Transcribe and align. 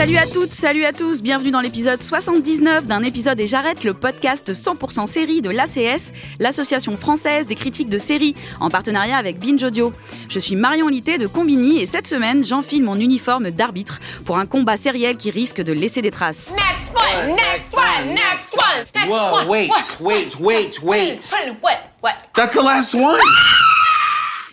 Salut 0.00 0.16
à 0.16 0.26
toutes, 0.26 0.52
salut 0.54 0.86
à 0.86 0.94
tous, 0.94 1.20
bienvenue 1.20 1.50
dans 1.50 1.60
l'épisode 1.60 2.02
79 2.02 2.86
d'un 2.86 3.02
épisode 3.02 3.38
et 3.38 3.46
j'arrête 3.46 3.84
le 3.84 3.92
podcast 3.92 4.50
100% 4.50 5.06
série 5.06 5.42
de 5.42 5.50
l'ACS, 5.50 6.12
l'association 6.38 6.96
française 6.96 7.46
des 7.46 7.54
critiques 7.54 7.90
de 7.90 7.98
séries, 7.98 8.34
en 8.60 8.70
partenariat 8.70 9.18
avec 9.18 9.38
Binge 9.38 9.62
Audio. 9.62 9.92
Je 10.30 10.38
suis 10.38 10.56
Marion 10.56 10.88
Litté 10.88 11.18
de 11.18 11.26
Combini 11.26 11.82
et 11.82 11.86
cette 11.86 12.06
semaine 12.06 12.42
j'enfile 12.42 12.82
mon 12.82 12.98
uniforme 12.98 13.50
d'arbitre 13.50 14.00
pour 14.24 14.38
un 14.38 14.46
combat 14.46 14.78
sériel 14.78 15.18
qui 15.18 15.30
risque 15.30 15.60
de 15.60 15.74
laisser 15.74 16.00
des 16.00 16.10
traces. 16.10 16.50
Next 16.52 16.94
one, 16.94 17.36
next 17.36 17.76
one, 17.76 18.14
next 18.14 18.56
one, 18.56 18.86
next 18.94 19.10
Whoa, 19.10 19.34
one. 19.34 19.48
wait, 19.48 19.68
What? 19.68 20.00
wait, 20.00 20.40
wait, 20.40 20.82
wait. 20.82 21.30
What? 21.60 21.78
What? 22.00 22.14
That's 22.34 22.54
the 22.54 22.62
last 22.62 22.94
one. 22.94 23.18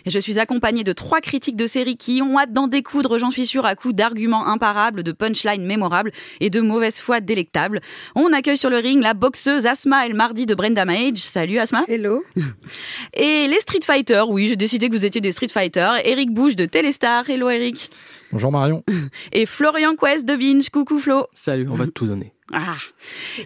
Et 0.06 0.10
je 0.10 0.18
suis 0.18 0.38
accompagnée 0.38 0.84
de 0.84 0.92
trois 0.92 1.20
critiques 1.20 1.56
de 1.56 1.66
séries 1.66 1.96
qui 1.96 2.22
ont 2.22 2.38
hâte 2.38 2.52
d'en 2.52 2.66
découdre, 2.66 3.18
j'en 3.18 3.30
suis 3.30 3.46
sûre, 3.46 3.66
à 3.66 3.74
coups 3.74 3.94
d'arguments 3.94 4.46
imparables, 4.46 5.02
de 5.02 5.12
punchlines 5.12 5.64
mémorables 5.64 6.12
et 6.40 6.50
de 6.50 6.60
mauvaise 6.60 7.00
foi 7.00 7.20
délectables. 7.20 7.80
On 8.14 8.32
accueille 8.32 8.56
sur 8.56 8.70
le 8.70 8.78
ring 8.78 9.02
la 9.02 9.14
boxeuse 9.14 9.66
Asma 9.66 10.06
El 10.06 10.14
Mardi 10.14 10.46
de 10.46 10.54
Brenda 10.54 10.84
Mage. 10.84 11.18
Salut 11.18 11.58
Asma. 11.58 11.84
Hello. 11.88 12.24
Et 13.14 13.46
les 13.48 13.60
Street 13.60 13.80
Fighters, 13.82 14.28
oui, 14.28 14.48
j'ai 14.48 14.56
décidé 14.56 14.88
que 14.88 14.94
vous 14.94 15.04
étiez 15.04 15.20
des 15.20 15.32
Street 15.32 15.48
Fighters. 15.48 15.96
Eric 16.04 16.30
Bouche 16.32 16.56
de 16.56 16.66
Téléstar. 16.66 17.28
Hello 17.28 17.50
Eric. 17.50 17.90
Bonjour 18.32 18.52
Marion. 18.52 18.84
Et 19.32 19.46
Florian 19.46 19.94
Quest 19.96 20.24
de 20.24 20.36
Binge. 20.36 20.68
Coucou 20.70 20.98
Flo. 20.98 21.26
Salut, 21.34 21.68
on 21.70 21.74
va 21.74 21.86
tout 21.86 22.06
donner. 22.06 22.32
Ah, 22.52 22.76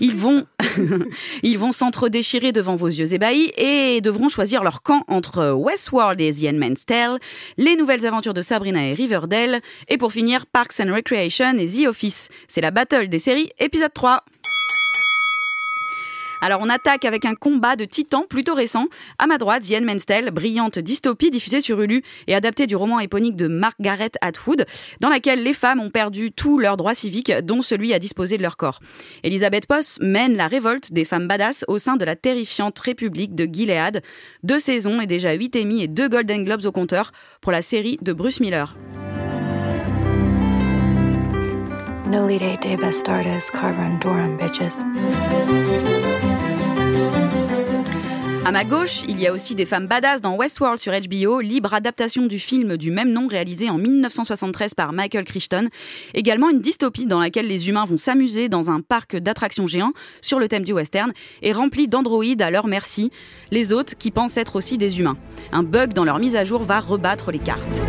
ils 0.00 0.14
vont, 0.14 0.46
ils 1.42 1.58
vont 1.58 1.72
s'entre-déchirer 1.72 2.52
devant 2.52 2.76
vos 2.76 2.86
yeux 2.86 3.12
ébahis 3.12 3.52
et 3.56 4.00
devront 4.00 4.28
choisir 4.28 4.62
leur 4.62 4.82
camp 4.82 5.04
entre 5.08 5.50
Westworld 5.50 6.20
et 6.20 6.32
The 6.32 6.44
Handmaid's 6.44 6.86
Tale, 6.86 7.18
les 7.56 7.74
nouvelles 7.74 8.06
aventures 8.06 8.34
de 8.34 8.42
Sabrina 8.42 8.86
et 8.86 8.94
Riverdale, 8.94 9.60
et 9.88 9.98
pour 9.98 10.12
finir 10.12 10.46
Parks 10.46 10.78
and 10.80 10.94
Recreation 10.94 11.58
et 11.58 11.66
The 11.66 11.88
Office. 11.88 12.28
C'est 12.46 12.60
la 12.60 12.70
battle 12.70 13.08
des 13.08 13.18
séries, 13.18 13.50
épisode 13.58 13.92
3. 13.92 14.24
Alors 16.42 16.58
on 16.60 16.68
attaque 16.68 17.04
avec 17.04 17.24
un 17.24 17.36
combat 17.36 17.76
de 17.76 17.84
titans 17.84 18.24
plutôt 18.28 18.54
récent. 18.54 18.88
À 19.20 19.28
ma 19.28 19.38
droite, 19.38 19.62
Handmaid's 19.72 20.04
Tale, 20.04 20.32
brillante 20.32 20.80
dystopie 20.80 21.30
diffusée 21.30 21.60
sur 21.60 21.80
Hulu 21.80 22.02
et 22.26 22.34
adaptée 22.34 22.66
du 22.66 22.74
roman 22.74 22.98
éponyme 22.98 23.36
de 23.36 23.46
Margaret 23.46 24.10
Atwood, 24.20 24.66
dans 24.98 25.08
laquelle 25.08 25.44
les 25.44 25.54
femmes 25.54 25.78
ont 25.78 25.90
perdu 25.90 26.32
tous 26.32 26.58
leurs 26.58 26.76
droits 26.76 26.94
civiques, 26.94 27.32
dont 27.44 27.62
celui 27.62 27.94
à 27.94 28.00
disposer 28.00 28.38
de 28.38 28.42
leur 28.42 28.56
corps. 28.56 28.80
Elisabeth 29.22 29.68
Poss 29.68 30.00
mène 30.00 30.36
la 30.36 30.48
révolte 30.48 30.92
des 30.92 31.04
femmes 31.04 31.28
badass 31.28 31.64
au 31.68 31.78
sein 31.78 31.94
de 31.94 32.04
la 32.04 32.16
terrifiante 32.16 32.76
République 32.80 33.36
de 33.36 33.44
Gilead. 33.44 34.02
Deux 34.42 34.58
saisons 34.58 35.00
et 35.00 35.06
déjà 35.06 35.34
huit 35.34 35.54
Emmy 35.54 35.84
et 35.84 35.88
deux 35.88 36.08
Golden 36.08 36.44
Globes 36.44 36.64
au 36.64 36.72
compteur 36.72 37.12
pour 37.40 37.52
la 37.52 37.62
série 37.62 37.98
de 38.02 38.12
Bruce 38.12 38.40
Miller. 38.40 38.76
À 48.44 48.50
ma 48.50 48.64
gauche, 48.64 49.04
il 49.06 49.20
y 49.20 49.28
a 49.28 49.32
aussi 49.32 49.54
des 49.54 49.64
femmes 49.64 49.86
badass 49.86 50.20
dans 50.20 50.34
Westworld 50.34 50.80
sur 50.80 50.92
HBO, 50.92 51.40
libre 51.40 51.74
adaptation 51.74 52.26
du 52.26 52.40
film 52.40 52.76
du 52.76 52.90
même 52.90 53.12
nom 53.12 53.28
réalisé 53.28 53.70
en 53.70 53.78
1973 53.78 54.74
par 54.74 54.92
Michael 54.92 55.24
Crichton. 55.24 55.68
Également 56.12 56.50
une 56.50 56.60
dystopie 56.60 57.06
dans 57.06 57.20
laquelle 57.20 57.46
les 57.46 57.68
humains 57.68 57.84
vont 57.84 57.98
s'amuser 57.98 58.48
dans 58.48 58.68
un 58.68 58.80
parc 58.80 59.16
d'attractions 59.16 59.68
géants 59.68 59.92
sur 60.22 60.40
le 60.40 60.48
thème 60.48 60.64
du 60.64 60.72
western 60.72 61.12
et 61.42 61.52
rempli 61.52 61.86
d'androïdes 61.86 62.42
à 62.42 62.50
leur 62.50 62.66
merci, 62.66 63.12
les 63.52 63.72
autres 63.72 63.96
qui 63.96 64.10
pensent 64.10 64.36
être 64.36 64.56
aussi 64.56 64.76
des 64.76 64.98
humains. 64.98 65.16
Un 65.52 65.62
bug 65.62 65.92
dans 65.92 66.04
leur 66.04 66.18
mise 66.18 66.34
à 66.34 66.42
jour 66.42 66.64
va 66.64 66.80
rebattre 66.80 67.30
les 67.30 67.38
cartes. 67.38 67.80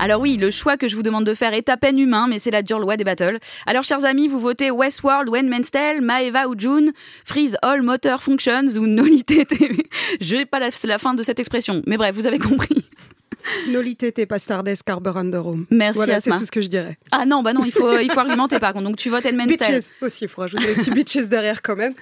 Alors 0.00 0.20
oui, 0.20 0.36
le 0.36 0.52
choix 0.52 0.76
que 0.76 0.86
je 0.86 0.94
vous 0.94 1.02
demande 1.02 1.24
de 1.24 1.34
faire 1.34 1.52
est 1.54 1.68
à 1.68 1.76
peine 1.76 1.98
humain, 1.98 2.26
mais 2.28 2.38
c'est 2.38 2.52
la 2.52 2.62
dure 2.62 2.78
loi 2.78 2.96
des 2.96 3.02
battles. 3.02 3.38
Alors 3.66 3.82
chers 3.82 4.04
amis, 4.04 4.28
vous 4.28 4.38
votez 4.38 4.70
Westworld, 4.70 5.28
Handmaid's 5.28 5.72
Tale, 5.72 6.00
Maeva 6.00 6.46
ou 6.46 6.54
June, 6.56 6.92
Freeze 7.24 7.56
All 7.62 7.82
Motor 7.82 8.22
Functions 8.22 8.76
ou. 8.76 8.86
Je 10.20 10.36
n'ai 10.36 10.46
pas 10.46 10.60
la, 10.60 10.98
fin 10.98 11.14
de 11.14 11.22
cette 11.22 11.40
expression, 11.40 11.82
mais 11.86 11.96
bref, 11.96 12.14
vous 12.14 12.26
avez 12.26 12.38
compris. 12.38 12.88
Nolite 13.68 14.14
te 14.14 14.24
pastardes 14.24 14.70
carborundorum. 14.84 15.66
Merci 15.70 15.96
Voilà, 15.96 16.20
c'est 16.20 16.30
tout 16.30 16.44
ce 16.44 16.50
que 16.50 16.62
je 16.62 16.68
dirais. 16.68 16.96
Ah 17.10 17.26
non, 17.26 17.42
bah 17.42 17.52
non, 17.52 17.62
il 17.64 17.72
faut, 17.72 17.98
il 17.98 18.10
faut 18.10 18.20
argumenter 18.20 18.58
par 18.60 18.72
contre. 18.72 18.84
Donc 18.84 18.96
tu 18.96 19.10
votes 19.10 19.22
Tale. 19.22 19.46
Bitches 19.46 19.90
aussi, 20.00 20.24
il 20.24 20.28
faut 20.28 20.42
rajouter 20.42 20.66
les 20.66 20.74
petits 20.74 20.90
bitches 20.90 21.28
derrière 21.28 21.60
quand 21.62 21.76
même. 21.76 21.94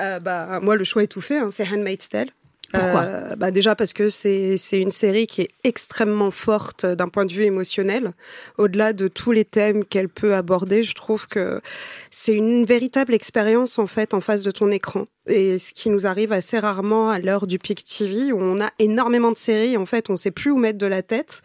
Euh, 0.00 0.18
bah, 0.20 0.60
moi, 0.62 0.76
le 0.76 0.84
choix 0.84 1.02
est 1.02 1.08
tout 1.08 1.20
fait, 1.20 1.38
hein, 1.38 1.48
c'est 1.50 1.66
Handmaid's 1.68 2.08
Tale. 2.08 2.28
Euh, 2.74 3.34
bah 3.36 3.50
Déjà 3.50 3.74
parce 3.74 3.92
que 3.92 4.08
c'est 4.08 4.58
une 4.72 4.90
série 4.90 5.26
qui 5.26 5.42
est 5.42 5.48
extrêmement 5.64 6.30
forte 6.30 6.84
d'un 6.84 7.08
point 7.08 7.24
de 7.24 7.32
vue 7.32 7.44
émotionnel. 7.44 8.12
Au-delà 8.58 8.92
de 8.92 9.08
tous 9.08 9.32
les 9.32 9.44
thèmes 9.44 9.84
qu'elle 9.84 10.08
peut 10.08 10.34
aborder, 10.34 10.82
je 10.82 10.94
trouve 10.94 11.26
que 11.26 11.60
c'est 12.10 12.34
une 12.34 12.64
véritable 12.64 13.14
expérience 13.14 13.78
en 13.78 13.86
fait 13.86 14.12
en 14.12 14.20
face 14.20 14.42
de 14.42 14.50
ton 14.50 14.70
écran. 14.70 15.06
Et 15.26 15.58
ce 15.58 15.72
qui 15.72 15.90
nous 15.90 16.06
arrive 16.06 16.32
assez 16.32 16.58
rarement 16.58 17.10
à 17.10 17.18
l'heure 17.18 17.46
du 17.46 17.58
Peak 17.58 17.84
TV, 17.84 18.32
où 18.32 18.40
on 18.40 18.60
a 18.62 18.70
énormément 18.78 19.30
de 19.30 19.38
séries, 19.38 19.76
en 19.76 19.84
fait, 19.84 20.08
on 20.08 20.16
sait 20.16 20.30
plus 20.30 20.50
où 20.50 20.56
mettre 20.56 20.78
de 20.78 20.86
la 20.86 21.02
tête 21.02 21.42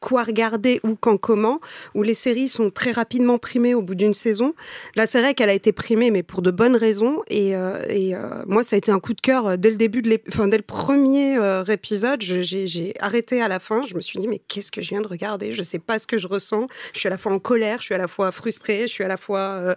quoi 0.00 0.22
regarder 0.24 0.80
ou 0.84 0.94
quand 0.94 1.16
comment, 1.16 1.60
où 1.94 2.02
les 2.02 2.14
séries 2.14 2.48
sont 2.48 2.70
très 2.70 2.90
rapidement 2.90 3.38
primées 3.38 3.74
au 3.74 3.82
bout 3.82 3.94
d'une 3.94 4.14
saison. 4.14 4.54
Là, 4.94 5.06
c'est 5.06 5.20
vrai 5.20 5.34
qu'elle 5.34 5.48
a 5.48 5.54
été 5.54 5.72
primée, 5.72 6.10
mais 6.10 6.22
pour 6.22 6.42
de 6.42 6.50
bonnes 6.50 6.76
raisons. 6.76 7.22
Et, 7.28 7.56
euh, 7.56 7.82
et 7.88 8.14
euh, 8.14 8.42
moi, 8.46 8.62
ça 8.62 8.76
a 8.76 8.78
été 8.78 8.90
un 8.92 9.00
coup 9.00 9.14
de 9.14 9.20
cœur 9.20 9.46
euh, 9.46 9.56
dès 9.56 9.70
le 9.70 9.76
début 9.76 10.02
de 10.02 10.08
l'ép- 10.10 10.28
enfin, 10.28 10.48
dès 10.48 10.58
le 10.58 10.62
premier 10.62 11.36
euh, 11.38 11.64
épisode. 11.64 12.22
je- 12.22 12.42
J'ai 12.42 12.66
j'ai 12.66 12.92
arrêté 13.00 13.40
à 13.40 13.48
la 13.48 13.58
fin. 13.58 13.84
Je 13.86 13.94
me 13.94 14.00
suis 14.00 14.18
dit, 14.18 14.28
mais 14.28 14.38
qu'est-ce 14.38 14.70
que 14.70 14.82
je 14.82 14.90
viens 14.90 15.00
de 15.00 15.08
regarder? 15.08 15.52
Je 15.52 15.62
sais 15.62 15.78
pas 15.78 15.98
ce 15.98 16.06
que 16.06 16.18
je 16.18 16.26
ressens. 16.28 16.66
Je 16.92 16.98
suis 17.00 17.06
à 17.08 17.10
la 17.10 17.18
fois 17.18 17.32
en 17.32 17.38
colère, 17.38 17.78
je 17.80 17.84
suis 17.86 17.94
à 17.94 17.98
la 17.98 18.08
fois 18.08 18.30
frustrée, 18.32 18.82
je 18.82 18.92
suis 18.92 19.04
à 19.04 19.08
la 19.08 19.16
fois 19.16 19.38
euh, 19.40 19.74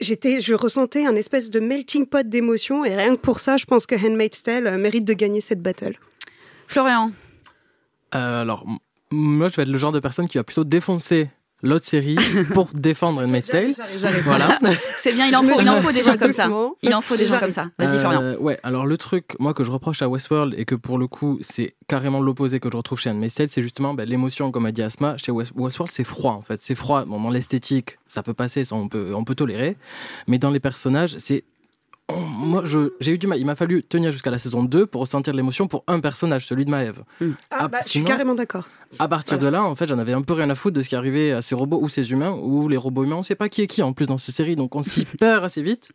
J'étais, 0.00 0.38
je 0.38 0.54
ressentais 0.54 1.04
un 1.04 1.16
espèce 1.16 1.50
de 1.50 1.58
melting 1.58 2.06
pot 2.06 2.24
d'émotions 2.28 2.84
et 2.84 2.94
rien 2.94 3.16
que 3.16 3.20
pour 3.20 3.40
ça, 3.40 3.56
je 3.56 3.64
pense 3.64 3.86
que 3.86 3.96
Handmaid's 3.96 4.40
Tale 4.40 4.78
mérite 4.78 5.04
de 5.04 5.14
gagner 5.14 5.40
cette 5.40 5.60
battle. 5.62 5.98
Florian, 6.68 7.10
Euh, 8.14 8.42
alors, 8.42 8.64
moi, 9.10 9.48
je 9.48 9.56
vais 9.56 9.62
être 9.62 9.68
le 9.68 9.78
genre 9.78 9.92
de 9.92 10.00
personne 10.00 10.28
qui 10.28 10.38
va 10.38 10.44
plutôt 10.44 10.64
défoncer 10.64 11.30
l'autre 11.62 11.86
série 11.86 12.16
pour 12.52 12.68
défendre 12.74 13.22
Handmaid's 13.22 13.48
Tale. 13.48 13.74
J'arrive, 13.74 13.98
j'arrive. 13.98 14.22
Voilà. 14.24 14.58
c'est 14.98 15.12
bien, 15.12 15.26
il 15.26 15.34
en 15.34 15.42
faut, 15.42 15.58
il 15.58 15.70
en 15.70 15.76
jette 15.76 15.84
faut 15.84 15.92
des 15.92 16.02
gens 16.02 16.16
comme 16.16 16.32
ça. 16.32 16.48
Il 16.82 16.94
en 16.94 17.00
faut 17.00 17.16
des 17.16 17.26
gens 17.26 17.38
comme 17.38 17.52
ça. 17.52 17.70
Vas-y 17.78 17.98
Florian. 17.98 18.20
Euh, 18.22 18.36
ouais, 18.38 18.58
alors 18.62 18.84
le 18.84 18.98
truc, 18.98 19.34
moi, 19.38 19.54
que 19.54 19.64
je 19.64 19.70
reproche 19.70 20.02
à 20.02 20.08
Westworld 20.08 20.54
et 20.58 20.66
que 20.66 20.74
pour 20.74 20.98
le 20.98 21.06
coup, 21.06 21.38
c'est 21.40 21.74
carrément 21.88 22.20
l'opposé 22.20 22.60
que 22.60 22.68
je 22.70 22.76
retrouve 22.76 23.00
chez 23.00 23.08
Handmaid's 23.10 23.34
Tale, 23.34 23.48
c'est 23.48 23.62
justement 23.62 23.94
bah, 23.94 24.04
l'émotion, 24.04 24.50
comme 24.50 24.66
a 24.66 24.72
dit 24.72 24.82
Asma. 24.82 25.16
Chez 25.16 25.32
West- 25.32 25.52
Westworld, 25.54 25.90
c'est 25.90 26.04
froid, 26.04 26.32
en 26.32 26.42
fait. 26.42 26.60
C'est 26.60 26.74
froid. 26.74 27.04
Bon, 27.06 27.18
dans 27.22 27.30
l'esthétique, 27.30 27.98
ça 28.06 28.22
peut 28.22 28.34
passer, 28.34 28.64
ça, 28.64 28.76
on 28.76 28.88
peut, 28.88 29.12
on 29.14 29.24
peut 29.24 29.34
tolérer. 29.34 29.76
Mais 30.28 30.38
dans 30.38 30.50
les 30.50 30.60
personnages, 30.60 31.14
c'est. 31.18 31.44
On- 32.08 32.20
moi, 32.20 32.62
j'ai 33.00 33.12
eu 33.12 33.18
du 33.18 33.26
mal. 33.26 33.38
Il 33.38 33.46
m'a 33.46 33.56
fallu 33.56 33.82
tenir 33.82 34.12
jusqu'à 34.12 34.30
la 34.30 34.38
saison 34.38 34.62
2 34.64 34.86
pour 34.86 35.00
ressentir 35.00 35.32
l'émotion 35.34 35.66
pour 35.66 35.84
un 35.86 36.00
personnage, 36.00 36.46
celui 36.46 36.64
de 36.64 36.70
Maëve. 36.70 37.02
Ah, 37.20 37.24
Ah, 37.50 37.68
bah, 37.68 37.78
je 37.84 37.88
suis 37.90 38.04
carrément 38.04 38.34
d'accord. 38.34 38.68
À 39.00 39.08
partir 39.08 39.38
de 39.40 39.48
là, 39.48 39.64
en 39.64 39.74
fait, 39.74 39.88
j'en 39.88 39.98
avais 39.98 40.12
un 40.12 40.22
peu 40.22 40.34
rien 40.34 40.48
à 40.50 40.54
foutre 40.54 40.76
de 40.76 40.82
ce 40.82 40.88
qui 40.88 40.94
arrivait 40.94 41.32
à 41.32 41.42
ces 41.42 41.56
robots 41.56 41.80
ou 41.82 41.88
ces 41.88 42.12
humains, 42.12 42.30
ou 42.30 42.68
les 42.68 42.76
robots 42.76 43.02
humains, 43.02 43.16
on 43.16 43.22
sait 43.24 43.34
pas 43.34 43.48
qui 43.48 43.62
est 43.62 43.66
qui 43.66 43.82
en 43.82 43.92
plus 43.92 44.06
dans 44.06 44.18
ces 44.18 44.30
séries, 44.30 44.54
donc 44.54 44.76
on 44.76 44.84
s'y 44.84 45.04
perd 45.18 45.42
assez 45.44 45.62
vite. 45.64 45.88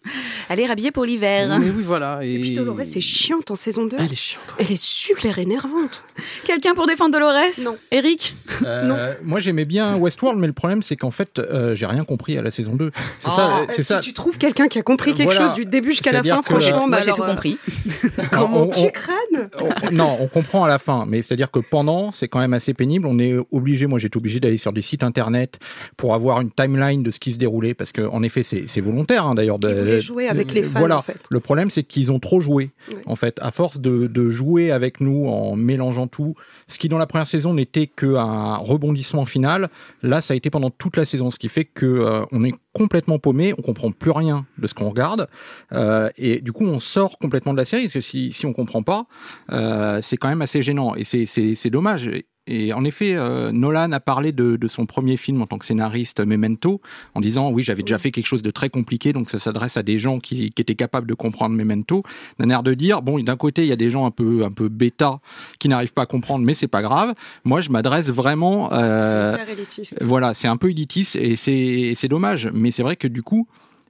Elle 0.50 0.60
est 0.60 0.66
rhabillée 0.66 0.92
pour 0.92 1.06
l'hiver. 1.06 1.58
Mais 1.60 1.70
oui, 1.70 1.84
voilà. 1.84 2.20
Et, 2.24 2.34
Et 2.34 2.40
puis 2.40 2.54
Dolores, 2.56 2.80
c'est 2.86 3.00
chiante 3.00 3.52
en 3.52 3.56
saison 3.56 3.86
2. 3.86 3.96
Elle 4.00 4.12
est 4.12 4.16
chiante. 4.16 4.54
Elle 4.58 4.72
est 4.72 4.82
super 4.84 5.40
énervante. 5.40 6.04
Quelqu'un 6.44 6.74
pour 6.74 6.88
défendre 6.88 7.14
Dolores? 7.14 7.36
Non. 7.64 7.78
Eric? 7.92 8.36
Euh, 8.64 9.14
moi 9.24 9.40
j'aimais 9.40 9.64
bien 9.66 9.96
Westworld, 9.96 10.38
mais 10.40 10.48
le 10.48 10.54
problème 10.54 10.82
c'est 10.84 10.98
qu'en 10.98 11.12
fait 11.12 11.40
euh, 11.40 11.76
j'ai 11.76 11.86
rien 11.86 12.04
compris 12.04 12.38
à 12.38 12.42
la 12.42 12.52
saison 12.52 12.76
2. 12.76 12.92
C'est 13.22 13.28
Euh, 13.30 13.32
ça, 13.32 13.62
c'est 13.70 13.76
si 13.76 13.84
ça. 13.84 14.00
tu 14.00 14.12
trouves 14.14 14.38
quelqu'un 14.38 14.68
qui 14.68 14.78
a 14.80 14.84
compris 14.84 15.14
quelque 15.14 15.32
Voilà. 15.32 15.48
chose 15.48 15.54
du 15.54 15.66
début 15.66 15.94
jusqu'à 16.04 16.12
la 16.12 16.24
fin, 16.24 16.42
que, 16.42 16.46
franchement, 16.46 16.88
Moi, 16.88 16.98
bah 16.98 17.02
j'ai 17.06 17.12
tout 17.14 17.24
euh, 17.24 17.28
compris. 17.30 17.58
Comment 18.32 18.64
on- 18.64 18.68
tu 18.70 18.92
crânes 18.92 19.50
On- 19.62 19.92
non, 19.92 20.18
on 20.20 20.28
comprend 20.28 20.64
à 20.64 20.68
la 20.68 20.80
fin, 20.80 21.06
mais 21.08 21.22
c'est-à-dire 21.22 21.52
que 21.52 21.60
pendant, 21.60 22.12
c'est 22.12 22.28
quand 22.28 22.40
même 22.40 22.54
assez 22.54 22.74
pénible. 22.74 23.06
On 23.08 23.20
est 23.20 23.36
obligé, 23.52 23.88
moi 23.88 24.00
j'étais 24.00 24.18
obligé 24.18 24.40
d'aller 24.40 24.58
sur 24.58 24.74
des 24.74 24.82
sites 24.82 25.04
internet 25.04 25.60
pour 25.98 26.14
avoir 26.14 26.42
une 26.42 26.52
timeline 26.52 27.04
de 27.04 27.12
ce 27.12 27.20
qui 27.20 27.34
se 27.34 27.38
déroulait, 27.38 27.74
parce 27.74 27.92
que 27.92 28.02
en 28.02 28.24
effet, 28.24 28.44
c'est 28.44 28.82
volontaire 28.82 29.26
hein, 29.26 29.36
d'ailleurs. 29.36 29.60
de- 29.60 30.00
jouer 30.00 30.28
avec 30.28 30.54
les 30.54 30.64
fans, 30.64 30.80
Voilà. 30.80 30.98
en 30.98 31.02
fait. 31.02 31.20
Le 31.30 31.40
problème, 31.40 31.70
c'est 31.70 31.84
qu'ils 31.84 32.12
ont 32.12 32.20
trop 32.20 32.42
joué. 32.42 32.70
Ouais. 32.90 32.96
En 33.06 33.16
fait, 33.16 33.38
à 33.42 33.52
force 33.52 33.80
de, 33.80 34.08
de 34.08 34.30
jouer 34.30 34.72
avec 34.72 35.02
nous 35.02 35.28
en 35.28 35.56
mélangeant 35.56 36.08
tout, 36.08 36.36
ce 36.68 36.78
qui 36.80 36.88
dans 36.90 36.98
la 36.98 37.06
première 37.08 37.28
saison 37.28 37.54
n'était 37.54 37.88
qu'un 37.88 38.56
rebondissement 38.56 39.26
final, 39.26 39.70
là, 40.04 40.22
ça 40.22 40.34
a 40.34 40.38
été 40.38 40.50
pendant 40.50 40.70
toute 40.70 40.98
la 40.98 41.06
saison, 41.06 41.32
ce 41.32 41.40
qui 41.40 41.50
fait 41.50 41.66
que 41.66 41.86
euh, 41.86 42.22
on 42.32 42.44
est 42.44 42.54
complètement 42.74 43.20
paumé, 43.20 43.54
on 43.58 43.62
comprend 43.62 43.92
plus 43.92 44.12
rien 44.12 44.46
de 44.58 44.68
ce 44.68 44.74
qu'on 44.74 44.90
regarde, 44.90 45.28
euh, 45.72 46.10
et 46.18 46.42
du 46.42 46.52
coup, 46.52 46.66
on 46.66 46.80
sort 46.80 47.18
complètement 47.18 47.54
de 47.54 47.58
la 47.58 47.66
série, 47.66 47.84
parce 47.84 47.94
que 47.94 48.02
si, 48.02 48.32
si 48.34 48.46
on 48.46 48.54
comprend 48.54 48.84
pas, 48.84 49.06
euh, 49.52 50.00
c'est 50.02 50.18
quand 50.18 50.30
même 50.30 50.42
assez 50.42 50.62
gênant, 50.62 50.96
et 50.96 51.04
c'est- 51.04 51.70
dommage. 51.70 52.10
Et 52.52 52.74
en 52.74 52.84
effet, 52.84 53.14
euh, 53.14 53.52
Nolan 53.52 53.92
a 53.92 54.00
parlé 54.00 54.32
de, 54.32 54.56
de 54.56 54.68
son 54.68 54.88
premier 54.88 55.18
film 55.18 55.42
en 55.42 55.46
tant 55.46 55.60
que 55.60 55.66
scénariste, 55.68 56.20
Memento, 56.20 56.82
en 57.14 57.22
disant 57.22 57.52
oui, 57.52 57.62
j'avais 57.62 57.84
déjà 57.84 58.00
fait 58.00 58.10
quelque 58.10 58.26
chose 58.26 58.42
de 58.42 58.50
très 58.50 58.70
compliqué, 58.70 59.14
donc 59.14 59.30
ça 59.30 59.38
s'adresse 59.38 59.78
à 59.78 59.84
des 59.84 60.00
gens 60.00 60.20
qui, 60.20 60.50
qui 60.50 60.62
étaient 60.62 60.74
capables 60.76 61.08
de 61.08 61.14
comprendre 61.14 61.56
Memento. 61.56 62.02
D'un 62.40 62.50
air 62.50 62.64
de 62.64 62.74
dire 62.74 63.04
bon, 63.04 63.20
d'un 63.20 63.38
côté, 63.38 63.62
il 63.62 63.68
y 63.68 63.72
a 63.72 63.76
des 63.78 63.92
gens 63.92 64.06
un 64.08 64.12
peu 64.12 64.44
un 64.44 64.52
peu 64.52 64.68
bêta 64.68 65.20
qui 65.60 65.70
n'arrivent 65.70 65.94
pas 65.94 66.02
à 66.02 66.06
comprendre, 66.08 66.44
mais 66.44 66.56
c'est 66.56 66.68
pas 66.68 66.82
grave. 66.82 67.14
Moi, 67.44 67.62
je 67.62 67.70
m'adresse 67.70 68.08
vraiment. 68.10 68.70
euh, 68.74 69.38
C'est 69.84 70.04
voilà, 70.04 70.34
c'est 70.34 70.48
un 70.48 70.58
peu 70.58 70.72
élitiste 70.72 71.16
et 71.18 71.36
c'est 71.36 71.94
c'est 71.96 72.08
dommage. 72.08 72.50
Mais 72.52 72.72
c'est 72.72 72.82
vrai 72.84 72.96
que 72.96 73.08
du 73.08 73.22
coup, 73.22 73.48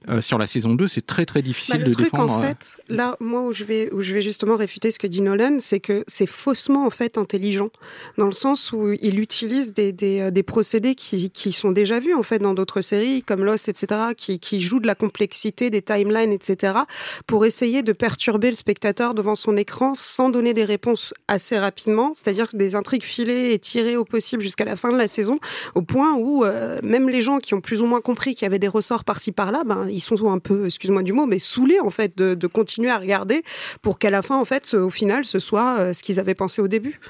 euh, 0.08 0.20
sur 0.20 0.38
la 0.38 0.46
saison 0.46 0.74
2, 0.74 0.88
c'est 0.88 1.04
très 1.06 1.26
très 1.26 1.42
difficile 1.42 1.76
Bah, 1.76 1.82
de 1.82 1.88
le 1.88 1.94
truc, 1.94 2.12
défendre. 2.12 2.32
en 2.32 2.42
euh, 2.42 2.46
fait, 2.46 2.78
là, 2.88 3.16
moi, 3.20 3.42
où 3.42 3.52
je 3.52 3.64
vais, 3.64 3.92
où 3.92 4.00
je 4.00 4.14
vais 4.14 4.22
justement 4.22 4.56
réfuter 4.56 4.90
ce 4.90 4.98
que 4.98 5.06
dit 5.06 5.20
Nolan, 5.20 5.58
c'est 5.60 5.80
que 5.80 6.04
c'est 6.06 6.26
faussement, 6.26 6.86
en 6.86 6.90
fait, 6.90 7.18
intelligent, 7.18 7.70
dans 8.16 8.26
le 8.26 8.32
sens 8.32 8.72
où 8.72 8.92
il 9.02 9.20
utilise 9.20 9.74
des, 9.74 9.92
des, 9.92 10.20
euh, 10.20 10.30
des 10.30 10.42
procédés 10.42 10.94
qui, 10.94 11.30
qui 11.30 11.52
sont 11.52 11.70
déjà 11.70 12.00
vus, 12.00 12.14
en 12.14 12.22
fait, 12.22 12.38
dans 12.38 12.54
d'autres 12.54 12.80
séries, 12.80 13.22
comme 13.22 13.44
Lost, 13.44 13.68
etc., 13.68 14.00
qui, 14.16 14.38
qui 14.38 14.60
jouent 14.60 14.80
de 14.80 14.86
la 14.86 14.94
complexité, 14.94 15.68
des 15.68 15.82
timelines, 15.82 16.32
etc., 16.32 16.78
pour 17.26 17.44
essayer 17.44 17.82
de 17.82 17.92
perturber 17.92 18.50
le 18.50 18.56
spectateur 18.56 19.14
devant 19.14 19.34
son 19.34 19.56
écran 19.56 19.94
sans 19.94 20.30
donner 20.30 20.54
des 20.54 20.64
réponses 20.64 21.12
assez 21.28 21.58
rapidement, 21.58 22.14
c'est-à-dire 22.16 22.50
que 22.50 22.56
des 22.56 22.74
intrigues 22.74 23.02
filées 23.02 23.52
et 23.52 23.58
tirées 23.58 23.96
au 23.96 24.04
possible 24.04 24.42
jusqu'à 24.42 24.64
la 24.64 24.76
fin 24.76 24.90
de 24.90 24.96
la 24.96 25.08
saison, 25.08 25.38
au 25.74 25.82
point 25.82 26.14
où 26.14 26.44
euh, 26.44 26.78
même 26.82 27.08
les 27.10 27.20
gens 27.20 27.38
qui 27.38 27.52
ont 27.54 27.60
plus 27.60 27.82
ou 27.82 27.86
moins 27.86 28.00
compris 28.00 28.34
qu'il 28.34 28.44
y 28.44 28.46
avait 28.46 28.58
des 28.58 28.68
ressorts 28.68 29.04
par-ci 29.04 29.32
par-là, 29.32 29.62
ben, 29.64 29.89
ils 29.90 30.00
sont 30.00 30.30
un 30.32 30.38
peu, 30.38 30.66
excuse-moi 30.66 31.02
du 31.02 31.12
mot, 31.12 31.26
mais 31.26 31.38
saoulés 31.38 31.80
en 31.80 31.90
fait 31.90 32.16
de, 32.16 32.34
de 32.34 32.46
continuer 32.46 32.90
à 32.90 32.98
regarder 32.98 33.42
pour 33.82 33.98
qu'à 33.98 34.10
la 34.10 34.22
fin, 34.22 34.38
en 34.38 34.44
fait, 34.44 34.66
ce- 34.66 34.76
au 34.76 34.90
final, 34.90 35.24
ce 35.24 35.38
soit 35.38 35.78
euh, 35.78 35.92
ce 35.92 36.02
qu'ils 36.02 36.18
avaient 36.20 36.34
pensé 36.34 36.62
au 36.62 36.68
début. 36.68 37.00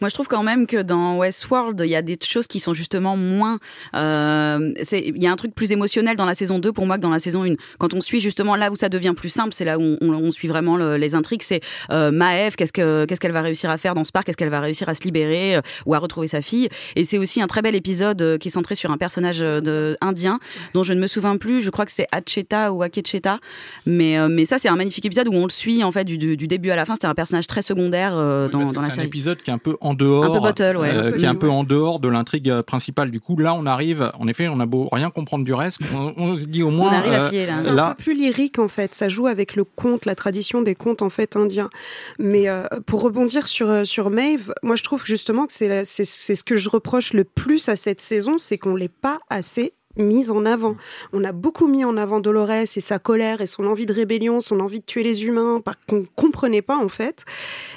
Moi, 0.00 0.08
je 0.08 0.14
trouve 0.14 0.28
quand 0.28 0.42
même 0.42 0.66
que 0.66 0.80
dans 0.82 1.16
Westworld, 1.18 1.80
il 1.84 1.90
y 1.90 1.96
a 1.96 2.02
des 2.02 2.16
choses 2.22 2.46
qui 2.46 2.60
sont 2.60 2.72
justement 2.74 3.16
moins. 3.16 3.58
euh, 3.94 4.72
il 4.92 5.22
y 5.22 5.26
a 5.26 5.32
un 5.32 5.36
truc 5.36 5.54
plus 5.54 5.72
émotionnel 5.72 6.16
dans 6.16 6.24
la 6.24 6.34
saison 6.34 6.58
2 6.58 6.72
pour 6.72 6.86
moi 6.86 6.96
que 6.96 7.02
dans 7.02 7.10
la 7.10 7.18
saison 7.18 7.44
1. 7.44 7.54
Quand 7.78 7.94
on 7.94 8.00
suit 8.00 8.20
justement 8.20 8.56
là 8.56 8.70
où 8.70 8.76
ça 8.76 8.88
devient 8.88 9.14
plus 9.16 9.28
simple, 9.28 9.52
c'est 9.52 9.64
là 9.64 9.78
où 9.78 9.96
on, 10.00 10.08
on 10.12 10.30
suit 10.30 10.48
vraiment 10.48 10.76
le- 10.76 10.96
les 10.96 11.14
intrigues. 11.14 11.42
C'est 11.42 11.60
euh, 11.90 12.10
Maëve, 12.10 12.54
qu'est-ce 12.56 12.72
que 12.72 13.04
qu'est-ce 13.06 13.20
qu'elle 13.20 13.32
va 13.32 13.42
réussir 13.42 13.70
à 13.70 13.76
faire 13.76 13.94
dans 13.94 14.04
ce 14.04 14.12
parc, 14.12 14.28
est-ce 14.28 14.36
qu'elle 14.36 14.48
va 14.50 14.60
réussir 14.60 14.88
à 14.88 14.94
se 14.94 15.02
libérer 15.04 15.56
euh, 15.56 15.60
ou 15.86 15.94
à 15.94 15.98
retrouver 15.98 16.26
sa 16.28 16.42
fille? 16.42 16.68
Et 16.96 17.04
c'est 17.04 17.18
aussi 17.18 17.40
un 17.42 17.46
très 17.46 17.62
bel 17.62 17.74
épisode 17.74 18.20
euh, 18.22 18.38
qui 18.38 18.48
est 18.48 18.50
centré 18.52 18.74
sur 18.74 18.90
un 18.90 18.96
personnage 18.98 19.42
euh, 19.42 19.60
de, 19.60 19.96
indien 20.00 20.38
dont 20.74 20.82
je 20.82 20.92
ne 20.94 21.00
me 21.00 21.06
souviens 21.06 21.36
plus. 21.36 21.60
Je 21.60 21.70
crois 21.70 21.84
que 21.84 21.92
c'est 21.92 22.06
Acheta 22.12 22.72
ou 22.72 22.82
Akecheta. 22.82 23.38
Mais 23.86 24.18
euh, 24.18 24.28
mais 24.28 24.44
ça, 24.44 24.58
c'est 24.58 24.68
un 24.68 24.76
magnifique 24.76 25.04
épisode 25.06 25.28
où 25.28 25.32
on 25.34 25.44
le 25.44 25.50
suit 25.52 25.82
en 25.84 25.90
fait 25.92 26.04
du, 26.04 26.18
du, 26.18 26.36
du 26.36 26.46
début 26.46 26.70
à 26.70 26.76
la 26.76 26.84
fin. 26.84 26.94
C'était 26.94 27.06
un 27.06 27.14
personnage 27.14 27.46
très 27.46 27.62
secondaire 27.62 28.12
euh, 28.14 28.46
Oui, 28.46 28.52
dans, 28.52 28.72
dans 28.72 28.80
la 28.80 28.86
c'est 28.88 28.92
un 28.92 28.96
série. 28.96 29.06
épisode 29.08 29.38
qui 29.42 29.50
est 29.50 29.54
un 29.54 29.58
peu 29.58 29.76
en 29.88 29.94
dehors, 29.94 30.24
Un 30.24 30.30
peu 30.34 30.40
bottle, 30.40 30.76
ouais. 30.76 30.90
euh, 30.94 31.08
Un 31.08 31.10
peu 31.12 31.16
qui 31.18 31.24
est 31.24 31.28
un 31.28 31.34
peu 31.34 31.46
ouais. 31.48 31.52
en 31.52 31.64
dehors 31.64 31.98
de 32.00 32.08
l'intrigue 32.08 32.50
euh, 32.50 32.62
principale. 32.62 33.10
Du 33.10 33.20
coup, 33.20 33.36
là, 33.36 33.54
on 33.54 33.66
arrive. 33.66 34.10
En 34.18 34.28
effet, 34.28 34.48
on 34.48 34.60
a 34.60 34.66
beau 34.66 34.88
rien 34.92 35.10
comprendre 35.10 35.44
du 35.44 35.54
reste, 35.54 35.78
on, 35.94 36.12
on 36.16 36.36
se 36.36 36.44
dit 36.44 36.62
au 36.62 36.70
moins. 36.70 36.92
arrive 36.92 37.12
à 37.12 37.28
euh, 37.32 37.46
là. 37.46 37.58
C'est 37.58 37.68
un 37.70 37.88
peu 37.94 38.02
plus 38.02 38.14
lyrique 38.14 38.58
en 38.58 38.68
fait. 38.68 38.94
Ça 38.94 39.08
joue 39.08 39.26
avec 39.26 39.56
le 39.56 39.64
conte, 39.64 40.04
la 40.06 40.14
tradition 40.14 40.62
des 40.62 40.74
contes 40.74 41.02
en 41.02 41.10
fait 41.10 41.36
indiens. 41.36 41.70
Mais 42.18 42.48
euh, 42.48 42.64
pour 42.86 43.02
rebondir 43.02 43.46
sur 43.48 43.86
sur 43.86 44.10
Maeve, 44.10 44.52
moi 44.62 44.76
je 44.76 44.82
trouve 44.82 45.04
justement 45.04 45.46
que 45.46 45.52
c'est 45.52 45.84
c'est 45.84 46.04
ce 46.34 46.44
que 46.44 46.56
je 46.56 46.68
reproche 46.68 47.12
le 47.12 47.24
plus 47.24 47.68
à 47.68 47.76
cette 47.76 48.00
saison, 48.00 48.38
c'est 48.38 48.58
qu'on 48.58 48.74
l'est 48.76 48.88
pas 48.88 49.18
assez 49.30 49.72
mise 49.98 50.30
en 50.30 50.44
avant. 50.44 50.76
On 51.12 51.24
a 51.24 51.32
beaucoup 51.32 51.66
mis 51.66 51.84
en 51.84 51.96
avant 51.96 52.20
Dolores 52.20 52.50
et 52.50 52.66
sa 52.66 52.98
colère 52.98 53.40
et 53.40 53.46
son 53.46 53.66
envie 53.66 53.86
de 53.86 53.92
rébellion, 53.92 54.40
son 54.40 54.60
envie 54.60 54.80
de 54.80 54.84
tuer 54.84 55.02
les 55.02 55.24
humains, 55.24 55.62
qu'on 55.88 56.06
comprenait 56.16 56.62
pas 56.62 56.76
en 56.76 56.88
fait. 56.88 57.24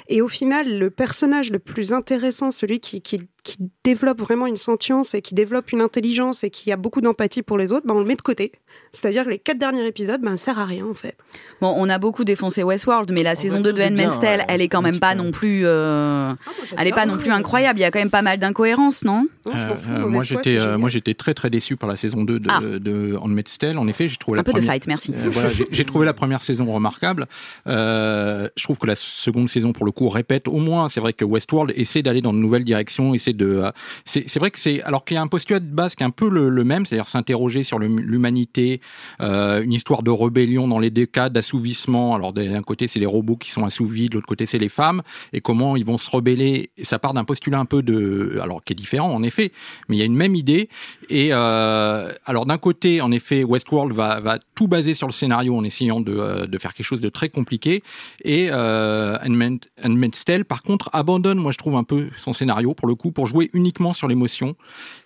Et 0.08 0.22
au 0.22 0.28
final, 0.28 0.78
le 0.78 0.90
personnage 0.90 1.50
le 1.50 1.58
plus 1.58 1.92
intéressant, 1.92 2.50
celui 2.50 2.80
qui, 2.80 3.02
qui, 3.02 3.20
qui 3.44 3.56
développe 3.84 4.20
vraiment 4.20 4.46
une 4.46 4.56
sentience 4.56 5.14
et 5.14 5.22
qui 5.22 5.34
développe 5.34 5.72
une 5.72 5.80
intelligence 5.80 6.44
et 6.44 6.50
qui 6.50 6.70
a 6.70 6.76
beaucoup 6.76 7.00
d'empathie 7.00 7.42
pour 7.42 7.58
les 7.58 7.72
autres, 7.72 7.86
ben 7.86 7.94
on 7.94 7.98
le 7.98 8.04
met 8.04 8.14
de 8.14 8.22
côté. 8.22 8.52
C'est-à-dire 8.92 9.24
que 9.24 9.30
les 9.30 9.38
quatre 9.38 9.58
derniers 9.58 9.86
épisodes, 9.86 10.20
ben, 10.22 10.36
sert 10.36 10.58
à 10.58 10.64
rien 10.64 10.86
en 10.86 10.94
fait. 10.94 11.16
Bon, 11.60 11.74
on 11.76 11.88
a 11.88 11.98
beaucoup 11.98 12.24
défoncé 12.24 12.62
Westworld, 12.62 13.10
mais 13.12 13.22
la 13.22 13.34
saison 13.34 13.60
2 13.60 13.70
va 13.72 13.76
de 13.76 13.82
Handmaid's 13.92 14.18
Tale, 14.18 14.40
ouais, 14.40 14.46
elle 14.48 14.60
est 14.62 14.68
quand 14.68 14.80
même 14.82 14.98
pas 15.00 15.12
peu. 15.14 15.22
non 15.22 15.30
plus. 15.30 15.62
euh, 15.66 16.32
elle 16.78 16.86
est 16.86 16.92
pas 16.92 17.04
non 17.06 17.16
plus 17.18 17.30
incroyable. 17.30 17.78
Il 17.78 17.82
y 17.82 17.84
a 17.84 17.90
quand 17.90 17.98
même 17.98 18.10
pas 18.10 18.22
mal 18.22 18.38
d'incohérences, 18.38 19.04
non? 19.04 19.26
Non, 19.46 19.52
je 19.56 19.66
m'en 19.66 19.76
fous, 19.76 19.90
Euh, 19.90 20.08
moi 20.08 20.22
j'étais 20.22 20.58
euh, 20.58 20.78
moi 20.78 20.88
j'étais 20.88 21.14
très 21.14 21.34
très 21.34 21.50
déçu 21.50 21.76
par 21.76 21.88
la 21.88 21.96
saison 21.96 22.24
2 22.24 22.38
de, 22.38 22.48
Ah. 22.50 22.60
de 22.60 23.16
Handmaid's 23.20 23.58
Tale. 23.58 23.76
En 23.78 23.88
effet, 23.88 24.08
j'ai 24.08 24.16
trouvé 24.16 24.36
la 24.36 24.40
Un 24.40 24.44
peu 24.44 24.52
de 24.52 24.56
première 24.58 24.72
fight, 24.72 24.86
merci. 24.86 25.12
Euh, 25.16 25.28
voilà, 25.30 25.48
j'ai- 25.48 25.66
j'ai 25.70 25.84
trouvé 25.84 26.06
la 26.06 26.14
première 26.14 26.42
saison 26.42 26.70
remarquable. 26.72 27.26
Euh, 27.66 28.48
je 28.56 28.62
trouve 28.64 28.78
que 28.78 28.86
la 28.86 28.96
seconde 28.96 29.48
saison, 29.50 29.72
pour 29.72 29.84
le 29.86 29.92
coup, 29.92 30.08
répète 30.08 30.48
au 30.48 30.58
moins. 30.58 30.88
C'est 30.88 31.00
vrai 31.00 31.12
que 31.12 31.24
Westworld 31.24 31.72
essaie 31.76 32.02
d'aller 32.02 32.20
dans 32.20 32.32
de 32.32 32.38
nouvelles 32.38 32.64
directions, 32.64 33.14
essaie 33.14 33.31
de. 33.32 33.46
euh, 33.46 33.72
c'est 34.04 34.28
c'est 34.28 34.38
vrai 34.38 34.50
que 34.50 34.58
c'est 34.58 34.82
alors 34.82 35.04
qu'il 35.04 35.14
y 35.16 35.18
a 35.18 35.22
un 35.22 35.26
postulat 35.26 35.60
de 35.60 35.66
base 35.66 35.94
qui 35.94 36.02
est 36.02 36.06
un 36.06 36.10
peu 36.10 36.28
le, 36.28 36.64
même, 36.64 36.86
c'est-à-dire 36.86 37.08
s'interroger 37.08 37.64
sur 37.64 37.78
l'humanité, 37.78 38.80
euh, 39.20 39.62
une 39.62 39.72
histoire 39.72 40.02
de 40.02 40.10
rébellion 40.10 40.68
dans 40.68 40.78
les 40.78 40.90
deux 40.90 41.06
cas, 41.06 41.28
d'assouvissement. 41.28 42.14
Alors 42.14 42.32
d'un 42.32 42.62
côté, 42.62 42.88
c'est 42.88 43.00
les 43.00 43.06
robots 43.06 43.36
qui 43.36 43.50
sont 43.50 43.64
assouvis, 43.64 44.08
de 44.08 44.14
l'autre 44.14 44.26
côté, 44.26 44.46
c'est 44.46 44.58
les 44.58 44.68
femmes, 44.68 45.02
et 45.32 45.40
comment 45.40 45.76
ils 45.76 45.84
vont 45.84 45.98
se 45.98 46.10
rebeller. 46.10 46.70
Ça 46.82 46.98
part 46.98 47.14
d'un 47.14 47.24
postulat 47.24 47.58
un 47.58 47.64
peu 47.64 47.82
de, 47.82 48.38
alors 48.42 48.62
qui 48.64 48.72
est 48.72 48.76
différent 48.76 49.12
en 49.12 49.22
effet, 49.22 49.52
mais 49.88 49.96
il 49.96 49.98
y 49.98 50.02
a 50.02 50.06
une 50.06 50.16
même 50.16 50.34
idée. 50.34 50.68
Et 51.08 51.28
euh, 51.32 52.12
alors 52.26 52.46
d'un 52.46 52.58
côté, 52.58 53.00
en 53.00 53.12
effet, 53.12 53.44
Westworld 53.44 53.92
va, 53.94 54.38
tout 54.54 54.68
baser 54.68 54.94
sur 54.94 55.06
le 55.06 55.12
scénario 55.12 55.56
en 55.56 55.64
essayant 55.64 56.00
de, 56.00 56.46
de 56.46 56.58
faire 56.58 56.74
quelque 56.74 56.86
chose 56.86 57.00
de 57.00 57.08
très 57.08 57.28
compliqué. 57.28 57.82
Et 58.24 58.48
euh, 58.50 59.18
Handmaid's 59.82 60.24
Tale, 60.24 60.44
par 60.44 60.62
contre, 60.62 60.90
abandonne, 60.92 61.38
moi 61.38 61.52
je 61.52 61.58
trouve 61.58 61.76
un 61.76 61.84
peu 61.84 62.08
son 62.18 62.32
scénario 62.32 62.74
pour 62.74 62.88
le 62.88 62.94
coup, 62.94 63.12
pour 63.12 63.21
jouer 63.26 63.50
uniquement 63.52 63.92
sur 63.92 64.08
l'émotion. 64.08 64.56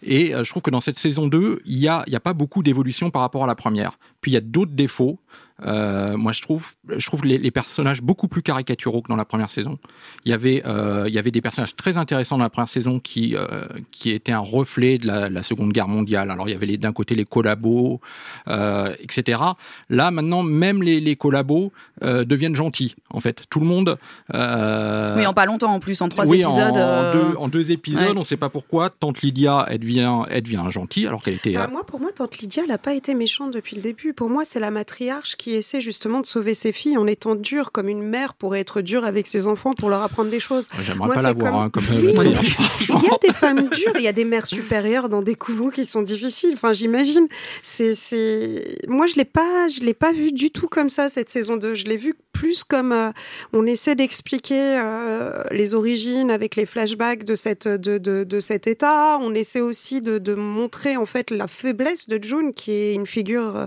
Et 0.03 0.35
euh, 0.35 0.45
je 0.45 0.51
trouve 0.51 0.63
que 0.63 0.71
dans 0.71 0.81
cette 0.81 0.99
saison 0.99 1.27
2, 1.27 1.63
il 1.65 1.79
y 1.79 1.89
a, 1.89 2.05
y 2.07 2.17
a 2.17 2.21
pas 2.21 2.33
beaucoup 2.35 2.63
d'évolution 2.63 3.11
par 3.11 3.23
rapport 3.23 3.45
à 3.45 3.47
la 3.47 3.55
première. 3.55 3.99
Puis 4.21 4.33
il 4.33 4.35
y 4.35 4.39
a 4.39 4.43
d'autres 4.43 4.73
défauts. 4.73 5.19
Euh, 5.65 6.17
moi, 6.17 6.33
je 6.33 6.43
trouve, 6.43 6.73
je 6.97 7.07
trouve 7.07 7.25
les, 7.25 7.39
les 7.39 7.51
personnages 7.51 8.03
beaucoup 8.03 8.29
plus 8.29 8.43
caricaturaux 8.43 9.01
que 9.01 9.09
dans 9.09 9.17
la 9.17 9.25
première 9.25 9.51
saison. 9.51 9.79
Il 10.25 10.31
y 10.31 10.35
avait, 10.35 10.63
euh, 10.67 11.05
il 11.07 11.15
y 11.15 11.19
avait 11.19 11.31
des 11.31 11.41
personnages 11.41 11.75
très 11.77 11.97
intéressants 11.97 12.37
dans 12.37 12.45
la 12.45 12.51
première 12.51 12.69
saison 12.69 13.01
qui, 13.01 13.35
euh, 13.35 13.65
qui 13.91 14.11
étaient 14.11 14.33
un 14.33 14.39
reflet 14.39 14.99
de 14.99 15.07
la, 15.07 15.29
la 15.31 15.43
Seconde 15.43 15.73
Guerre 15.73 15.89
mondiale. 15.89 16.31
Alors, 16.31 16.49
il 16.49 16.53
y 16.53 16.55
avait 16.55 16.77
d'un 16.77 16.93
côté 16.93 17.15
les 17.15 17.25
collabos, 17.25 18.01
euh, 18.49 18.95
etc. 19.01 19.43
Là, 19.89 20.11
maintenant, 20.11 20.43
même 20.43 20.83
les, 20.83 21.01
les 21.01 21.17
collabos 21.17 21.73
euh, 22.03 22.25
deviennent 22.25 22.57
gentils. 22.57 22.95
En 23.11 23.21
fait, 23.21 23.45
tout 23.49 23.61
le 23.61 23.67
monde. 23.67 23.97
Euh, 24.35 25.17
Oui, 25.17 25.27
en 25.27 25.33
pas 25.33 25.47
longtemps 25.47 25.73
en 25.73 25.81
plus, 25.81 26.03
en 26.03 26.09
trois 26.09 26.27
oui, 26.27 26.43
épisodes. 26.43 26.77
En, 26.77 26.77
euh, 26.77 27.13
deux, 27.13 27.37
en 27.37 27.49
deux 27.49 27.71
épisodes, 27.71 28.03
ouais. 28.03 28.13
on 28.17 28.21
ne 28.21 28.25
sait 28.25 28.37
pas 28.37 28.51
pourquoi. 28.51 28.91
Tante 28.91 29.23
Lydia, 29.23 29.65
elle 29.71 29.79
devient, 29.79 30.25
elle 30.31 30.43
devient 30.43 30.65
gentille, 30.69 31.07
alors 31.07 31.23
qu'elle 31.23 31.35
était. 31.35 31.55
Bah, 31.55 31.69
moi, 31.71 31.85
pour 31.85 32.01
moi, 32.01 32.11
tante 32.15 32.39
Lydia, 32.39 32.63
elle 32.65 32.71
n'a 32.71 32.79
pas 32.79 32.95
été 32.95 33.15
méchante 33.15 33.53
depuis 33.53 33.77
le 33.77 33.83
début. 33.83 34.13
Pour 34.13 34.29
moi, 34.29 34.43
c'est 34.45 34.61
la 34.61 34.71
matriarche 34.71 35.37
qui 35.37 35.46
essaie 35.55 35.81
justement 35.81 36.21
de 36.21 36.27
sauver 36.27 36.55
ses 36.55 36.73
filles 36.73 36.97
en 36.97 37.07
étant 37.07 37.35
dure, 37.35 37.73
comme 37.73 37.89
une 37.89 38.03
mère 38.03 38.35
pourrait 38.35 38.61
être 38.61 38.81
dure 38.81 39.05
avec 39.05 39.27
ses 39.27 39.47
enfants 39.47 39.73
pour 39.75 39.89
leur 39.91 40.03
apprendre 40.03 40.31
des 40.31 40.41
choses. 40.41 40.69
J'aimerais 40.83 41.09
pas 41.11 41.15
c'est 41.17 41.23
la 41.23 41.33
voir 41.33 41.53
comme- 41.53 41.61
hein, 41.63 41.71
comme 41.71 41.85
Oui, 42.05 42.13
matriarche. 42.15 42.57
Il 42.89 42.95
y 43.05 43.09
a 43.09 43.19
des 43.23 43.33
femmes 43.33 43.69
dures, 43.69 43.93
il 43.97 44.03
y 44.03 44.09
a 44.09 44.13
des 44.13 44.25
mères 44.25 44.47
supérieures 44.47 45.09
dans 45.09 45.23
des 45.23 45.35
couvents 45.35 45.71
qui 45.71 45.85
sont 45.85 46.03
difficiles. 46.03 46.51
Enfin, 46.55 46.73
j'imagine. 46.73 47.27
C'est, 47.63 47.95
c'est. 47.95 48.77
Moi, 48.89 49.07
je 49.07 49.15
l'ai 49.17 49.25
pas, 49.25 49.69
je 49.69 49.81
l'ai 49.81 49.95
pas 49.95 50.13
vu 50.13 50.33
du 50.33 50.51
tout 50.51 50.69
comme 50.69 50.89
ça 50.89 51.09
cette 51.09 51.31
saison 51.31 51.57
2. 51.57 51.75
Je 51.75 51.85
l'ai 51.85 51.97
vu 51.97 52.15
plus 52.39 52.65
comme 52.65 52.93
euh, 52.93 53.11
on 53.53 53.67
essaie 53.67 53.95
d'expliquer 53.95 54.79
euh, 54.79 55.43
les 55.51 55.75
origines 55.75 56.31
avec 56.31 56.55
les 56.57 56.67
flashbacks 56.67 57.25
de 57.25 57.35
cette 57.35 57.67
de, 57.69 57.99
de, 57.99 58.25
de 58.25 58.41
cet 58.41 58.67
état. 58.67 59.19
On 59.21 59.35
essaie 59.35 59.61
aussi 59.61 60.01
de, 60.01 60.19
de 60.19 60.35
montrer 60.35 60.97
en 60.97 61.07
fait 61.07 61.31
la 61.31 61.47
faiblesse 61.47 62.09
de 62.09 62.23
June, 62.23 62.53
qui 62.53 62.73
est 62.73 62.95
une 62.95 63.07
figure 63.07 63.57
euh, 63.57 63.67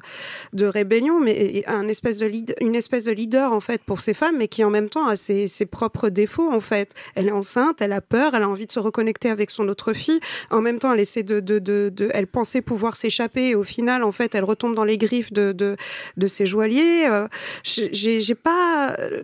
de 0.54 0.66
rébellion, 0.66 1.20
mais 1.20 1.64
un 1.68 1.88
espèce 1.88 2.18
de 2.18 2.28
lead- 2.28 2.56
une 2.62 2.76
espèce 2.76 3.06
de 3.06 3.12
leader 3.12 3.54
en 3.54 3.60
fait 3.60 3.82
pour 3.84 4.02
ces 4.02 4.14
femmes, 4.14 4.36
mais 4.38 4.48
qui 4.48 4.64
en 4.64 4.70
même 4.70 4.90
temps 4.90 5.08
a 5.08 5.16
ses, 5.16 5.48
ses 5.48 5.66
propres 5.66 6.10
défauts 6.10 6.52
en 6.52 6.62
fait. 6.62 6.94
Elle 7.16 7.28
est 7.28 7.32
enceinte, 7.44 7.82
elle 7.82 7.94
a 7.94 8.02
peur, 8.02 8.34
elle 8.36 8.44
a 8.44 8.50
envie 8.50 8.68
de 8.68 8.72
se 8.72 8.80
reconnecter 8.80 9.30
avec 9.30 9.50
son 9.50 9.68
autre 9.68 9.94
fille. 9.94 10.20
En 10.52 10.62
même 10.62 10.80
temps, 10.80 10.94
elle 10.94 11.00
essaie 11.00 11.24
de, 11.24 11.40
de, 11.40 11.60
de, 11.60 11.90
de- 11.94 12.12
elle 12.14 12.28
pensait 12.28 12.62
pouvoir 12.62 12.96
s'échapper 12.96 13.50
et 13.50 13.56
au 13.56 13.64
final, 13.64 14.04
en 14.04 14.12
fait, 14.12 14.36
elle 14.36 14.44
retombe 14.44 14.76
dans 14.76 14.84
les 14.84 14.98
griffes 14.98 15.34
de, 15.34 15.52
de, 15.54 15.76
de 16.18 16.28
ses 16.28 16.46
joailliers. 16.46 17.08
Euh, 17.08 17.28
j'ai 17.64 17.90
j'ai 17.94 18.36
pas. 18.60 18.96
euh, 19.00 19.24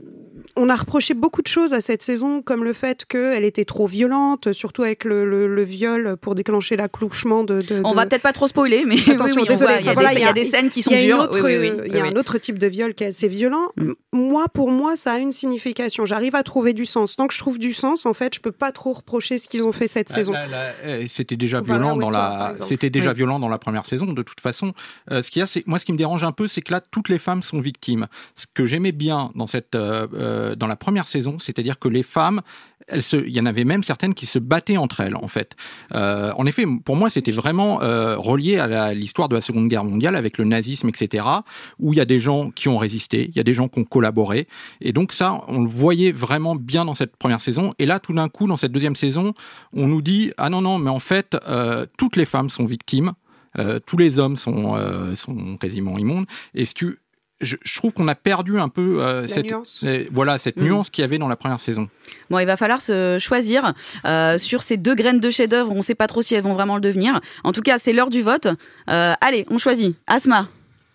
On 0.58 0.70
a 0.70 0.75
reproché 0.75 1.13
beaucoup 1.13 1.42
de 1.42 1.48
choses 1.48 1.74
à 1.74 1.82
cette 1.82 2.01
saison, 2.01 2.42
comme 2.42 2.63
le 2.63 2.72
fait 2.72 3.04
qu'elle 3.06 3.44
était 3.44 3.65
trop 3.65 3.88
violente, 3.88 4.54
surtout 4.54 4.84
avec 4.84 5.04
le, 5.04 5.25
le, 5.30 5.48
le 5.48 5.63
viol 5.63 6.15
pour 6.22 6.34
déclencher 6.34 6.77
l'accouchement 6.77 7.44
de. 7.44 7.62
de- 7.62 7.82
On 7.84 7.92
de- 7.92 7.96
va 7.96 8.06
peut-être 8.06 8.22
pas 8.22 8.32
trop 8.32 8.48
spoiler, 8.48 8.86
mais 8.86 8.96
Attention, 9.12 9.42
oui, 9.42 9.48
il 9.50 9.51
y 9.51 9.63
a, 9.63 9.82
Enfin, 9.82 9.94
voilà, 9.94 10.10
des, 10.12 10.15
il 10.15 10.22
y 10.22 10.25
a 10.25 10.34
des 10.34 10.46
scènes 10.46 10.70
qui 10.70 10.82
sont 10.82 10.92
dures. 10.92 11.20
autre, 11.20 11.42
Oui, 11.44 11.58
oui, 11.60 11.72
oui, 11.74 11.82
Il 11.88 11.94
y 11.94 12.00
a 12.00 12.04
oui, 12.04 12.10
un 12.10 12.15
autre 12.18 12.38
type 12.38 12.58
de 12.58 12.68
viol 12.68 12.94
qui 12.94 13.04
est 13.04 13.08
assez 13.08 13.27
violent. 13.27 13.68
Mm. 13.75 13.92
Moi, 14.13 14.46
pour 14.54 14.72
moi, 14.72 14.96
ça 14.96 15.13
a 15.13 15.18
une 15.18 15.34
signification. 15.34 16.06
J'arrive 16.06 16.36
à 16.36 16.44
trouver 16.44 16.72
du 16.74 16.86
sens. 16.86 17.18
Tant 17.18 17.27
que 17.27 17.34
je 17.34 17.39
trouve 17.39 17.60
du 17.60 17.74
sens, 17.74 18.06
en 18.06 18.13
fait, 18.13 18.34
je 18.36 18.39
peux 18.39 18.54
pas 18.54 18.72
trop 18.72 18.94
reprocher 18.94 19.39
ce 19.39 19.50
qu'ils 19.50 19.63
ont 19.63 19.74
fait 19.74 19.89
cette 19.89 20.08
Bah, 20.10 20.15
saison. 20.15 20.34
eh, 20.86 21.08
C'était 21.10 21.36
déjà 21.36 21.60
Voilà, 21.62 21.84
violent 21.84 21.98
dans 21.98 22.10
la. 22.12 22.50
exemple. 22.51 22.70
C'était 22.70 22.89
déjà 22.89 23.10
Oui. 23.10 23.15
violent 23.18 23.39
dans 23.39 23.50
la 23.50 23.58
première 23.58 23.86
saison. 23.86 24.06
De 24.13 24.22
toute 24.24 24.39
façon, 24.39 24.72
Euh, 25.12 25.22
ce 25.22 25.30
qu'il 25.32 25.42
y 25.42 25.44
a, 25.44 25.48
c'est 25.48 25.65
moi, 25.68 25.80
ce 25.80 25.86
qui 25.86 25.92
me 25.92 25.98
dérange 25.98 26.24
un 26.24 26.32
peu, 26.32 26.48
c'est 26.48 26.62
que 26.62 26.72
là, 26.72 26.80
toutes 26.82 27.10
les 27.10 27.18
femmes 27.20 27.44
sont 27.44 27.60
victimes. 27.60 28.08
Ce 28.36 28.46
que 28.54 28.65
j'aimais 28.65 28.92
bien 28.94 29.25
dans 29.36 29.48
cette, 29.48 29.75
euh, 29.75 30.08
euh, 30.13 30.55
dans 30.55 30.67
la 30.67 30.75
première 30.75 31.08
saison, 31.08 31.39
c'est-à-dire 31.39 31.79
que 31.79 31.88
les 31.88 32.03
femmes, 32.03 32.41
il 32.91 33.29
y 33.29 33.39
en 33.39 33.46
avait 33.46 33.63
même 33.63 33.84
certaines 33.84 34.13
qui 34.13 34.27
se 34.27 34.38
battaient 34.38 34.77
entre 34.77 35.01
elles, 35.01 35.15
en 35.15 35.27
fait. 35.27 35.55
Euh, 35.94 36.32
en 36.38 36.46
effet, 36.46 36.65
pour 36.84 36.96
moi, 36.96 37.10
c'était 37.10 37.32
vraiment 37.32 37.77
relié 37.77 38.60
à 38.60 38.94
l'histoire 38.94 39.27
de 39.27 39.36
la 39.36 39.41
Seconde 39.41 39.70
Guerre 39.70 39.84
mondiale 39.84 40.15
avec 40.15 40.38
le 40.38 40.46
nazisme, 40.46 40.89
etc. 40.89 41.25
Où 41.79 41.94
il 41.94 41.98
y 41.98 42.01
a 42.01 42.05
des 42.05 42.20
gens 42.20 42.51
qui 42.51 42.67
ont 42.67 42.77
résisté, 42.77 43.29
il 43.29 43.36
y 43.36 43.39
a 43.39 43.44
des 43.44 43.55
gens 43.55 43.67
qui 43.67 43.79
ont 43.79 43.86
collaboré, 43.86 44.48
et 44.82 44.94
donc 44.94 45.13
ça, 45.13 45.41
on 45.48 45.62
le 45.62 45.70
voyait 45.70 46.12
vraiment 46.12 46.55
bien 46.55 46.86
dans 46.86 46.94
cette 46.94 47.15
première 47.15 47.41
saison. 47.41 47.72
Et 47.79 47.88
là, 47.88 48.00
tout 48.00 48.13
d'un 48.13 48.29
coup, 48.29 48.48
dans 48.48 48.58
cette 48.58 48.72
deuxième 48.72 48.96
saison, 48.96 49.34
on 49.74 49.88
nous 49.88 50.03
dit 50.03 50.32
ah 50.38 50.50
non 50.50 50.62
non, 50.62 50.77
mais 50.77 50.91
en 50.91 51.00
fait, 51.00 51.36
toutes 51.98 52.17
les 52.17 52.25
femmes 52.25 52.51
sont 52.51 52.65
victimes, 52.65 53.13
tous 53.88 53.98
les 53.98 54.20
hommes 54.20 54.38
sont 54.38 54.77
sont 55.15 55.58
quasiment 55.58 55.98
immondes. 55.98 56.25
Et 56.53 56.65
ce 56.65 56.75
que 56.75 57.00
je, 57.42 57.58
je 57.63 57.75
trouve 57.77 57.92
qu'on 57.94 58.08
a 58.08 58.15
perdu 58.15 58.60
un 58.60 58.70
peu 58.70 59.04
euh, 59.04 59.27
cette 59.27 59.46
nuance. 59.48 59.82
euh, 59.84 60.06
voilà 60.12 60.38
cette 60.38 60.58
Mm. 60.58 60.63
nuance 60.63 60.89
qu'il 60.89 61.01
y 61.01 61.06
avait 61.06 61.18
dans 61.18 61.27
la 61.27 61.36
première 61.36 61.60
saison. 61.60 61.89
Bon, 62.30 62.39
il 62.39 62.46
va 62.46 62.56
falloir 62.58 62.82
se 62.82 63.18
choisir 63.20 63.74
euh, 64.06 64.38
sur 64.38 64.62
ces 64.62 64.77
deux 64.77 64.96
graines 64.96 65.20
de 65.20 65.30
chef-d'œuvre. 65.30 65.72
On 65.72 65.77
ne 65.77 65.82
sait 65.82 65.96
pas 65.96 66.08
trop 66.08 66.22
si 66.22 66.34
elles 66.36 66.44
vont 66.44 66.54
vraiment 66.54 66.75
le 66.75 66.82
devenir. 66.82 67.20
En 67.44 67.51
tout 67.51 67.62
cas, 67.62 67.77
c'est 67.77 67.94
l'heure 67.94 68.10
du 68.10 68.22
vote. 68.22 68.48
Euh, 68.89 69.13
allez, 69.22 69.46
on 69.50 69.58
choisit. 69.58 69.98
Asma. 70.08 70.48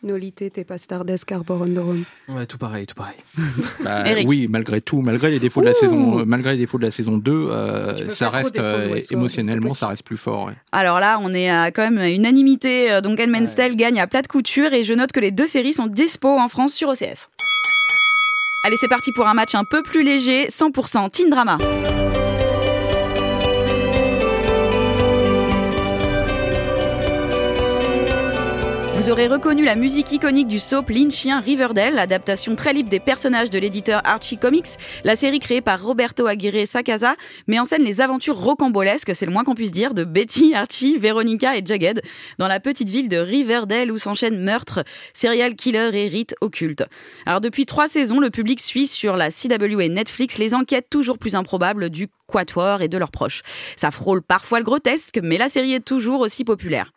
Nolité, 0.03 0.49
t'es 0.51 0.65
pas 0.65 0.79
Stardust, 0.79 1.31
Arbor 1.31 1.63
Underhome. 1.63 2.05
Ouais, 2.29 2.47
tout 2.47 2.57
pareil, 2.57 2.87
tout 2.87 2.95
pareil. 2.95 3.19
Bah, 3.85 4.05
oui, 4.27 4.47
malgré 4.49 4.81
tout, 4.81 5.01
malgré 5.01 5.31
les 5.31 5.39
défauts 5.39 5.61
de 5.61 5.67
la 5.67 5.75
saison, 5.75 6.21
euh, 6.21 6.25
malgré 6.25 6.53
les 6.53 6.59
défauts 6.59 6.79
de 6.79 6.85
la 6.85 6.91
saison 6.91 7.19
2, 7.19 7.33
euh, 7.33 8.09
ça 8.11 8.31
reste 8.31 8.59
euh, 8.59 8.99
émotionnellement, 9.11 9.75
ça 9.75 9.89
reste 9.89 10.03
plus 10.03 10.17
fort. 10.17 10.47
ouais. 10.47 10.55
Alors 10.73 11.01
là, 11.01 11.19
on 11.23 11.33
est 11.33 11.51
à 11.51 11.71
quand 11.71 11.83
même 11.83 11.99
à 11.99 12.11
unanimité. 12.11 13.01
Donc, 13.03 13.19
Tale 13.57 13.77
gagne 13.77 14.01
à 14.01 14.07
plat 14.07 14.23
de 14.23 14.27
couture. 14.27 14.73
Et 14.73 14.85
je 14.85 14.95
note 14.95 15.13
que 15.13 15.21
les 15.21 15.31
deux 15.31 15.47
séries 15.47 15.73
sont 15.73 15.87
dispo 15.87 16.29
en 16.29 16.49
France 16.49 16.73
sur 16.73 16.89
OCS. 16.89 17.29
Allez, 18.65 18.77
c'est 18.79 18.89
parti 18.89 19.13
pour 19.13 19.27
un 19.27 19.35
match 19.35 19.55
un 19.55 19.65
peu 19.65 19.83
plus 19.83 20.03
léger. 20.03 20.49
100% 20.49 21.11
teen 21.11 21.31
drama. 21.31 21.59
Vous 29.11 29.15
aurez 29.15 29.27
reconnu 29.27 29.65
la 29.65 29.75
musique 29.75 30.13
iconique 30.13 30.47
du 30.47 30.61
soap 30.61 30.89
lynchien 30.89 31.41
Riverdale, 31.41 31.99
adaptation 31.99 32.55
très 32.55 32.73
libre 32.73 32.89
des 32.91 33.01
personnages 33.01 33.51
de 33.51 33.59
l'éditeur 33.59 34.03
Archie 34.05 34.39
Comics. 34.39 34.69
La 35.03 35.17
série 35.17 35.41
créée 35.41 35.61
par 35.61 35.83
Roberto 35.83 36.29
Aguirre 36.29 36.65
Sacasa 36.69 37.17
met 37.49 37.59
en 37.59 37.65
scène 37.65 37.83
les 37.83 38.01
aventures 38.01 38.39
rocambolesques, 38.39 39.13
c'est 39.17 39.27
le 39.27 39.33
moins 39.33 39.43
qu'on 39.43 39.57
puisse 39.57 39.73
dire, 39.73 39.95
de 39.95 40.05
Betty, 40.05 40.55
Archie, 40.55 40.97
Veronica 40.97 41.57
et 41.57 41.67
Jughead 41.67 42.03
dans 42.39 42.47
la 42.47 42.61
petite 42.61 42.89
ville 42.89 43.09
de 43.09 43.17
Riverdale 43.17 43.91
où 43.91 43.99
s'enchaînent 43.99 44.39
meurtres, 44.39 44.85
serial 45.13 45.57
killers 45.57 45.91
et 45.93 46.07
rites 46.07 46.37
occultes. 46.41 46.85
Alors 47.27 47.41
depuis 47.41 47.67
trois 47.67 47.89
saisons, 47.89 48.21
le 48.21 48.31
public 48.31 48.61
suit 48.61 48.87
sur 48.87 49.17
la 49.17 49.33
CW 49.33 49.81
et 49.81 49.89
Netflix 49.89 50.39
les 50.39 50.55
enquêtes 50.55 50.87
toujours 50.89 51.19
plus 51.19 51.35
improbables 51.35 51.91
du 51.91 52.07
Quatuor 52.29 52.81
et 52.81 52.87
de 52.87 52.97
leurs 52.97 53.11
proches. 53.11 53.43
Ça 53.75 53.91
frôle 53.91 54.23
parfois 54.23 54.61
le 54.61 54.65
grotesque, 54.65 55.19
mais 55.21 55.37
la 55.37 55.49
série 55.49 55.75
est 55.75 55.85
toujours 55.85 56.21
aussi 56.21 56.45
populaire. 56.45 56.93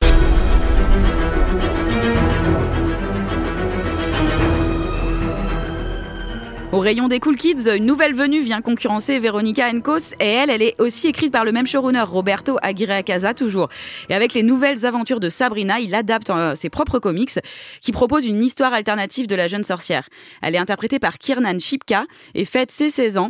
Au 6.74 6.80
rayon 6.80 7.08
des 7.08 7.20
Cool 7.20 7.38
Kids, 7.38 7.70
une 7.76 7.86
nouvelle 7.86 8.16
venue 8.16 8.42
vient 8.42 8.60
concurrencer 8.60 9.20
Veronica 9.20 9.70
Encos 9.70 10.16
et 10.20 10.26
elle, 10.26 10.50
elle 10.50 10.64
est 10.64 10.74
aussi 10.82 11.08
écrite 11.08 11.32
par 11.32 11.46
le 11.46 11.52
même 11.52 11.68
showrunner, 11.68 12.02
Roberto 12.02 12.58
Aguirre 12.64 13.04
Casa, 13.04 13.36
toujours. 13.36 13.70
Et 14.10 14.16
avec 14.16 14.34
les 14.34 14.42
nouvelles 14.42 14.84
aventures 14.84 15.20
de 15.20 15.30
Sabrina, 15.30 15.80
il 15.80 15.94
adapte 15.94 16.32
euh, 16.32 16.56
ses 16.56 16.72
propres 16.72 16.98
comics 16.98 17.38
qui 17.80 17.92
proposent 17.92 18.26
une 18.26 18.44
histoire 18.44 18.74
alternative 18.74 19.28
de 19.28 19.36
la 19.36 19.48
jeune 19.48 19.64
sorcière. 19.64 20.10
Elle 20.42 20.56
est 20.56 20.58
interprétée 20.58 20.98
par 20.98 21.20
Kiernan 21.20 21.60
Shipka 21.60 22.06
et 22.34 22.44
fête 22.44 22.72
ses 22.72 22.90
16 22.90 23.20
ans 23.20 23.30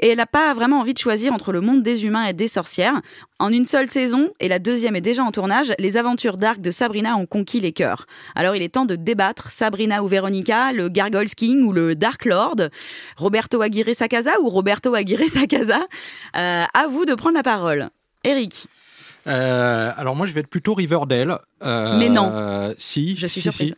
et 0.00 0.08
elle 0.08 0.16
n'a 0.16 0.24
pas 0.24 0.54
vraiment 0.54 0.80
envie 0.80 0.94
de 0.94 0.98
choisir 0.98 1.34
entre 1.34 1.52
le 1.52 1.60
monde 1.60 1.82
des 1.82 2.06
humains 2.06 2.24
et 2.24 2.32
des 2.32 2.48
sorcières. 2.48 3.02
En 3.38 3.52
une 3.52 3.66
seule 3.66 3.88
saison, 3.88 4.30
et 4.40 4.48
la 4.48 4.58
deuxième 4.58 4.96
est 4.96 5.00
déjà 5.00 5.22
en 5.22 5.30
tournage, 5.30 5.72
les 5.78 5.96
aventures 5.96 6.38
d'arc 6.38 6.60
de 6.60 6.70
Sabrina 6.70 7.16
ont 7.16 7.26
conquis 7.26 7.60
les 7.60 7.72
cœurs. 7.72 8.06
Alors 8.34 8.56
il 8.56 8.62
est 8.62 8.70
temps 8.70 8.84
de 8.84 8.96
débattre, 8.96 9.50
Sabrina 9.50 10.02
ou 10.02 10.08
Veronica, 10.08 10.72
le 10.72 10.88
Gargoyles 10.88 11.34
King 11.36 11.62
ou 11.62 11.72
le 11.72 11.94
Dark 11.94 12.24
Lord, 12.24 12.56
Roberto 13.16 13.60
Aguirre 13.62 13.94
Sacasa 13.94 14.40
ou 14.40 14.48
Roberto 14.48 14.94
Aguirre 14.94 15.28
Sacasa. 15.28 15.86
Euh, 16.36 16.64
à 16.72 16.86
vous 16.88 17.04
de 17.04 17.14
prendre 17.14 17.36
la 17.36 17.42
parole. 17.42 17.90
Eric, 18.24 18.66
Euh, 19.28 19.92
alors 19.96 20.16
moi, 20.16 20.26
je 20.26 20.32
vais 20.32 20.40
être 20.40 20.48
plutôt 20.48 20.74
Riverdale. 20.74 21.38
Euh, 21.62 21.98
Mais 21.98 22.08
non. 22.08 22.72
si. 22.78 23.16
Je 23.16 23.26
suis 23.26 23.40
si, 23.40 23.50
surprise. 23.50 23.68
si. 23.70 23.74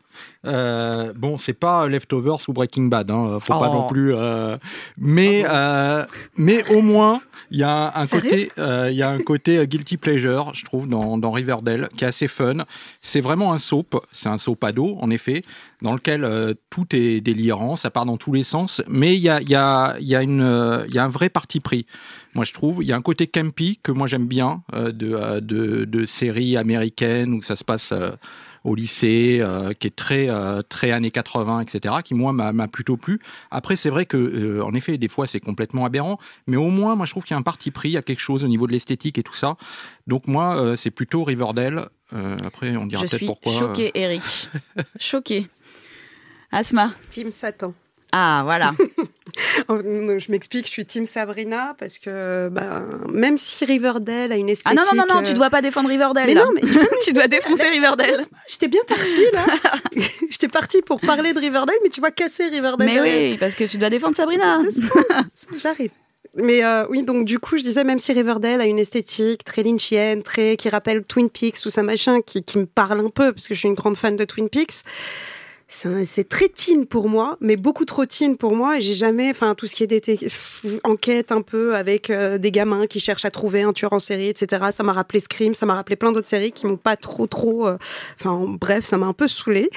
Euh, 0.46 1.12
bon, 1.16 1.38
c'est 1.38 1.54
pas 1.54 1.86
Leftovers 1.88 2.38
ou 2.48 2.52
Breaking 2.52 2.84
Bad. 2.84 3.10
Hein, 3.10 3.38
faut 3.40 3.58
pas 3.58 3.68
Oh. 3.70 3.74
non 3.74 3.86
plus. 3.86 4.14
euh, 4.14 4.56
mais 4.98 5.44
euh, 5.48 6.04
mais 6.36 6.62
au 6.74 6.82
moins, 6.82 7.20
il 7.50 7.58
y 7.58 7.62
a 7.62 7.92
un 7.98 8.04
Sérieux? 8.04 8.48
côté, 8.56 8.90
il 8.90 8.96
y 8.96 9.02
a 9.02 9.10
un 9.10 9.18
côté 9.18 9.66
guilty 9.66 9.96
pleasure, 9.96 10.52
je 10.54 10.64
trouve, 10.64 10.88
dans, 10.88 11.16
dans 11.18 11.30
Riverdale, 11.30 11.88
qui 11.96 12.04
est 12.04 12.08
assez 12.08 12.28
fun. 12.28 12.64
C'est 13.02 13.20
vraiment 13.22 13.52
un 13.52 13.58
soap. 13.58 13.96
C'est 14.12 14.28
un 14.28 14.38
soap 14.38 14.62
ado, 14.64 14.96
en 15.00 15.10
effet, 15.10 15.42
dans 15.82 15.92
lequel 15.94 16.54
tout 16.68 16.86
est 16.94 17.20
délirant, 17.22 17.76
ça 17.76 17.90
part 17.90 18.04
dans 18.04 18.16
tous 18.18 18.32
les 18.32 18.44
sens. 18.44 18.82
Mais 18.88 19.14
il 19.14 19.20
y 19.22 19.28
a 19.30 19.40
il 19.40 19.48
y 19.50 19.54
a 19.56 19.96
il 20.00 20.06
y 20.08 20.14
a 20.16 20.22
une 20.22 20.84
il 20.88 20.94
y 20.94 20.98
a 20.98 21.04
un 21.04 21.08
vrai 21.08 21.28
parti 21.30 21.60
pris. 21.60 21.86
Moi, 22.34 22.44
je 22.44 22.52
trouve, 22.52 22.82
il 22.82 22.86
y 22.88 22.92
a 22.92 22.96
un 22.96 23.02
côté 23.02 23.26
campy 23.26 23.78
que 23.82 23.90
moi 23.92 24.06
j'aime 24.06 24.26
bien 24.26 24.62
euh, 24.72 24.92
de, 24.92 25.12
euh, 25.14 25.40
de, 25.40 25.84
de 25.84 26.06
séries 26.06 26.56
américaines 26.56 27.34
où 27.34 27.42
ça 27.42 27.56
se 27.56 27.64
passe 27.64 27.90
euh, 27.92 28.10
au 28.62 28.74
lycée, 28.74 29.38
euh, 29.40 29.72
qui 29.72 29.86
est 29.86 29.96
très 29.96 30.28
euh, 30.28 30.62
très 30.62 30.92
années 30.92 31.10
80, 31.10 31.60
etc. 31.60 31.94
Qui 32.04 32.14
moi 32.14 32.32
m'a 32.32 32.68
plutôt 32.68 32.96
plu. 32.96 33.18
Après, 33.50 33.74
c'est 33.76 33.90
vrai 33.90 34.06
que 34.06 34.16
euh, 34.16 34.62
en 34.64 34.74
effet, 34.74 34.98
des 34.98 35.08
fois 35.08 35.26
c'est 35.26 35.40
complètement 35.40 35.84
aberrant, 35.84 36.18
mais 36.46 36.56
au 36.56 36.68
moins, 36.68 36.94
moi 36.94 37.06
je 37.06 37.10
trouve 37.12 37.24
qu'il 37.24 37.34
y 37.34 37.36
a 37.36 37.38
un 37.38 37.42
parti 37.42 37.70
pris, 37.70 37.88
il 37.88 37.92
y 37.92 37.96
a 37.96 38.02
quelque 38.02 38.20
chose 38.20 38.44
au 38.44 38.48
niveau 38.48 38.66
de 38.66 38.72
l'esthétique 38.72 39.18
et 39.18 39.22
tout 39.22 39.34
ça. 39.34 39.56
Donc 40.06 40.28
moi, 40.28 40.56
euh, 40.56 40.76
c'est 40.76 40.90
plutôt 40.90 41.24
Riverdale. 41.24 41.88
Euh, 42.12 42.36
après, 42.44 42.76
on 42.76 42.86
dira 42.86 43.04
peut-être 43.04 43.26
pourquoi. 43.26 43.52
choquée, 43.58 43.92
Eric. 43.94 44.48
choquée. 45.00 45.48
Asma. 46.52 46.92
Team 47.08 47.30
Satan. 47.32 47.72
Ah, 48.12 48.42
voilà. 48.44 48.74
Je 49.68 50.30
m'explique, 50.30 50.66
je 50.66 50.70
suis 50.70 50.84
Team 50.86 51.06
Sabrina 51.06 51.74
parce 51.78 51.98
que 51.98 52.48
bah, 52.50 52.82
même 53.08 53.36
si 53.38 53.64
Riverdale 53.64 54.32
a 54.32 54.36
une 54.36 54.48
Ah 54.48 54.52
esthétique. 54.52 54.76
non, 54.76 54.82
non, 54.94 55.06
non, 55.06 55.14
non, 55.14 55.20
euh, 55.20 55.26
tu 55.26 55.34
dois 55.34 55.50
pas 55.50 55.62
défendre 55.62 55.88
Riverdale. 55.88 56.26
Mais 56.26 56.34
là. 56.34 56.44
non, 56.44 56.50
mais 56.54 56.62
tu 57.04 57.12
dois 57.12 57.28
défoncer 57.28 57.68
Riverdale. 57.68 58.26
J'étais 58.48 58.68
bien 58.68 58.82
partie 58.86 59.24
là. 59.32 59.46
J'étais 60.30 60.48
partie 60.48 60.82
pour 60.82 61.00
parler 61.00 61.32
de 61.32 61.38
Riverdale, 61.38 61.76
mais 61.82 61.90
tu 61.90 62.00
vas 62.00 62.10
casser 62.10 62.48
Riverdale. 62.48 62.88
Mais 62.88 63.00
oui, 63.00 63.36
parce 63.38 63.54
que 63.54 63.64
tu 63.64 63.78
dois 63.78 63.90
défendre 63.90 64.16
Sabrina. 64.16 64.60
J'arrive. 65.58 65.90
Mais 66.36 66.64
euh, 66.64 66.86
oui, 66.88 67.02
donc 67.02 67.24
du 67.24 67.38
coup, 67.38 67.56
je 67.56 67.62
disais, 67.62 67.82
même 67.82 67.98
si 67.98 68.12
Riverdale 68.12 68.60
a 68.60 68.64
une 68.64 68.78
esthétique 68.78 69.42
très 69.42 69.62
lynchienne, 69.62 70.22
très, 70.22 70.56
qui 70.56 70.68
rappelle 70.68 71.02
Twin 71.02 71.28
Peaks, 71.28 71.60
tout 71.60 71.70
ça 71.70 71.82
machin, 71.82 72.20
qui, 72.20 72.44
qui 72.44 72.58
me 72.58 72.66
parle 72.66 73.00
un 73.00 73.10
peu, 73.10 73.32
parce 73.32 73.48
que 73.48 73.54
je 73.54 73.58
suis 73.58 73.68
une 73.68 73.74
grande 73.74 73.96
fan 73.96 74.14
de 74.14 74.24
Twin 74.24 74.48
Peaks, 74.48 74.82
c'est 75.72 76.28
très 76.28 76.48
teen 76.48 76.84
pour 76.84 77.08
moi, 77.08 77.36
mais 77.40 77.56
beaucoup 77.56 77.84
trop 77.84 78.04
teen 78.04 78.36
pour 78.36 78.56
moi. 78.56 78.78
Et 78.78 78.80
j'ai 78.80 78.92
jamais, 78.94 79.30
enfin, 79.30 79.54
tout 79.54 79.68
ce 79.68 79.76
qui 79.76 79.84
est 79.84 79.86
des 79.86 80.00
té- 80.00 80.16
f- 80.16 80.80
enquête 80.82 81.30
un 81.30 81.42
peu 81.42 81.76
avec 81.76 82.10
euh, 82.10 82.38
des 82.38 82.50
gamins 82.50 82.88
qui 82.88 82.98
cherchent 82.98 83.24
à 83.24 83.30
trouver 83.30 83.62
un 83.62 83.72
tueur 83.72 83.92
en 83.92 84.00
série, 84.00 84.26
etc. 84.28 84.66
Ça 84.72 84.82
m'a 84.82 84.92
rappelé 84.92 85.20
Scream, 85.20 85.54
ça 85.54 85.66
m'a 85.66 85.74
rappelé 85.74 85.94
plein 85.94 86.10
d'autres 86.10 86.26
séries 86.26 86.50
qui 86.50 86.66
m'ont 86.66 86.76
pas 86.76 86.96
trop, 86.96 87.28
trop. 87.28 87.68
euh, 87.68 87.76
Enfin, 88.18 88.42
bref, 88.60 88.84
ça 88.84 88.98
m'a 88.98 89.06
un 89.06 89.12
peu 89.12 89.28
saoulé. 89.28 89.70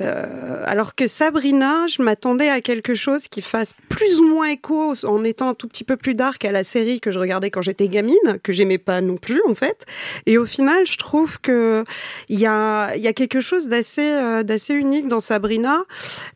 alors 0.00 0.94
que 0.94 1.06
Sabrina, 1.06 1.86
je 1.86 2.02
m'attendais 2.02 2.48
à 2.48 2.60
quelque 2.60 2.94
chose 2.94 3.28
qui 3.28 3.40
fasse 3.40 3.74
plus 3.88 4.18
ou 4.20 4.28
moins 4.28 4.48
écho 4.48 4.94
en 5.04 5.24
étant 5.24 5.50
un 5.50 5.54
tout 5.54 5.68
petit 5.68 5.84
peu 5.84 5.96
plus 5.96 6.14
dark 6.14 6.44
à 6.44 6.52
la 6.52 6.64
série 6.64 7.00
que 7.00 7.10
je 7.10 7.18
regardais 7.18 7.50
quand 7.50 7.62
j'étais 7.62 7.88
gamine, 7.88 8.16
que 8.42 8.52
j'aimais 8.52 8.78
pas 8.78 9.00
non 9.00 9.16
plus 9.16 9.40
en 9.48 9.54
fait. 9.54 9.84
Et 10.26 10.38
au 10.38 10.46
final, 10.46 10.86
je 10.86 10.96
trouve 10.96 11.38
que 11.40 11.84
il 12.28 12.38
y 12.40 12.46
a, 12.46 12.96
y 12.96 13.06
a 13.08 13.12
quelque 13.12 13.40
chose 13.40 13.68
d'assez, 13.68 14.10
euh, 14.12 14.42
d'assez 14.42 14.74
unique 14.74 15.08
dans 15.08 15.20
Sabrina, 15.28 15.84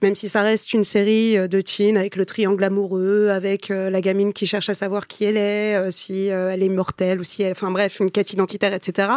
même 0.03 0.15
si 0.15 0.29
ça 0.29 0.43
reste 0.43 0.75
une 0.75 0.85
série 0.85 1.39
euh, 1.39 1.49
de 1.49 1.63
teen 1.63 1.97
avec 1.97 2.15
le 2.15 2.27
triangle 2.27 2.63
amoureux, 2.63 3.29
avec 3.31 3.71
euh, 3.71 3.89
la 3.89 4.03
gamine 4.03 4.35
qui 4.35 4.47
cherche 4.47 4.69
à 4.69 4.75
savoir 4.75 5.07
qui 5.07 5.25
elle 5.25 5.39
est, 5.39 5.77
euh, 5.77 5.91
si 5.91 6.27
elle 6.27 6.63
est 6.63 6.69
mortelle 6.69 7.19
ou 7.21 7.25
si 7.25 7.43
elle, 7.43 7.53
enfin 7.53 7.71
bref, 7.71 8.01
une 8.01 8.11
quête 8.11 8.33
identitaire, 8.33 8.75
etc. 8.75 9.09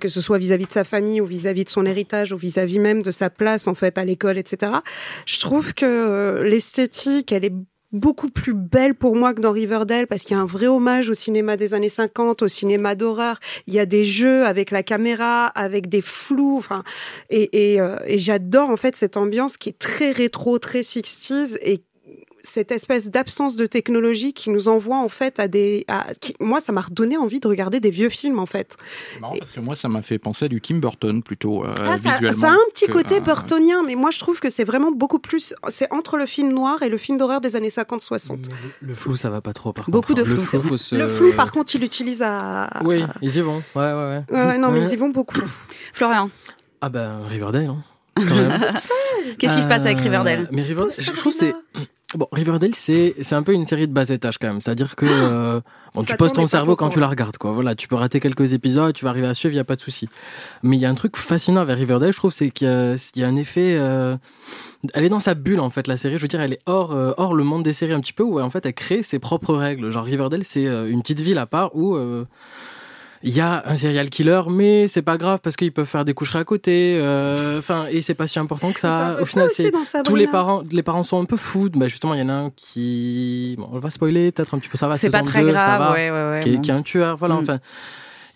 Que 0.00 0.08
ce 0.08 0.20
soit 0.20 0.38
vis-à-vis 0.38 0.66
de 0.66 0.72
sa 0.72 0.84
famille 0.84 1.20
ou 1.20 1.26
vis-à-vis 1.26 1.64
de 1.64 1.68
son 1.68 1.84
héritage 1.84 2.32
ou 2.32 2.36
vis-à-vis 2.36 2.78
même 2.78 3.02
de 3.02 3.10
sa 3.10 3.30
place 3.30 3.66
en 3.66 3.74
fait 3.74 3.98
à 3.98 4.04
l'école, 4.04 4.38
etc. 4.38 4.72
Je 5.26 5.40
trouve 5.40 5.74
que 5.74 6.42
l'esthétique, 6.44 7.32
elle 7.32 7.44
est 7.44 7.54
beaucoup 7.92 8.28
plus 8.28 8.54
belle 8.54 8.94
pour 8.94 9.16
moi 9.16 9.34
que 9.34 9.40
dans 9.40 9.52
Riverdale 9.52 10.06
parce 10.06 10.22
qu'il 10.22 10.36
y 10.36 10.40
a 10.40 10.42
un 10.42 10.46
vrai 10.46 10.66
hommage 10.66 11.10
au 11.10 11.14
cinéma 11.14 11.56
des 11.56 11.74
années 11.74 11.88
50, 11.88 12.42
au 12.42 12.48
cinéma 12.48 12.94
d'horreur. 12.94 13.38
Il 13.66 13.74
y 13.74 13.78
a 13.78 13.86
des 13.86 14.04
jeux 14.04 14.44
avec 14.44 14.70
la 14.70 14.82
caméra, 14.82 15.46
avec 15.46 15.88
des 15.88 16.00
flous, 16.00 16.56
enfin, 16.56 16.82
et, 17.30 17.74
et, 17.74 17.80
euh, 17.80 17.98
et 18.06 18.18
j'adore 18.18 18.70
en 18.70 18.76
fait 18.76 18.96
cette 18.96 19.16
ambiance 19.16 19.56
qui 19.56 19.68
est 19.68 19.78
très 19.78 20.10
rétro, 20.10 20.58
très 20.58 20.80
60s 20.80 21.58
et 21.62 21.82
cette 22.44 22.72
espèce 22.72 23.10
d'absence 23.10 23.56
de 23.56 23.66
technologie 23.66 24.32
qui 24.32 24.50
nous 24.50 24.68
envoie 24.68 24.98
en 24.98 25.08
fait 25.08 25.38
à 25.40 25.48
des. 25.48 25.84
à- 25.88 26.06
qui- 26.20 26.34
moi, 26.40 26.60
ça 26.60 26.72
m'a 26.72 26.80
redonné 26.80 27.16
envie 27.16 27.40
de 27.40 27.48
regarder 27.48 27.80
des 27.80 27.90
vieux 27.90 28.08
films 28.08 28.38
en 28.38 28.46
fait. 28.46 28.76
C'est 29.14 29.20
marrant 29.20 29.36
parce 29.38 29.52
que 29.52 29.60
moi, 29.60 29.76
ça 29.76 29.88
m'a 29.88 30.02
fait 30.02 30.18
penser 30.18 30.44
à 30.46 30.48
du 30.48 30.60
Tim 30.60 30.76
Burton 30.76 31.22
plutôt 31.22 31.64
euh, 31.64 31.74
Ah, 31.80 31.96
ça, 31.98 32.10
visuellement. 32.14 32.40
ça 32.40 32.48
a 32.48 32.52
un 32.54 32.68
petit 32.72 32.86
que- 32.86 32.92
côté 32.92 33.16
euh, 33.16 33.20
burtonien, 33.20 33.82
mais 33.86 33.94
moi 33.94 34.10
je 34.10 34.18
trouve 34.18 34.40
que 34.40 34.50
c'est 34.50 34.64
vraiment 34.64 34.92
beaucoup 34.92 35.18
plus. 35.18 35.54
C'est 35.68 35.92
entre 35.92 36.16
le 36.16 36.26
film 36.26 36.52
noir 36.52 36.82
et 36.82 36.88
le 36.88 36.96
film 36.98 37.18
d'horreur 37.18 37.40
des 37.40 37.56
années 37.56 37.70
50-60. 37.70 38.46
Le 38.80 38.94
flou, 38.94 39.16
ça 39.16 39.30
va 39.30 39.40
pas 39.40 39.52
trop, 39.52 39.72
par 39.72 39.88
Beaucoup 39.90 40.14
contre. 40.14 40.24
de 40.26 40.30
Le 40.30 40.36
flou, 40.36 40.62
faut 40.62 40.76
se- 40.76 40.94
Le 40.94 41.08
flou, 41.08 41.32
par 41.34 41.52
contre, 41.52 41.74
il 41.74 41.80
l'utilise 41.80 42.22
à. 42.22 42.68
Oui, 42.84 43.02
ils 43.20 43.36
y 43.36 43.40
vont. 43.40 43.62
Ouais, 43.74 43.92
ouais, 43.92 44.22
ouais. 44.30 44.58
Non, 44.58 44.70
mais 44.70 44.82
ils 44.82 44.92
y 44.92 44.96
vont 44.96 45.10
beaucoup. 45.10 45.40
Florian, 45.92 46.30
Ah 46.80 46.88
ben, 46.88 47.20
Riverdale, 47.28 47.66
hein, 47.68 47.84
qu'est-ce 49.38 49.54
qui 49.56 49.62
se 49.62 49.66
passe 49.68 49.82
avec 49.82 49.98
Euh, 49.98 50.02
Riverdale 50.02 50.48
Mais 50.52 50.62
Riverdale, 50.62 50.92
je 50.98 51.10
trouve 51.12 51.32
que 51.32 51.38
c'est. 51.38 51.54
Bon, 52.14 52.28
Riverdale, 52.32 52.74
c'est 52.74 53.14
c'est 53.20 53.34
un 53.34 53.42
peu 53.42 53.52
une 53.54 53.64
série 53.64 53.88
de 53.88 53.92
bas 53.92 54.08
étage 54.08 54.36
quand 54.38 54.48
même. 54.48 54.60
C'est-à-dire 54.60 54.96
que 54.96 55.06
euh, 55.06 55.60
bon, 55.94 56.02
tu 56.02 56.16
poses 56.18 56.32
ton 56.34 56.42
cerveau 56.46 56.76
quand 56.76 56.88
tu 56.90 57.00
la 57.00 57.08
regardes. 57.08 57.38
Quoi. 57.38 57.52
Voilà, 57.52 57.74
tu 57.74 57.88
peux 57.88 57.94
rater 57.96 58.20
quelques 58.20 58.52
épisodes, 58.52 58.94
tu 58.94 59.04
vas 59.04 59.10
arriver 59.10 59.26
à 59.28 59.34
suivre, 59.34 59.52
il 59.52 59.56
n'y 59.56 59.60
a 59.60 59.64
pas 59.64 59.76
de 59.76 59.80
souci. 59.80 60.08
Mais 60.62 60.76
il 60.76 60.80
y 60.80 60.84
a 60.86 60.90
un 60.90 60.94
truc 60.94 61.16
fascinant 61.16 61.60
avec 61.62 61.76
Riverdale, 61.76 62.12
je 62.12 62.18
trouve, 62.18 62.32
c'est 62.32 62.50
qu'il 62.50 62.66
y, 62.66 62.70
a- 62.70 62.94
il 63.14 63.20
y 63.20 63.24
a 63.24 63.28
un 63.28 63.36
effet. 63.36 63.76
euh, 63.78 64.16
Elle 64.94 65.04
est 65.04 65.08
dans 65.08 65.20
sa 65.20 65.34
bulle 65.34 65.60
en 65.60 65.70
fait, 65.70 65.86
la 65.86 65.96
série. 65.96 66.16
Je 66.16 66.22
veux 66.22 66.28
dire, 66.28 66.40
elle 66.40 66.52
est 66.54 66.62
hors, 66.66 66.92
euh, 66.92 67.12
hors 67.16 67.34
le 67.34 67.44
monde 67.44 67.62
des 67.62 67.72
séries 67.72 67.92
un 67.94 68.00
petit 68.00 68.12
peu, 68.12 68.24
où 68.24 68.40
en 68.40 68.50
fait 68.50 68.66
elle 68.66 68.74
crée 68.74 69.02
ses 69.02 69.18
propres 69.18 69.54
règles. 69.54 69.90
Genre 69.90 70.04
Riverdale, 70.04 70.44
c'est 70.44 70.66
euh, 70.66 70.90
une 70.90 71.00
petite 71.02 71.20
ville 71.20 71.38
à 71.38 71.46
part 71.46 71.74
où. 71.76 71.96
Il 73.24 73.34
y 73.34 73.40
a 73.40 73.62
un 73.66 73.76
serial 73.76 74.08
killer, 74.10 74.42
mais 74.50 74.88
c'est 74.88 75.02
pas 75.02 75.16
grave 75.16 75.40
parce 75.42 75.56
qu'ils 75.56 75.72
peuvent 75.72 75.86
faire 75.86 76.04
des 76.04 76.14
coucheries 76.14 76.38
à 76.40 76.44
côté. 76.44 76.98
euh, 77.00 77.58
Enfin, 77.58 77.86
et 77.90 78.00
c'est 78.02 78.14
pas 78.14 78.26
si 78.26 78.38
important 78.38 78.72
que 78.72 78.80
ça. 78.80 79.16
Au 79.20 79.24
final, 79.24 79.48
c'est 79.52 79.72
tous 80.04 80.16
les 80.16 80.26
parents, 80.26 80.62
les 80.70 80.82
parents 80.82 81.02
sont 81.02 81.20
un 81.20 81.24
peu 81.24 81.36
fous. 81.36 81.70
Bah 81.74 81.88
justement, 81.88 82.14
il 82.14 82.20
y 82.20 82.22
en 82.22 82.28
a 82.28 82.32
un 82.34 82.50
qui, 82.50 83.54
bon, 83.58 83.68
on 83.72 83.78
va 83.78 83.90
spoiler 83.90 84.32
peut-être 84.32 84.54
un 84.54 84.58
petit 84.58 84.68
peu. 84.68 84.76
Ça 84.78 84.88
va, 84.88 84.96
C'est 84.96 85.10
pas 85.10 85.22
très 85.22 85.42
2, 85.42 85.48
ça 85.48 85.52
grave, 85.52 85.78
va, 85.80 85.92
ouais, 85.92 86.10
ouais, 86.10 86.30
ouais, 86.30 86.40
qui, 86.42 86.50
est, 86.50 86.56
bon. 86.56 86.62
qui 86.62 86.70
est 86.70 86.74
un 86.74 86.82
tueur. 86.82 87.16
Voilà, 87.16 87.34
Mm. 87.36 87.38
enfin, 87.42 87.58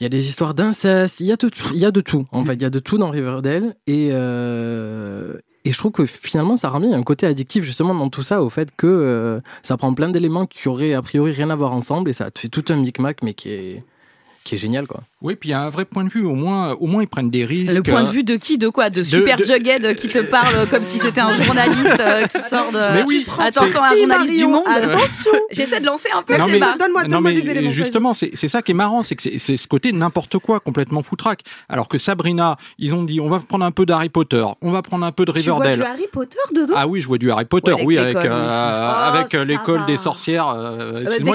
il 0.00 0.05
y 0.05 0.07
a 0.07 0.11
des 0.11 0.28
histoires 0.28 0.55
d'inceste. 0.55 1.21
Il 1.21 1.26
y 1.26 1.33
a 1.33 1.37
de, 1.37 1.49
tout- 1.49 1.71
il 1.73 1.78
y 1.78 1.85
a 1.87 1.90
de 1.90 2.00
tout. 2.00 2.26
En 2.33 2.45
fait, 2.45 2.55
il 2.55 2.62
y 2.62 2.66
a 2.66 2.71
de 2.71 2.78
tout 2.78 2.99
dans 2.99 3.11
Riverdale 3.11 3.75
et. 3.87 4.11
euh, 4.12 5.35
et 5.64 5.73
je 5.73 5.78
trouve 5.78 5.90
que 5.90 6.07
finalement, 6.07 6.55
ça 6.57 6.71
ramène 6.71 6.95
un 6.95 7.02
côté 7.02 7.26
addictif 7.26 7.64
justement 7.64 7.93
dans 7.93 8.09
tout 8.09 8.23
ça, 8.23 8.40
au 8.40 8.50
fait 8.50 8.69
que 8.76 8.87
euh, 8.87 9.40
ça 9.64 9.76
prend 9.76 9.93
plein 9.95 10.09
d'éléments 10.09 10.47
qui 10.47 10.69
auraient 10.69 10.95
a 10.95 11.02
priori 11.02 11.33
rien 11.33 11.50
à 11.50 11.57
voir 11.57 11.73
ensemble 11.73 12.09
et 12.09 12.12
ça 12.12 12.31
te 12.31 12.38
fait 12.38 12.47
tout 12.49 12.64
un 12.69 12.76
micmac, 12.76 13.21
mais 13.25 13.35
qui 13.35 13.50
est, 13.50 13.85
qui 14.47 14.55
est 14.55 14.59
génial 14.59 14.87
quoi. 14.87 15.00
Oui, 15.23 15.35
puis 15.37 15.49
il 15.49 15.53
y 15.53 15.55
a 15.55 15.61
un 15.61 15.71
vrai 15.71 15.85
point 15.85 16.05
de 16.05 16.09
vue. 16.09 16.25
Au 16.25 16.35
moins, 16.35 16.73
au 16.73 16.87
moins 16.87 17.03
ils 17.03 17.09
prennent 17.09 17.31
des 17.31 17.45
risques. 17.45 17.73
Le 17.75 17.83
point 17.83 18.05
de 18.05 18.11
vue 18.11 18.23
de 18.25 18.37
qui 18.37 18.59
De 18.59 18.69
quoi? 18.69 18.91
De 18.91 19.03
Super 19.03 19.37
de- 19.37 19.45
Jughead 19.45 19.97
qui 19.97 20.09
te 20.09 20.19
parle 20.21 20.69
comme 20.71 20.85
si 20.85 20.99
c'était 20.99 21.21
un 21.21 21.33
journaliste 21.35 21.97
euh, 22.00 22.26
qui 22.26 22.38
sort 22.50 22.71
de. 22.73 22.95
Mais 22.95 23.05
oui, 23.07 23.26
Attends, 23.38 23.62
c'est- 23.62 23.69
attends, 23.71 23.83
un 23.85 23.97
journaliste 23.97 24.37
du 24.38 24.47
Marion, 24.47 24.50
monde. 24.50 24.65
Attention 24.69 25.31
J'essaie 25.50 25.81
de 25.81 25.87
lancer 25.87 26.09
un 26.15 26.23
peu 26.23 26.35
Merci, 26.35 26.53
le 26.53 26.59
débat. 26.61 26.75
donne-moi 26.79 27.03
Non, 27.05 27.09
donne-moi 27.09 27.31
mais 27.33 27.41
des 27.41 27.50
éléments. 27.50 27.71
justement, 27.71 28.15
c'est 28.15 28.31
c'est 28.35 28.49
ça 28.49 28.62
qui 28.62 28.73
est 28.73 28.75
marrant, 28.75 29.03
c'est 29.03 29.17
que 29.17 29.23
c'est- 29.23 29.38
c'est 29.38 29.57
ce 29.57 29.67
côté 29.67 29.93
n'importe 29.93 30.38
quoi, 30.38 30.61
complètement 30.61 31.03
foutraque. 31.03 31.41
Alors 31.69 31.88
que 31.88 31.99
Sabrina, 31.99 32.57
ils 32.79 32.95
ont 32.95 33.03
dit, 33.05 33.21
on 33.21 33.29
va 33.29 33.41
prendre 33.41 33.65
un 33.65 33.71
peu 33.73 33.87
d'Harry 33.87 34.09
Potter, 34.11 34.45
on 34.62 34.71
va 34.71 34.83
prendre 34.83 35.05
un 35.05 35.12
peu 35.12 35.25
de 35.25 35.33
vas-y. 35.33 35.43
Tu 35.45 35.50
vois 35.50 35.65
du 35.65 35.71
Riverdale. 35.73 35.93
Harry 35.95 36.07
Potter 36.12 36.38
dedans? 36.55 36.75
Ah 36.76 36.87
oui, 36.87 37.00
je 37.00 37.07
vois 37.09 37.19
du 37.19 37.31
Harry 37.31 37.45
Potter, 37.47 37.73
Ouais, 37.73 37.79
avec 37.79 37.87
oui, 37.88 37.99
avec, 37.99 38.17
euh, 38.17 39.11
avec 39.12 39.26
Oh, 39.33 39.37
euh, 39.37 39.38
ça 39.41 39.45
l'école 39.45 39.87
des 39.87 39.97
sorcières. 39.97 40.49
euh, 40.55 41.03
il 41.19 41.26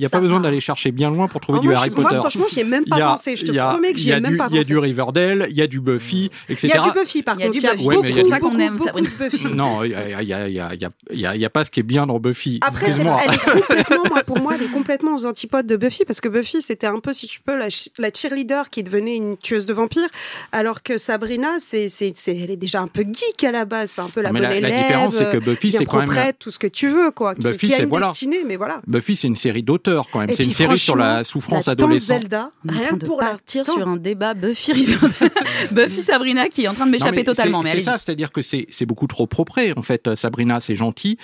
y 0.00 0.04
a 0.04 0.08
pas 0.08 0.20
besoin 0.20 0.40
d'aller 0.40 0.60
chercher 0.60 0.92
bien 0.92 1.09
loin 1.10 1.28
pour 1.28 1.40
trouver 1.40 1.58
Oh, 1.58 1.62
du 1.62 1.68
moi, 1.68 1.76
Harry 1.78 1.90
je- 1.90 1.94
Potter. 1.94 2.08
Moi, 2.10 2.20
franchement, 2.20 2.46
j'y 2.50 2.60
ai 2.60 2.64
même 2.64 2.84
Il 2.86 2.90
pas 2.90 2.96
a- 2.96 3.16
pensé. 3.16 3.36
Je 3.36 3.42
te 3.44 3.50
il 3.50 3.54
y 3.54 3.58
a- 3.58 3.68
promets 3.70 3.92
que 3.92 3.98
il 3.98 4.02
j'y 4.02 4.10
ai 4.10 4.20
même 4.20 4.32
du- 4.32 4.36
pas 4.36 4.46
Il 4.50 4.54
y 4.54 4.58
a 4.58 4.60
pensé. 4.62 4.68
du 4.72 4.78
Riverdale, 4.78 5.46
il 5.50 5.56
y 5.56 5.62
a 5.62 5.66
du 5.66 5.80
Buffy, 5.80 6.30
Il 6.48 6.52
etc. 6.54 6.68
y 6.74 6.78
a 6.78 6.82
du 6.92 6.98
Buffy, 6.98 7.22
par 7.22 7.36
Il 7.36 7.40
y 7.40 7.42
a 7.42 7.46
contre. 7.46 7.52
du 7.52 7.58
Il 7.58 7.62
y 7.62 7.66
a 7.66 7.72
Buffy. 7.74 7.86
Ouais, 7.86 7.96
mais 8.02 8.08
il 8.10 8.16
y 8.16 8.20
a 8.20 8.22
beaucoup, 8.22 8.24
du- 8.24 8.30
ça 8.30 8.40
qu'on 8.40 8.58
aime, 8.58 8.76
beaucoup, 8.76 9.00
de 9.00 9.08
Buffy. 9.30 9.54
Non, 9.54 9.84
il 9.84 9.90
y 9.90 9.94
a, 9.94 10.22
il 10.22 10.28
y, 10.28 10.32
a, 10.34 10.48
il 10.48 10.54
y, 10.54 10.60
a, 10.60 10.74
il 10.74 10.80
y, 10.80 10.84
a, 10.84 10.90
il 11.12 11.20
y 11.20 11.26
a- 11.26 11.34
il 11.34 11.40
y 11.40 11.44
a 11.44 11.50
pas 11.50 11.64
ce 11.64 11.70
qui 11.70 11.80
est 11.80 11.84
bien 11.84 12.06
dans 12.06 12.18
Buffy. 12.18 12.60
Après, 12.62 12.86
elle 12.90 13.00
est 13.00 13.04
complètement, 13.04 14.02
moi, 14.08 14.22
pour 14.24 14.38
moi, 14.40 14.52
elle 14.56 14.62
est 14.64 14.70
complètement 14.70 15.14
aux 15.16 15.26
antipodes 15.26 15.66
de 15.66 15.76
Buffy 15.76 16.04
parce 16.06 16.20
que 16.20 16.28
Buffy, 16.28 16.62
c'était 16.62 16.86
un 16.86 16.98
peu, 17.00 17.12
si 17.12 17.26
tu 17.26 17.40
peux, 17.40 17.54
la, 17.56 17.70
ch- 17.70 17.88
la 17.98 18.10
cheerleader 18.14 18.70
qui 18.70 18.82
devenait 18.82 19.16
une 19.16 19.36
tueuse 19.36 19.66
de 19.66 19.72
vampires, 19.72 20.08
alors 20.52 20.82
que 20.82 20.98
Sabrina, 20.98 21.58
c'est, 21.58 21.88
c'est, 21.88 22.12
c'est- 22.16 22.36
elle 22.36 22.50
est 22.50 22.56
déjà 22.56 22.80
un 22.80 22.86
peu 22.88 23.02
geek 23.02 23.42
à 23.44 23.52
la 23.52 23.64
base, 23.64 23.90
c'est 23.92 24.00
un 24.00 24.08
peu 24.08 24.20
la 24.20 24.32
Mais 24.32 24.40
bonne 24.40 24.48
la- 24.50 24.60
la 24.60 24.68
élève. 24.68 24.82
différence, 24.82 25.16
c'est 25.16 25.30
que 25.32 25.38
Buffy, 25.38 25.72
c'est 25.72 25.84
quand 25.84 26.06
même- 26.06 26.32
tout 26.38 26.50
ce 26.50 26.58
que 26.58 26.66
tu 26.66 26.88
veux, 26.88 27.10
quoi. 27.10 27.34
Qui, 27.34 27.42
Buffy, 27.42 27.66
qui 27.68 27.72
a 27.74 27.76
c'est- 27.78 27.82
une 27.84 27.88
voilà. 27.88 28.08
destinée, 28.08 28.42
mais 28.46 28.56
voilà. 28.56 28.80
Buffy, 28.86 29.16
c'est 29.16 29.26
une 29.26 29.36
série 29.36 29.62
d'auteurs 29.62 30.08
quand 30.10 30.20
même. 30.20 30.30
Et 30.30 30.34
C'est 30.34 30.42
une 30.44 30.50
puis, 30.50 30.56
série 30.58 30.78
sur 30.78 30.96
la 31.00 31.24
souffrance 31.24 31.66
la 31.66 31.72
adolescente. 31.72 32.20
Zelda, 32.22 32.50
rien 32.68 32.80
train 32.80 32.90
que 32.90 32.96
de 32.96 33.06
pour 33.06 33.18
partir 33.18 33.64
sur 33.66 33.86
un 33.88 33.96
débat 33.96 34.34
Buffy. 34.34 34.86
Buffy 35.72 36.02
Sabrina 36.02 36.48
qui 36.48 36.64
est 36.64 36.68
en 36.68 36.74
train 36.74 36.86
de 36.86 36.90
m'échapper 36.92 37.24
totalement. 37.24 37.62
c'est- 37.62 37.80
ça, 37.80 37.98
c'est-à-dire 37.98 38.32
que 38.32 38.42
c'est 38.42 38.66
c'est 38.70 38.86
beaucoup 38.86 39.06
trop 39.06 39.26
propre. 39.26 39.58
En 39.76 39.82
fait, 39.82 40.06
euh, 40.06 40.16
Sabrina, 40.16 40.60
c'est 40.60 40.76
gentil. 40.76 41.18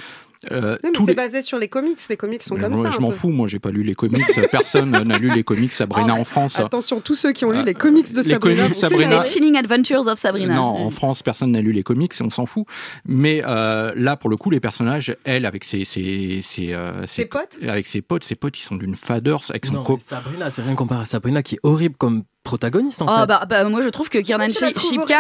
Euh, 0.53 0.77
Non, 0.85 0.91
mais 0.93 0.99
c'est 1.01 1.07
les- 1.07 1.15
basé 1.15 1.43
sur 1.43 1.59
les 1.59 1.69
comics. 1.69 1.99
Les 2.09 2.17
comics 2.17 2.43
sont 2.43 2.55
Mais 2.57 2.61
comme 2.63 2.75
moi, 2.75 2.85
ça. 2.85 2.91
je 2.91 3.01
m'en 3.01 3.11
fous, 3.11 3.31
moi 3.31 3.49
j'ai 3.49 3.59
pas 3.59 3.71
lu 3.71 3.83
les 3.83 3.95
comics, 3.95 4.23
personne 4.51 4.91
n'a 4.91 5.19
lu 5.19 5.31
les 5.31 5.43
comics 5.43 5.73
Sabrina 5.73 6.15
Oh, 6.17 6.21
en 6.21 6.25
France. 6.25 6.59
Attention, 6.59 7.01
tous 7.01 7.15
ceux 7.15 7.33
qui 7.33 7.45
ont 7.45 7.51
lu 7.51 7.59
Euh, 7.59 7.63
les 7.65 7.75
comics 7.75 8.13
de 8.13 8.21
les 8.21 8.31
Sabrina. 8.35 8.63
comics 8.65 8.75
Sabrina- 8.75 9.19
Les. 9.23 9.25
Chilling 9.29 9.57
Adventures 9.57 10.07
of 10.07 10.19
Sabrina. 10.19 10.55
Non, 10.55 10.63
en 10.87 10.91
France, 10.91 11.23
personne 11.23 11.53
n'a 11.53 11.61
lu 11.61 11.73
les 11.73 11.83
comics 11.83 12.13
et 12.19 12.23
on 12.23 12.31
s'en 12.31 12.47
fout. 12.47 12.65
Mais 13.07 13.43
euh, 13.47 13.93
là, 13.97 14.17
pour 14.17 14.31
le 14.31 14.37
coup, 14.37 14.51
les 14.51 14.61
personnages, 14.61 15.17
elle, 15.25 15.47
avec 15.47 15.65
ses, 15.65 15.85
ses, 15.85 16.41
ses, 16.43 16.75
euh, 16.75 17.07
Ses 17.07 17.25
potes 17.27 17.59
avec 17.67 17.87
ses 17.87 18.03
potes, 18.03 18.25
ses 18.25 18.35
potes, 18.35 18.59
ils 18.59 18.63
sont 18.65 18.77
d'une 18.77 18.95
fadeur 18.95 19.41
avec 19.49 19.67
son 19.67 19.73
Non, 19.75 19.83
co- 19.83 19.99
Sabrina, 20.01 20.51
c'est 20.51 20.63
rien 20.63 20.75
comparé 20.75 21.03
à 21.03 21.05
Sabrina 21.07 21.43
qui 21.43 21.55
est 21.57 21.61
horrible 21.63 21.97
comme 21.97 22.23
protagoniste 22.43 23.03
en 23.03 23.07
Oh, 23.09 23.21
fait. 23.23 23.27
bah, 23.27 23.45
bah, 23.49 23.65
moi 23.65 23.83
je 23.83 23.89
trouve 23.89 24.09
que 24.09 24.19
Kiernan 24.19 24.49
Shipka, 24.49 24.69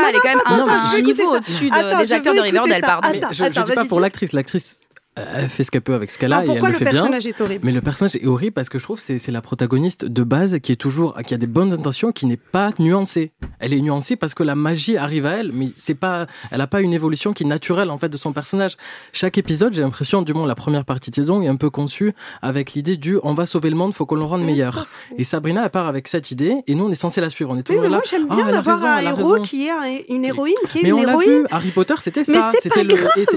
elle 0.08 0.14
est 0.14 0.18
quand 0.20 0.28
même 0.28 0.38
Non, 0.48 0.66
un, 0.68 1.00
niveau 1.00 1.34
au-dessus 1.34 1.70
des 1.70 2.12
acteurs 2.12 2.34
de 2.34 2.40
Riverdale, 2.40 2.80
pardon. 2.82 3.08
Je, 3.30 3.34
je 3.34 3.42
attends, 3.44 3.64
dis 3.64 3.72
pas 3.74 3.84
pour 3.84 3.98
l'actrice. 3.98 4.32
L'actrice, 4.32 4.78
elle 5.16 5.48
fait 5.48 5.64
ce 5.64 5.70
qu'elle 5.70 5.80
peut 5.82 5.94
avec 5.94 6.10
ce 6.10 6.18
qu'elle 6.18 6.32
a 6.32 6.42
Non, 6.44 6.52
et 6.52 6.56
elle 6.56 6.62
le 6.62 6.68
le 6.68 6.72
fait 6.74 6.84
bien. 6.84 6.92
personnage 6.94 7.26
est 7.26 7.40
horrible 7.40 7.60
Mais 7.64 7.72
le 7.72 7.80
personnage 7.80 8.16
est 8.16 8.26
horrible 8.26 8.52
parce 8.52 8.68
que 8.68 8.78
je 8.78 8.84
trouve 8.84 8.98
que 8.98 9.02
c'est 9.02 9.18
c'est 9.18 9.32
la 9.32 9.40
protagoniste 9.40 10.04
de 10.04 10.22
base 10.24 10.58
qui 10.62 10.72
est 10.72 10.76
toujours 10.76 11.14
qui 11.26 11.32
a 11.34 11.38
des 11.38 11.46
bonnes 11.46 11.72
intentions 11.72 12.12
qui 12.12 12.26
n'est 12.26 12.36
pas 12.36 12.70
nuancée. 12.78 13.32
Elle 13.60 13.72
est 13.72 13.80
nuancée 13.80 14.16
parce 14.16 14.34
que 14.34 14.42
la 14.42 14.54
magie 14.54 14.96
arrive 14.96 15.24
à 15.26 15.32
elle, 15.32 15.52
mais 15.52 15.70
c'est 15.74 15.94
pas 15.94 16.26
elle 16.50 16.60
a 16.60 16.66
pas 16.66 16.80
une 16.82 16.92
évolution 16.92 17.32
qui 17.32 17.44
est 17.44 17.46
naturelle 17.46 17.90
en 17.90 17.98
fait 17.98 18.08
de 18.08 18.16
son 18.16 18.32
personnage. 18.32 18.76
Chaque 19.12 19.38
épisode, 19.38 19.72
j'ai 19.72 19.82
l'impression 19.82 20.22
du 20.22 20.34
moins 20.34 20.46
la 20.46 20.54
première 20.54 20.84
partie 20.84 21.10
de 21.10 21.14
saison 21.16 21.40
est 21.42 21.48
un 21.48 21.56
peu 21.56 21.70
conçue 21.70 22.12
avec 22.42 22.74
l'idée 22.74 22.96
du 22.96 23.18
on 23.22 23.34
va 23.34 23.46
sauver 23.46 23.70
le 23.70 23.76
monde, 23.76 23.94
faut 23.94 24.06
qu'on 24.06 24.16
le 24.16 24.22
rende 24.24 24.40
Mais 24.40 24.52
meilleur. 24.52 24.86
Et 25.16 25.24
Sabrina 25.24 25.64
elle 25.64 25.70
part 25.70 25.86
avec 25.86 26.08
cette 26.08 26.30
idée 26.30 26.56
et 26.66 26.74
nous 26.74 26.84
on 26.84 26.90
est 26.90 26.94
censé 26.94 27.20
la 27.20 27.30
suivre, 27.30 27.50
on 27.50 27.54
est 27.54 27.58
Oui, 27.58 27.76
toujours 27.76 27.82
mais 27.82 27.88
là. 27.88 27.96
moi 27.96 28.04
j'aime 28.08 28.26
Ah, 28.28 28.34
bien 28.34 28.44
elle 28.48 28.54
a 28.54 28.56
d'avoir 28.58 28.96
raison, 28.96 29.08
un 29.08 29.10
héros 29.18 29.40
qui 29.40 29.66
est 29.66 29.70
un- 29.70 29.98
une 30.14 30.24
héroïne 30.24 30.54
qui 30.70 30.78
est 30.78 30.82
Mais 30.82 30.88
une 30.90 30.94
on 30.96 31.02
l'a 31.02 31.12
héroïne. 31.12 31.30
vu, 31.30 31.46
Harry 31.50 31.70
Potter 31.70 31.94
c'était 32.00 32.22
Mais 32.28 32.34
ça. 32.34 32.52
C'était 32.60 32.84
le. 32.84 32.94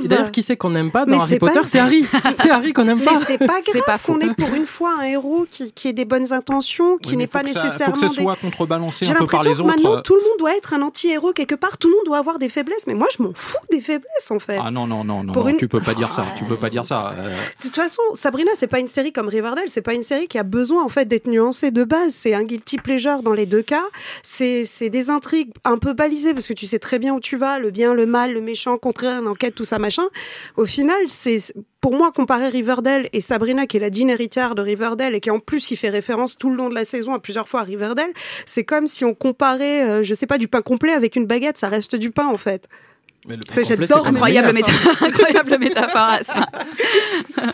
D'ailleurs, 0.07 0.31
qui 0.31 0.43
c'est 0.43 0.57
qu'on 0.57 0.71
n'aime 0.71 0.91
pas 0.91 1.05
Mais 1.05 1.13
dans 1.13 1.21
Harry 1.21 1.37
Potter 1.37 1.61
c'est 1.69 1.79
Harry. 1.79 2.05
C'est 2.41 2.49
Harry 2.49 2.73
qu'on 2.73 2.87
aime 2.87 2.99
Mais 2.99 3.05
pas. 3.05 3.19
c'est 3.25 3.37
pas 3.37 3.59
C'est 3.65 3.79
grave 3.79 3.85
pas 3.85 3.97
qu'on 3.99 4.19
ait 4.19 4.33
pour 4.33 4.53
une 4.55 4.65
fois 4.65 4.95
un 4.99 5.03
héros 5.03 5.45
qui, 5.49 5.71
qui 5.71 5.87
ait 5.87 5.93
des 5.93 6.05
bonnes 6.05 6.33
intentions, 6.33 6.97
qui 6.97 7.11
Oui, 7.11 7.17
n'est 7.17 7.27
pas 7.27 7.41
que 7.43 7.53
ça- 7.53 7.63
nécessairement 7.63 7.95
Faut 7.95 8.01
que 8.09 8.15
des... 8.15 8.21
soit 8.21 8.35
contrebalancé 8.35 9.05
J'ai 9.05 9.11
un 9.13 9.15
peu 9.15 9.27
par 9.27 9.43
l'impression 9.43 9.49
les 9.49 9.55
que 9.55 9.61
autres. 9.79 9.83
maintenant 9.89 10.01
tout 10.01 10.15
le 10.15 10.21
monde 10.21 10.37
doit 10.39 10.55
être 10.55 10.73
un 10.73 10.81
anti-héros 10.81 11.33
quelque 11.33 11.55
part, 11.55 11.77
tout 11.77 11.87
le 11.89 11.95
monde 11.95 12.05
doit 12.05 12.17
avoir 12.17 12.39
des 12.39 12.49
faiblesses, 12.49 12.85
mais 12.87 12.93
moi 12.95 13.07
je 13.15 13.21
m'en 13.23 13.31
fous 13.35 13.57
des 13.71 13.81
faiblesses 13.81 14.31
en 14.31 14.39
fait. 14.39 14.57
Ah 14.61 14.71
non, 14.71 14.87
non, 14.87 15.03
non, 15.03 15.23
non, 15.23 15.33
Pour 15.33 15.43
non, 15.45 15.49
une- 15.51 15.57
tu 15.57 15.67
peux 15.67 15.81
pas 15.81 15.93
dire 15.93 16.11
ça. 16.13 16.25
Tu 16.37 16.43
peux 16.45 16.57
pas 16.57 16.69
dire 16.69 16.85
ça. 16.85 17.13
Euh, 17.17 17.29
De 17.29 17.67
toute 17.67 17.75
façon, 17.75 18.01
Sabrina, 18.15 18.51
c'est 18.55 18.67
pas 18.67 18.79
une 18.79 18.87
série 18.87 19.11
comme 19.13 19.27
Riverdale, 19.27 19.65
c'est 19.67 19.81
pas 19.81 19.93
une 19.93 20.03
série 20.03 20.27
qui 20.27 20.37
a 20.37 20.43
besoin 20.43 20.83
en 20.83 20.89
fait 20.89 21.05
d'être 21.05 21.27
nuancée 21.27 21.71
de 21.71 21.83
base. 21.83 22.13
C'est 22.13 22.33
un 22.33 22.43
guilty 22.43 22.77
pleasure 22.77 23.21
dans 23.23 23.33
les 23.33 23.45
deux 23.45 23.61
cas. 23.61 23.83
C'est 24.23 24.65
c'est 24.65 24.89
des 24.89 25.09
intrigues 25.09 25.51
un 25.65 25.77
peu 25.77 25.93
balisées 25.93 26.33
parce 26.33 26.47
que 26.47 26.53
tu 26.53 26.65
sais 26.65 26.79
très 26.79 26.99
bien 26.99 27.13
où 27.13 27.19
tu 27.19 27.35
vas, 27.37 27.59
le 27.59 27.71
bien, 27.71 27.93
le 27.93 28.05
mal, 28.05 28.33
le 28.33 28.41
méchant, 28.41 28.77
contraire, 28.77 29.21
l'enquête, 29.21 29.55
tout 29.55 29.65
ça 29.65 29.79
machin. 29.79 30.03
Au 30.57 30.65
final, 30.65 30.97
c'est 31.07 31.39
pour 31.81 31.95
moi 31.95 32.11
comparer 32.11 32.49
Riverdale 32.49 33.07
et 33.13 33.21
Sabrina 33.21 33.65
qui 33.67 33.77
est 33.77 33.79
la 33.79 33.89
digne 33.89 34.09
héritière 34.09 34.53
de 34.55 34.61
Riverdale 34.61 35.15
et 35.15 35.19
qui 35.21 35.29
en 35.31 35.39
plus 35.39 35.71
y 35.71 35.75
fait 35.75 35.89
référence 35.89 36.37
tout 36.37 36.49
le 36.49 36.55
long 36.55 36.69
de 36.69 36.75
la 36.75 36.85
saison 36.85 37.13
à 37.13 37.19
plusieurs 37.19 37.47
fois 37.47 37.61
à 37.61 37.63
Riverdale, 37.63 38.11
c'est 38.45 38.63
comme 38.63 38.87
si 38.87 39.05
on 39.05 39.13
comparait, 39.13 39.87
euh, 39.87 40.03
je 40.03 40.13
sais 40.13 40.27
pas, 40.27 40.37
du 40.37 40.47
pain 40.47 40.61
complet 40.61 40.93
avec 40.93 41.15
une 41.15 41.25
baguette. 41.25 41.57
Ça 41.57 41.69
reste 41.69 41.95
du 41.95 42.11
pain 42.11 42.27
en 42.27 42.37
fait. 42.37 42.67
Mais 43.27 43.35
le 43.35 43.43
pain 43.43 43.53
complet, 43.63 43.87
Incroyable, 44.09 44.49
méta- 44.57 45.05
incroyable 45.05 45.57
métaphore. 45.59 46.19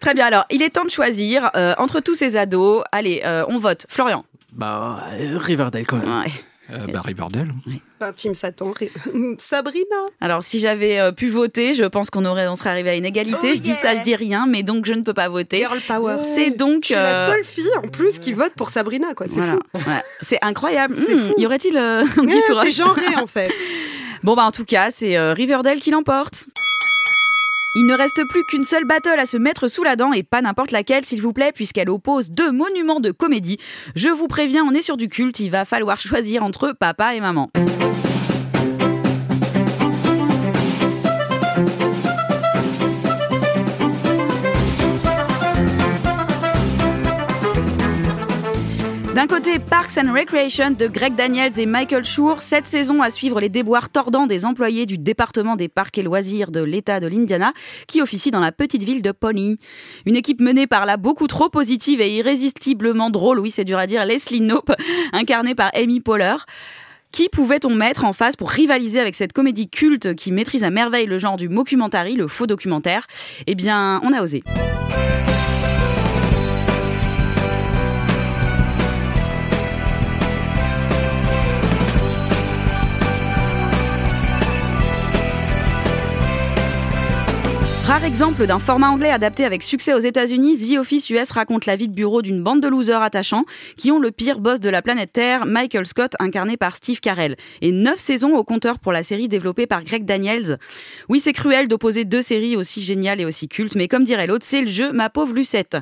Très 0.00 0.14
bien, 0.14 0.26
alors 0.26 0.44
il 0.50 0.62
est 0.62 0.70
temps 0.70 0.84
de 0.84 0.90
choisir 0.90 1.50
euh, 1.56 1.74
entre 1.78 2.00
tous 2.00 2.14
ces 2.14 2.36
ados. 2.36 2.82
Allez, 2.90 3.22
euh, 3.24 3.44
on 3.48 3.58
vote. 3.58 3.86
Florian. 3.88 4.24
Bah, 4.52 5.06
euh, 5.12 5.38
Riverdale 5.38 5.86
quand 5.86 5.96
même. 5.98 6.08
Ouais. 6.22 6.30
Euh, 6.72 6.86
bah, 6.92 7.02
Riverdale. 7.04 7.52
Enfin, 8.00 8.12
Team 8.12 8.34
Satan, 8.34 8.72
Ri- 8.72 8.90
Sabrina. 9.38 9.84
Alors 10.20 10.42
si 10.42 10.58
j'avais 10.58 10.98
euh, 10.98 11.12
pu 11.12 11.28
voter, 11.28 11.74
je 11.74 11.84
pense 11.84 12.10
qu'on 12.10 12.24
aurait, 12.24 12.48
on 12.48 12.54
serait 12.56 12.70
arrivé 12.70 12.90
à 12.90 12.94
une 12.96 13.04
égalité. 13.04 13.36
Oh 13.50 13.54
je 13.54 13.60
dis 13.60 13.72
ça, 13.72 13.94
je 13.94 14.02
dis 14.02 14.16
rien, 14.16 14.46
mais 14.46 14.62
donc 14.62 14.86
je 14.86 14.92
ne 14.94 15.02
peux 15.02 15.14
pas 15.14 15.28
voter. 15.28 15.58
Girl 15.58 15.78
Power. 15.86 16.16
C'est 16.34 16.50
donc. 16.50 16.82
Je 16.82 16.86
suis 16.86 16.94
la 16.94 17.28
euh, 17.28 17.32
seule 17.32 17.44
fille 17.44 17.70
en 17.82 17.88
plus 17.88 18.18
qui 18.18 18.32
vote 18.32 18.52
pour 18.56 18.70
Sabrina, 18.70 19.14
quoi. 19.14 19.26
C'est 19.28 19.40
voilà. 19.40 19.52
fou. 19.74 19.78
Ouais. 19.90 20.02
C'est 20.20 20.38
incroyable. 20.42 20.96
C'est 20.96 21.14
Hmm, 21.14 21.18
fou. 21.20 21.34
Y 21.38 21.46
aurait-il 21.46 21.76
euh, 21.76 22.02
un 22.16 22.24
petit 22.24 22.34
Ouais, 22.34 22.40
sourire 22.40 22.62
c'est 22.64 22.72
genré 22.72 23.16
en 23.20 23.26
fait. 23.26 23.52
Bon 24.24 24.36
bah 24.36 24.44
en 24.44 24.52
tout 24.52 24.64
cas, 24.64 24.90
c'est 24.92 25.16
euh, 25.16 25.32
Riverdale 25.32 25.80
qui 25.80 25.90
l'emporte. 25.90 26.46
Il 27.74 27.86
ne 27.86 27.94
reste 27.94 28.22
plus 28.28 28.44
qu'une 28.44 28.64
seule 28.64 28.84
battle 28.84 29.18
à 29.18 29.24
se 29.24 29.38
mettre 29.38 29.66
sous 29.66 29.82
la 29.82 29.96
dent 29.96 30.12
et 30.12 30.22
pas 30.22 30.42
n'importe 30.42 30.72
laquelle 30.72 31.06
s'il 31.06 31.22
vous 31.22 31.32
plaît 31.32 31.52
puisqu'elle 31.52 31.88
oppose 31.88 32.30
deux 32.30 32.52
monuments 32.52 33.00
de 33.00 33.10
comédie. 33.10 33.58
Je 33.94 34.10
vous 34.10 34.28
préviens, 34.28 34.62
on 34.64 34.74
est 34.74 34.82
sur 34.82 34.98
du 34.98 35.08
culte, 35.08 35.40
il 35.40 35.50
va 35.50 35.64
falloir 35.64 35.98
choisir 36.00 36.42
entre 36.42 36.72
papa 36.78 37.14
et 37.14 37.20
maman. 37.20 37.50
D'un 49.14 49.26
côté, 49.26 49.58
Parks 49.58 49.98
and 49.98 50.10
Recreation 50.10 50.70
de 50.70 50.86
Greg 50.86 51.14
Daniels 51.14 51.60
et 51.60 51.66
Michael 51.66 52.02
Schur, 52.02 52.40
cette 52.40 52.66
saison 52.66 53.02
à 53.02 53.10
suivre 53.10 53.40
les 53.40 53.50
déboires 53.50 53.90
tordants 53.90 54.26
des 54.26 54.46
employés 54.46 54.86
du 54.86 54.96
département 54.96 55.54
des 55.54 55.68
parcs 55.68 55.98
et 55.98 56.02
loisirs 56.02 56.50
de 56.50 56.62
l'État 56.62 56.98
de 56.98 57.08
l'Indiana 57.08 57.52
qui 57.86 58.00
officie 58.00 58.30
dans 58.30 58.40
la 58.40 58.52
petite 58.52 58.82
ville 58.84 59.02
de 59.02 59.12
Pony. 59.12 59.58
Une 60.06 60.16
équipe 60.16 60.40
menée 60.40 60.66
par 60.66 60.86
la 60.86 60.96
beaucoup 60.96 61.26
trop 61.26 61.50
positive 61.50 62.00
et 62.00 62.10
irrésistiblement 62.10 63.10
drôle, 63.10 63.38
oui 63.38 63.50
c'est 63.50 63.64
dur 63.64 63.76
à 63.76 63.86
dire, 63.86 64.06
Leslie 64.06 64.40
Knope, 64.40 64.72
incarnée 65.12 65.54
par 65.54 65.70
Amy 65.74 66.00
Poehler. 66.00 66.36
Qui 67.12 67.28
pouvait-on 67.28 67.68
mettre 67.68 68.06
en 68.06 68.14
face 68.14 68.36
pour 68.36 68.48
rivaliser 68.48 68.98
avec 68.98 69.14
cette 69.14 69.34
comédie 69.34 69.68
culte 69.68 70.14
qui 70.14 70.32
maîtrise 70.32 70.64
à 70.64 70.70
merveille 70.70 71.04
le 71.04 71.18
genre 71.18 71.36
du 71.36 71.50
mockumentary, 71.50 72.14
le 72.14 72.28
faux 72.28 72.46
documentaire? 72.46 73.06
Eh 73.46 73.54
bien, 73.54 74.00
on 74.04 74.14
a 74.14 74.22
osé. 74.22 74.42
Rare 87.92 88.06
exemple 88.06 88.46
d'un 88.46 88.58
format 88.58 88.88
anglais 88.88 89.10
adapté 89.10 89.44
avec 89.44 89.62
succès 89.62 89.92
aux 89.92 89.98
États-Unis, 89.98 90.56
The 90.56 90.78
Office 90.78 91.10
US 91.10 91.30
raconte 91.30 91.66
la 91.66 91.76
vie 91.76 91.88
de 91.88 91.94
bureau 91.94 92.22
d'une 92.22 92.42
bande 92.42 92.62
de 92.62 92.68
losers 92.68 93.02
attachants 93.02 93.44
qui 93.76 93.90
ont 93.90 93.98
le 93.98 94.10
pire 94.10 94.40
boss 94.40 94.60
de 94.60 94.70
la 94.70 94.80
planète 94.80 95.12
Terre, 95.12 95.44
Michael 95.44 95.84
Scott, 95.84 96.14
incarné 96.18 96.56
par 96.56 96.76
Steve 96.76 97.00
Carell. 97.00 97.36
Et 97.60 97.70
neuf 97.70 97.98
saisons 97.98 98.34
au 98.34 98.44
compteur 98.44 98.78
pour 98.78 98.92
la 98.92 99.02
série 99.02 99.28
développée 99.28 99.66
par 99.66 99.84
Greg 99.84 100.06
Daniels. 100.06 100.58
Oui, 101.10 101.20
c'est 101.20 101.34
cruel 101.34 101.68
d'opposer 101.68 102.06
deux 102.06 102.22
séries 102.22 102.56
aussi 102.56 102.80
géniales 102.80 103.20
et 103.20 103.26
aussi 103.26 103.46
cultes, 103.46 103.74
mais 103.74 103.88
comme 103.88 104.04
dirait 104.04 104.26
l'autre, 104.26 104.46
c'est 104.48 104.62
le 104.62 104.68
jeu, 104.68 104.90
ma 104.92 105.10
pauvre 105.10 105.34
Lucette. 105.34 105.76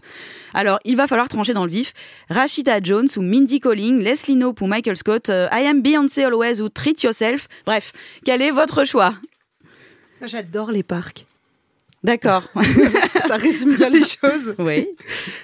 Alors, 0.52 0.80
il 0.84 0.96
va 0.96 1.06
falloir 1.06 1.28
trancher 1.28 1.52
dans 1.52 1.64
le 1.64 1.70
vif. 1.70 1.92
Rashida 2.28 2.80
Jones 2.82 3.08
ou 3.16 3.22
Mindy 3.22 3.60
Colling, 3.60 4.02
Leslie 4.02 4.34
Knope 4.34 4.60
ou 4.62 4.66
Michael 4.66 4.96
Scott, 4.96 5.30
euh, 5.30 5.46
I 5.52 5.64
am 5.64 5.80
Beyoncé 5.80 6.24
Always 6.24 6.60
ou 6.60 6.70
Treat 6.70 7.04
Yourself. 7.04 7.46
Bref, 7.66 7.92
quel 8.24 8.42
est 8.42 8.50
votre 8.50 8.82
choix? 8.82 9.14
J'adore 10.26 10.72
les 10.72 10.82
parcs. 10.82 11.24
D'accord. 12.02 12.44
Ça 13.28 13.36
résume 13.36 13.76
bien 13.76 13.90
les 13.90 14.02
choses. 14.02 14.54
oui. 14.58 14.88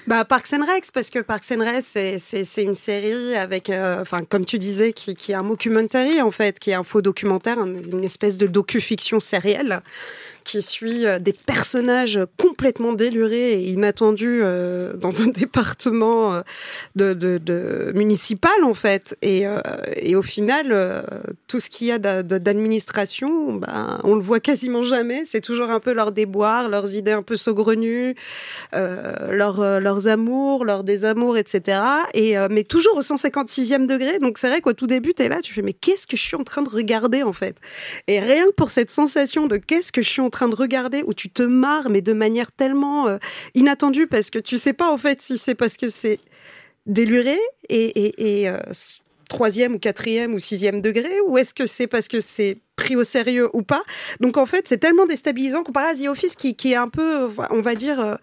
Bah, 0.07 0.25
Parks 0.25 0.53
and 0.55 0.65
Recs, 0.65 0.91
parce 0.93 1.11
que 1.11 1.19
Parks 1.19 1.45
and 1.53 1.61
Recs, 1.61 1.85
c'est- 1.85 2.19
c'est 2.19 2.45
c'est 2.45 2.63
une 2.63 2.75
série 2.75 3.35
avec, 3.37 3.69
euh, 3.69 4.01
enfin, 4.01 4.25
comme 4.25 4.45
tu 4.47 4.59
disais, 4.59 4.93
qui, 4.95 5.15
qui 5.15 5.33
est 5.33 5.35
un 5.35 5.43
mockumentary, 5.43 6.23
en 6.23 6.31
fait, 6.31 6.59
qui 6.59 6.71
est 6.71 6.75
un 6.75 6.83
faux 6.83 7.03
documentaire, 7.03 7.59
un- 7.59 7.67
une 7.67 8.05
espèce 8.05 8.39
de 8.39 8.47
docu-fiction 8.47 9.21
sérielle 9.21 9.81
qui 10.47 10.63
suit 10.63 11.07
euh, 11.07 11.19
des 11.19 11.33
personnages 11.33 12.21
complètement 12.41 12.93
délurés 12.93 13.55
et 13.55 13.69
inattendus 13.71 14.41
euh, 14.43 14.93
dans 14.97 15.21
un 15.21 15.27
département 15.27 16.41
euh, 17.01 17.93
municipal, 17.95 18.63
en 18.63 18.75
fait. 18.75 19.17
Et, 19.23 19.45
et 19.97 20.15
au 20.15 20.23
final, 20.23 21.05
tout 21.49 21.59
ce 21.59 21.69
qu'il 21.69 21.89
y 21.89 21.93
a 21.93 21.99
d'administration, 21.99 23.55
ben, 23.55 23.99
on 24.05 24.15
le 24.15 24.21
voit 24.21 24.41
quasiment 24.41 24.83
jamais. 24.83 25.25
C'est 25.25 25.41
toujours 25.41 25.71
un 25.71 25.81
peu 25.81 25.93
leurs 25.93 26.13
déboires, 26.13 26.69
leurs 26.69 26.95
idées 26.95 27.13
un 27.13 27.23
peu 27.23 27.37
saugrenues, 27.37 28.15
leurs, 28.73 29.81
leurs 29.81 30.07
amours, 30.07 30.65
leurs 30.65 30.85
désamours, 30.85 31.37
etc. 31.37 31.81
Et, 32.15 32.35
mais 32.51 32.65
toujours 32.65 32.97
au 32.97 33.03
156e 33.03 33.87
degré. 33.87 34.19
Donc 34.19 34.39
c'est 34.39 34.49
vrai 34.49 34.61
qu'au 34.61 34.75
tout 34.75 34.87
début, 34.87 35.15
tu 35.15 35.23
es 35.23 35.29
là, 35.29 35.41
tu 35.41 35.53
fais, 35.53 35.63
mais 35.63 35.73
qu'est-ce 35.73 36.07
que 36.07 36.17
je 36.17 36.23
suis 36.23 36.37
en 36.37 36.45
train 36.45 36.63
de 36.63 36.71
regarder, 36.71 37.23
en 37.23 37.33
fait? 37.33 37.57
Et 38.07 38.21
rien 38.21 38.47
que 38.47 38.55
pour 38.55 38.71
cette 38.71 38.91
sensation 38.91 39.47
de 39.47 39.57
qu'est-ce 39.57 39.93
que 39.93 40.03
je 40.03 40.09
suis 40.09 40.23
en 40.23 40.31
train 40.31 40.36
de 40.49 40.55
regarder, 40.55 41.03
où 41.07 41.15
tu 41.15 41.31
te 41.31 41.43
marres, 41.43 41.91
mais 41.91 42.03
de 42.03 42.13
manière 42.13 42.53
tellement 42.53 43.09
euh, 43.09 43.19
inattendue, 43.55 44.07
parce 44.07 44.31
que 44.31 44.39
tu 44.39 44.57
sais 44.57 44.73
pas, 44.73 44.93
en 44.93 44.99
fait, 44.99 45.23
si 45.23 45.39
c'est 45.39 45.55
parce 45.55 45.77
que 45.77 45.89
c'est 45.89 46.21
déluré 46.87 47.39
et, 47.69 48.43
et, 48.43 48.49
euh, 48.49 48.59
troisième 49.29 49.75
ou 49.75 49.79
quatrième 49.79 50.35
ou 50.35 50.39
sixième 50.39 50.81
degré 50.81 51.21
ou 51.27 51.37
est-ce 51.37 51.53
que 51.53 51.67
c'est 51.67 51.89
parce 51.89 52.07
que 52.07 52.21
c'est 52.21 52.59
pris 52.77 52.95
au 52.95 53.03
sérieux 53.03 53.51
ou 53.55 53.63
pas? 53.63 53.83
Donc 54.21 54.37
en 54.37 54.47
fait 54.47 54.69
c'est 54.69 54.79
tellement 54.79 55.05
déstabilisant 55.05 55.65
comparé 55.65 55.89
à 55.89 55.95
The 55.95 56.07
Office 56.07 56.37
qui, 56.37 56.55
qui 56.55 56.73
est 56.73 56.77
un 56.77 56.89
peu 56.89 57.29
on 57.51 57.61
va 57.61 57.75
dire 57.75 57.99
euh, 57.99 58.15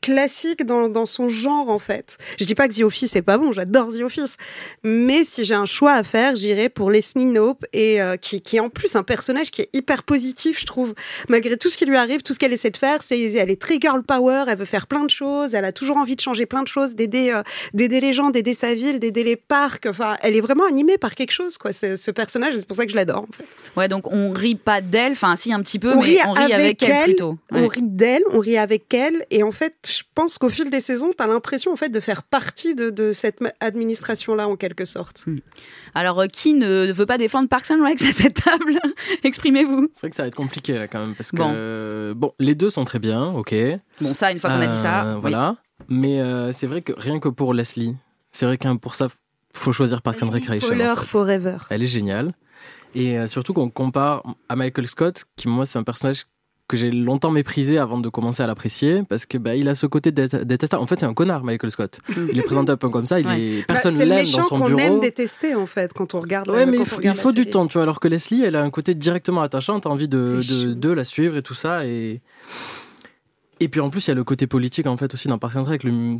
classique 0.00 0.64
dans, 0.64 0.88
dans 0.88 1.06
son 1.06 1.28
genre 1.28 1.68
en 1.68 1.78
fait. 1.78 2.18
Je 2.38 2.44
dis 2.44 2.54
pas 2.54 2.68
que 2.68 2.74
The 2.74 2.82
Office 2.82 3.16
est 3.16 3.22
pas 3.22 3.38
bon, 3.38 3.52
j'adore 3.52 3.88
The 3.88 4.00
Office, 4.00 4.36
mais 4.82 5.24
si 5.24 5.44
j'ai 5.44 5.54
un 5.54 5.66
choix 5.66 5.92
à 5.92 6.04
faire, 6.04 6.36
j'irai 6.36 6.68
pour 6.68 6.90
Leslie 6.90 7.26
Knope 7.26 7.64
et 7.72 8.00
euh, 8.00 8.16
qui, 8.16 8.40
qui 8.40 8.56
est 8.56 8.60
en 8.60 8.70
plus 8.70 8.96
un 8.96 9.02
personnage 9.02 9.50
qui 9.50 9.62
est 9.62 9.70
hyper 9.72 10.02
positif, 10.02 10.60
je 10.60 10.66
trouve. 10.66 10.94
Malgré 11.28 11.56
tout 11.56 11.68
ce 11.68 11.76
qui 11.76 11.86
lui 11.86 11.96
arrive, 11.96 12.22
tout 12.22 12.32
ce 12.32 12.38
qu'elle 12.38 12.52
essaie 12.52 12.70
de 12.70 12.76
faire, 12.76 12.98
c'est 13.02 13.20
elle 13.20 13.50
est 13.50 13.60
très 13.60 13.78
girl 13.80 14.02
power, 14.02 14.44
elle 14.48 14.58
veut 14.58 14.64
faire 14.64 14.86
plein 14.86 15.04
de 15.04 15.10
choses, 15.10 15.54
elle 15.54 15.64
a 15.64 15.72
toujours 15.72 15.96
envie 15.96 16.16
de 16.16 16.20
changer 16.20 16.46
plein 16.46 16.62
de 16.62 16.68
choses, 16.68 16.94
d'aider 16.94 17.30
euh, 17.34 17.42
d'aider 17.74 18.00
les 18.00 18.12
gens, 18.12 18.30
d'aider 18.30 18.54
sa 18.54 18.74
ville, 18.74 19.00
d'aider 19.00 19.24
les 19.24 19.36
parcs. 19.36 19.86
Enfin, 19.86 20.16
elle 20.22 20.36
est 20.36 20.40
vraiment 20.40 20.64
animée 20.64 20.98
par 20.98 21.14
quelque 21.14 21.32
chose 21.32 21.58
quoi. 21.58 21.72
Ce, 21.72 21.96
ce 21.96 22.10
personnage, 22.10 22.54
c'est 22.56 22.66
pour 22.66 22.76
ça 22.76 22.86
que 22.86 22.90
je 22.90 22.96
l'adore. 22.96 23.22
En 23.22 23.32
fait. 23.36 23.44
Ouais, 23.76 23.88
donc 23.88 24.10
on 24.10 24.32
rit 24.32 24.54
pas 24.54 24.80
d'elle, 24.80 25.12
enfin 25.12 25.36
si 25.36 25.52
un 25.52 25.60
petit 25.60 25.78
peu, 25.78 25.92
on 25.92 26.00
mais 26.00 26.06
rit 26.06 26.18
on 26.26 26.32
rit 26.32 26.52
avec, 26.52 26.82
elle, 26.82 27.04
plutôt. 27.04 27.38
On 27.52 27.66
rit 27.66 27.82
d'elle, 27.82 28.22
on 28.32 28.38
rit 28.38 28.58
avec 28.58 28.92
elle, 28.94 29.24
et 29.30 29.42
en 29.42 29.52
fait, 29.52 29.74
je 29.90 30.02
pense 30.14 30.38
qu'au 30.38 30.48
fil 30.48 30.70
des 30.70 30.80
saisons, 30.80 31.10
tu 31.16 31.22
as 31.22 31.26
l'impression 31.26 31.72
en 31.72 31.76
fait 31.76 31.88
de 31.88 32.00
faire 32.00 32.22
partie 32.22 32.74
de, 32.74 32.90
de 32.90 33.12
cette 33.12 33.38
administration-là 33.60 34.48
en 34.48 34.56
quelque 34.56 34.84
sorte. 34.84 35.24
Alors, 35.94 36.20
euh, 36.20 36.26
qui 36.26 36.54
ne 36.54 36.90
veut 36.92 37.06
pas 37.06 37.18
défendre 37.18 37.48
Parks 37.48 37.70
and 37.70 37.82
Recs 37.84 38.02
à 38.02 38.12
cette 38.12 38.42
table? 38.42 38.78
Exprimez-vous. 39.24 39.88
C'est 39.94 40.00
vrai 40.02 40.10
que 40.10 40.16
ça 40.16 40.22
va 40.22 40.28
être 40.28 40.34
compliqué 40.36 40.78
là 40.78 40.88
quand 40.88 41.00
même 41.00 41.14
parce 41.14 41.30
que 41.32 41.36
Bon. 41.36 41.50
euh, 41.54 42.14
bon, 42.14 42.32
les 42.38 42.54
deux 42.54 42.70
sont 42.70 42.84
très 42.84 42.98
bien, 42.98 43.24
ok. 43.24 43.54
Bon, 44.00 44.14
ça, 44.14 44.32
une 44.32 44.38
fois 44.38 44.50
qu'on 44.50 44.60
a 44.60 44.66
dit 44.66 44.76
ça, 44.76 45.04
Euh, 45.04 45.14
oui. 45.14 45.20
voilà. 45.22 45.56
Mais 45.88 46.20
euh, 46.20 46.52
c'est 46.52 46.66
vrai 46.66 46.82
que 46.82 46.92
rien 46.96 47.18
que 47.18 47.28
pour 47.28 47.54
Leslie, 47.54 47.96
c'est 48.32 48.46
vrai 48.46 48.58
que 48.58 48.76
pour 48.76 48.94
ça, 48.94 49.08
faut 49.52 49.72
choisir 49.72 50.02
Parks 50.02 50.22
and 50.22 50.30
Recreation. 50.30 50.74
en 50.74 50.96
fait. 50.96 51.06
Forever. 51.06 51.56
Elle 51.70 51.82
est 51.82 51.86
géniale. 51.86 52.32
Et 52.94 53.18
euh, 53.18 53.26
surtout 53.26 53.52
qu'on 53.54 53.70
compare 53.70 54.22
à 54.48 54.56
Michael 54.56 54.86
Scott, 54.88 55.24
qui 55.36 55.48
moi 55.48 55.64
c'est 55.64 55.78
un 55.78 55.84
personnage 55.84 56.26
que 56.70 56.76
j'ai 56.76 56.90
longtemps 56.90 57.30
méprisé 57.30 57.78
avant 57.78 57.98
de 57.98 58.08
commencer 58.08 58.42
à 58.42 58.46
l'apprécier 58.46 59.02
parce 59.08 59.26
que 59.26 59.36
bah, 59.38 59.56
il 59.56 59.68
a 59.68 59.74
ce 59.74 59.86
côté 59.86 60.12
déte- 60.12 60.44
détestable. 60.44 60.82
En 60.82 60.86
fait, 60.86 61.00
c'est 61.00 61.06
un 61.06 61.14
connard, 61.14 61.42
Michael 61.44 61.70
Scott. 61.70 61.98
Il 62.32 62.38
est 62.38 62.42
présenté 62.42 62.72
un 62.72 62.76
peu 62.76 62.88
comme 62.88 63.06
ça. 63.06 63.18
Il 63.20 63.26
Ouais. 63.26 63.40
est 63.40 63.58
Bah, 63.60 63.64
personne 63.74 63.94
c'est 63.96 64.04
le 64.04 64.10
l'aime 64.10 64.26
dans 64.32 64.42
son 64.44 64.58
bureau. 64.64 64.78
aime 64.78 65.00
détester 65.00 65.54
en 65.54 65.66
fait 65.66 65.92
quand 65.92 66.14
on 66.14 66.20
regarde. 66.20 66.48
Ouais, 66.48 66.60
la, 66.64 66.66
mais 66.66 66.78
il 66.78 66.84
faut, 66.86 67.00
il 67.02 67.10
du 67.10 67.16
série. 67.42 67.50
temps, 67.50 67.66
tu 67.66 67.74
vois. 67.74 67.82
Alors 67.82 68.00
que 68.00 68.08
Leslie, 68.08 68.42
elle 68.42 68.56
a 68.56 68.62
un 68.62 68.70
côté 68.70 68.94
directement 68.94 69.42
attachant. 69.42 69.80
T'as 69.80 69.90
envie 69.90 70.08
de, 70.08 70.40
C'est 70.42 70.78
de, 70.78 70.90
la 70.90 71.04
suivre 71.04 71.36
et 71.36 71.42
tout 71.42 71.54
ça. 71.54 71.84
Et, 71.86 72.20
et 73.60 73.68
puis 73.68 73.80
en 73.80 73.90
plus, 73.90 74.06
il 74.06 74.08
y 74.08 74.12
a 74.12 74.14
le 74.14 74.24
côté 74.24 74.46
politique 74.46 74.86
en 74.86 74.96
fait 74.96 75.12
aussi 75.12 75.28
dans 75.28 75.38
Parks 75.38 75.56
and 75.56 75.64
Rec. 75.64 75.84
Le- 75.84 76.16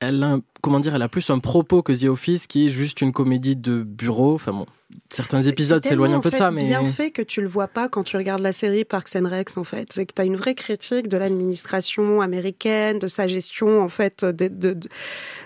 Elle 0.00 0.22
a, 0.22 0.38
comment 0.60 0.80
dire, 0.80 0.94
elle 0.94 1.02
a 1.02 1.08
plus 1.08 1.30
un 1.30 1.38
propos 1.38 1.82
que 1.82 1.92
The 1.92 2.04
Office 2.08 2.46
qui 2.46 2.66
est 2.66 2.70
juste 2.70 3.00
une 3.00 3.12
comédie 3.12 3.56
de 3.56 3.82
bureau. 3.82 4.34
Enfin 4.34 4.52
bon, 4.52 4.66
certains 5.10 5.42
épisodes 5.42 5.84
s'éloignent 5.84 6.14
un 6.14 6.20
peu 6.20 6.30
de 6.30 6.36
ça, 6.36 6.50
mais 6.50 6.64
bien 6.66 6.82
fait 6.92 7.10
que 7.10 7.22
tu 7.22 7.40
le 7.40 7.48
vois 7.48 7.68
pas 7.68 7.88
quand 7.88 8.02
tu 8.02 8.16
regardes 8.16 8.42
la 8.42 8.52
série 8.52 8.84
Parks 8.84 9.14
and 9.16 9.28
Rec 9.28 9.48
en 9.56 9.64
fait. 9.64 9.92
C'est 9.92 10.06
que 10.06 10.12
tu 10.14 10.20
as 10.22 10.24
une 10.24 10.36
vraie 10.36 10.54
critique 10.54 11.08
de 11.08 11.16
l'administration 11.16 12.20
américaine, 12.20 12.98
de 12.98 13.08
sa 13.08 13.26
gestion 13.26 13.80
en 13.82 13.88
fait 13.88 14.24
de, 14.24 14.48
de, 14.48 14.72
de- 14.74 14.88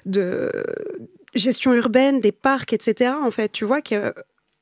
de 0.07 0.51
gestion 1.35 1.73
urbaine 1.75 2.21
des 2.21 2.33
parcs, 2.33 2.73
etc. 2.73 3.13
En 3.23 3.31
fait, 3.31 3.51
tu 3.51 3.65
vois 3.65 3.83
que 3.83 4.15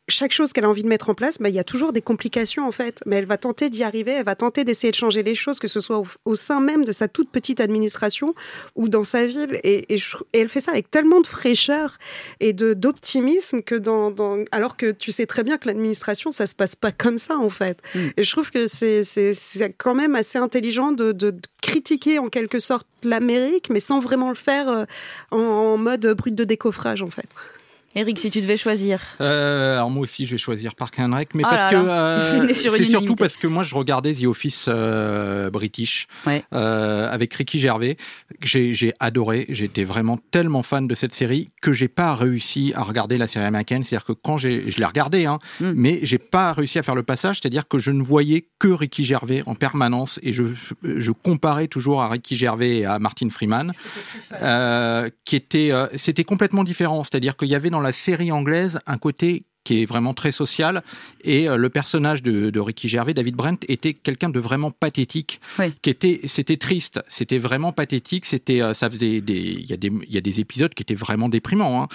chaque 0.09 0.33
chose 0.33 0.53
qu'elle 0.53 0.65
a 0.65 0.69
envie 0.69 0.83
de 0.83 0.89
mettre 0.89 1.09
en 1.09 1.15
place, 1.15 1.39
bah, 1.41 1.49
il 1.49 1.55
y 1.55 1.59
a 1.59 1.65
toujours 1.65 1.93
des 1.93 2.03
complications 2.03 2.67
en 2.69 2.73
fait. 2.73 3.01
Mais 3.07 3.17
elle 3.17 3.25
va 3.25 3.39
tenter 3.39 3.71
d'y 3.71 3.83
arriver, 3.85 4.13
elle 4.13 4.25
va 4.25 4.35
tenter 4.35 4.65
d'essayer 4.65 4.91
de 4.91 4.97
changer 4.97 5.23
les 5.23 5.35
choses, 5.35 5.59
que 5.59 5.69
ce 5.69 5.81
soit 5.81 5.99
au, 5.99 6.07
au 6.25 6.37
sein 6.37 6.61
même 6.61 6.85
de 6.85 6.93
sa 6.93 7.09
toute 7.09 7.31
petite 7.31 7.61
administration 7.61 8.35
ou 8.77 8.89
dans 8.89 9.05
sa 9.05 9.27
ville. 9.27 9.59
Et, 9.65 9.95
et 9.95 9.99
je- 9.99 10.17
et 10.33 10.41
elle 10.41 10.49
fait 10.49 10.61
ça 10.61 10.73
avec 10.73 10.91
tellement 10.91 11.21
de 11.21 11.27
fraîcheur 11.27 11.97
et 12.41 12.53
d'optimisme 12.53 13.63
que 13.63 13.75
dans, 13.75 14.11
dans- 14.11 14.45
alors 14.53 14.77
que 14.77 14.91
tu 14.91 15.11
sais 15.13 15.27
très 15.27 15.43
bien 15.43 15.57
que 15.59 15.67
l'administration 15.69 16.33
ça 16.33 16.47
se 16.47 16.55
passe 16.55 16.77
pas 16.77 16.93
comme 16.93 17.19
ça 17.19 17.37
en 17.39 17.51
fait. 17.51 17.79
Mm. 17.95 17.99
Et 18.17 18.23
je 18.23 18.31
trouve 18.31 18.51
que 18.51 18.67
c'est 18.67 19.03
quand 19.79 19.95
même 19.95 20.15
assez 20.17 20.39
intelligent 20.39 20.93
de, 20.93 21.13
de- 21.13 21.31
de 21.31 21.41
critiquer 21.63 22.19
en 22.19 22.29
quelque 22.29 22.59
sorte 22.59 22.87
l'Amérique, 23.05 23.71
mais 23.71 23.81
sans 23.81 24.01
vraiment 24.01 24.29
le 24.29 24.35
faire 24.35 24.69
euh, 24.69 24.85
en, 25.31 25.39
en 25.39 25.77
mode 25.79 26.07
brut 26.15 26.35
de 26.35 26.45
décoffrage 26.45 27.03
en 27.03 27.11
fait. 27.11 27.27
Eric, 27.97 28.19
si 28.19 28.31
tu 28.31 28.41
devais 28.41 28.57
choisir. 28.57 29.01
Euh, 29.21 29.75
alors 29.77 29.91
moi 29.91 30.03
aussi, 30.03 30.27
je 30.27 30.33
vais 30.33 30.39
choisir 30.39 30.75
Park 30.75 30.97
and 30.99 31.15
Rec, 31.15 31.31
mais 31.35 31.43
Oh 31.45 31.49
parce 31.51 31.73
là 31.73 31.81
que 31.83 31.89
euh, 31.89 32.55
c'est 32.55 32.85
surtout 32.85 33.15
parce 33.15 33.37
que 33.37 33.47
moi, 33.47 33.63
je 33.63 33.75
regardais 33.75 34.13
The 34.15 34.25
Office 34.25 34.67
euh, 34.69 35.51
british 35.51 36.07
Ouais. 36.27 36.45
euh, 36.53 37.09
avec 37.13 37.33
Ricky 37.35 37.59
Gervais. 37.59 37.97
J'ai 38.43 38.75
j'ai 38.75 38.93
adoré. 39.01 39.47
J'étais 39.49 39.85
vraiment 39.85 40.19
tellement 40.31 40.63
fan 40.63 40.87
de 40.89 40.95
cette 40.95 41.15
série 41.15 41.51
que 41.63 41.73
j'ai 41.73 41.89
pas 41.89 42.15
réussi 42.15 42.73
à 42.75 42.83
regarder 42.83 43.17
la 43.19 43.27
série 43.29 43.45
américaine. 43.45 43.85
C'est-à-dire 43.85 44.07
que 44.07 44.13
quand 44.13 44.39
j'ai, 44.39 44.71
je 44.71 44.79
l'ai 44.79 44.85
regardé, 44.87 45.27
hein, 45.27 45.39
Mm. 45.61 45.73
mais 45.77 46.01
j'ai 46.03 46.19
pas 46.19 46.53
réussi 46.53 46.79
à 46.79 46.83
faire 46.83 46.95
le 46.97 47.03
passage. 47.05 47.39
C'est-à-dire 47.41 47.69
que 47.69 47.79
je 47.79 47.91
ne 47.93 48.03
voyais 48.03 48.49
que 48.59 48.69
Ricky 48.69 49.05
Gervais 49.05 49.43
en 49.47 49.55
permanence 49.55 50.19
et 50.23 50.33
je, 50.33 50.45
je 50.83 51.11
comparais 51.13 51.69
toujours 51.69 52.03
à 52.03 52.09
Ricky 52.09 52.35
Gervais 52.37 52.79
et 52.79 52.85
à 52.87 52.99
Martin 52.99 53.29
Freeman 53.31 53.71
euh, 54.43 55.11
qui 55.25 55.37
était, 55.37 55.71
euh, 55.71 55.87
c'était 55.97 56.25
complètement 56.25 56.65
différent. 56.65 57.05
C'est-à-dire 57.05 57.37
qu'il 57.37 57.49
y 57.49 57.55
avait 57.55 57.71
dans 57.71 57.81
la 57.85 57.93
série 57.93 58.33
anglaise 58.33 58.81
un 58.87 58.99
côté 58.99 59.45
qui 59.63 59.81
est 59.81 59.87
vraiment 59.87 60.13
très 60.13 60.31
social 60.31 60.83
et 61.23 61.49
euh, 61.49 61.57
le 61.57 61.71
personnage 61.71 62.23
de, 62.23 62.51
de 62.51 62.61
Ricky 62.61 62.87
Gervais, 62.87 63.15
David 63.15 63.35
Brent, 63.35 63.65
était 63.67 63.95
quelqu'un 63.95 64.29
de 64.29 64.39
vraiment 64.39 64.71
pathétique, 64.71 65.41
Oui. 65.59 65.73
qui 65.81 65.89
était, 65.89 66.21
c'était 66.27 66.59
triste, 66.59 67.01
c'était 67.09 67.39
vraiment 67.39 67.73
pathétique, 67.73 68.27
c'était, 68.27 68.61
euh, 68.61 68.75
ça 68.75 68.91
faisait 68.91 69.23
des, 69.23 69.41
il 69.41 69.65
y 69.65 69.73
a 69.73 69.79
des, 69.79 69.91
il 70.07 70.13
y 70.15 70.19
a 70.19 70.21
des 70.21 70.39
épisodes 70.39 70.75
qui 70.75 70.83
étaient 70.83 70.95
vraiment 70.95 71.31
déprimants. 71.31 71.83
hein. 71.83 71.89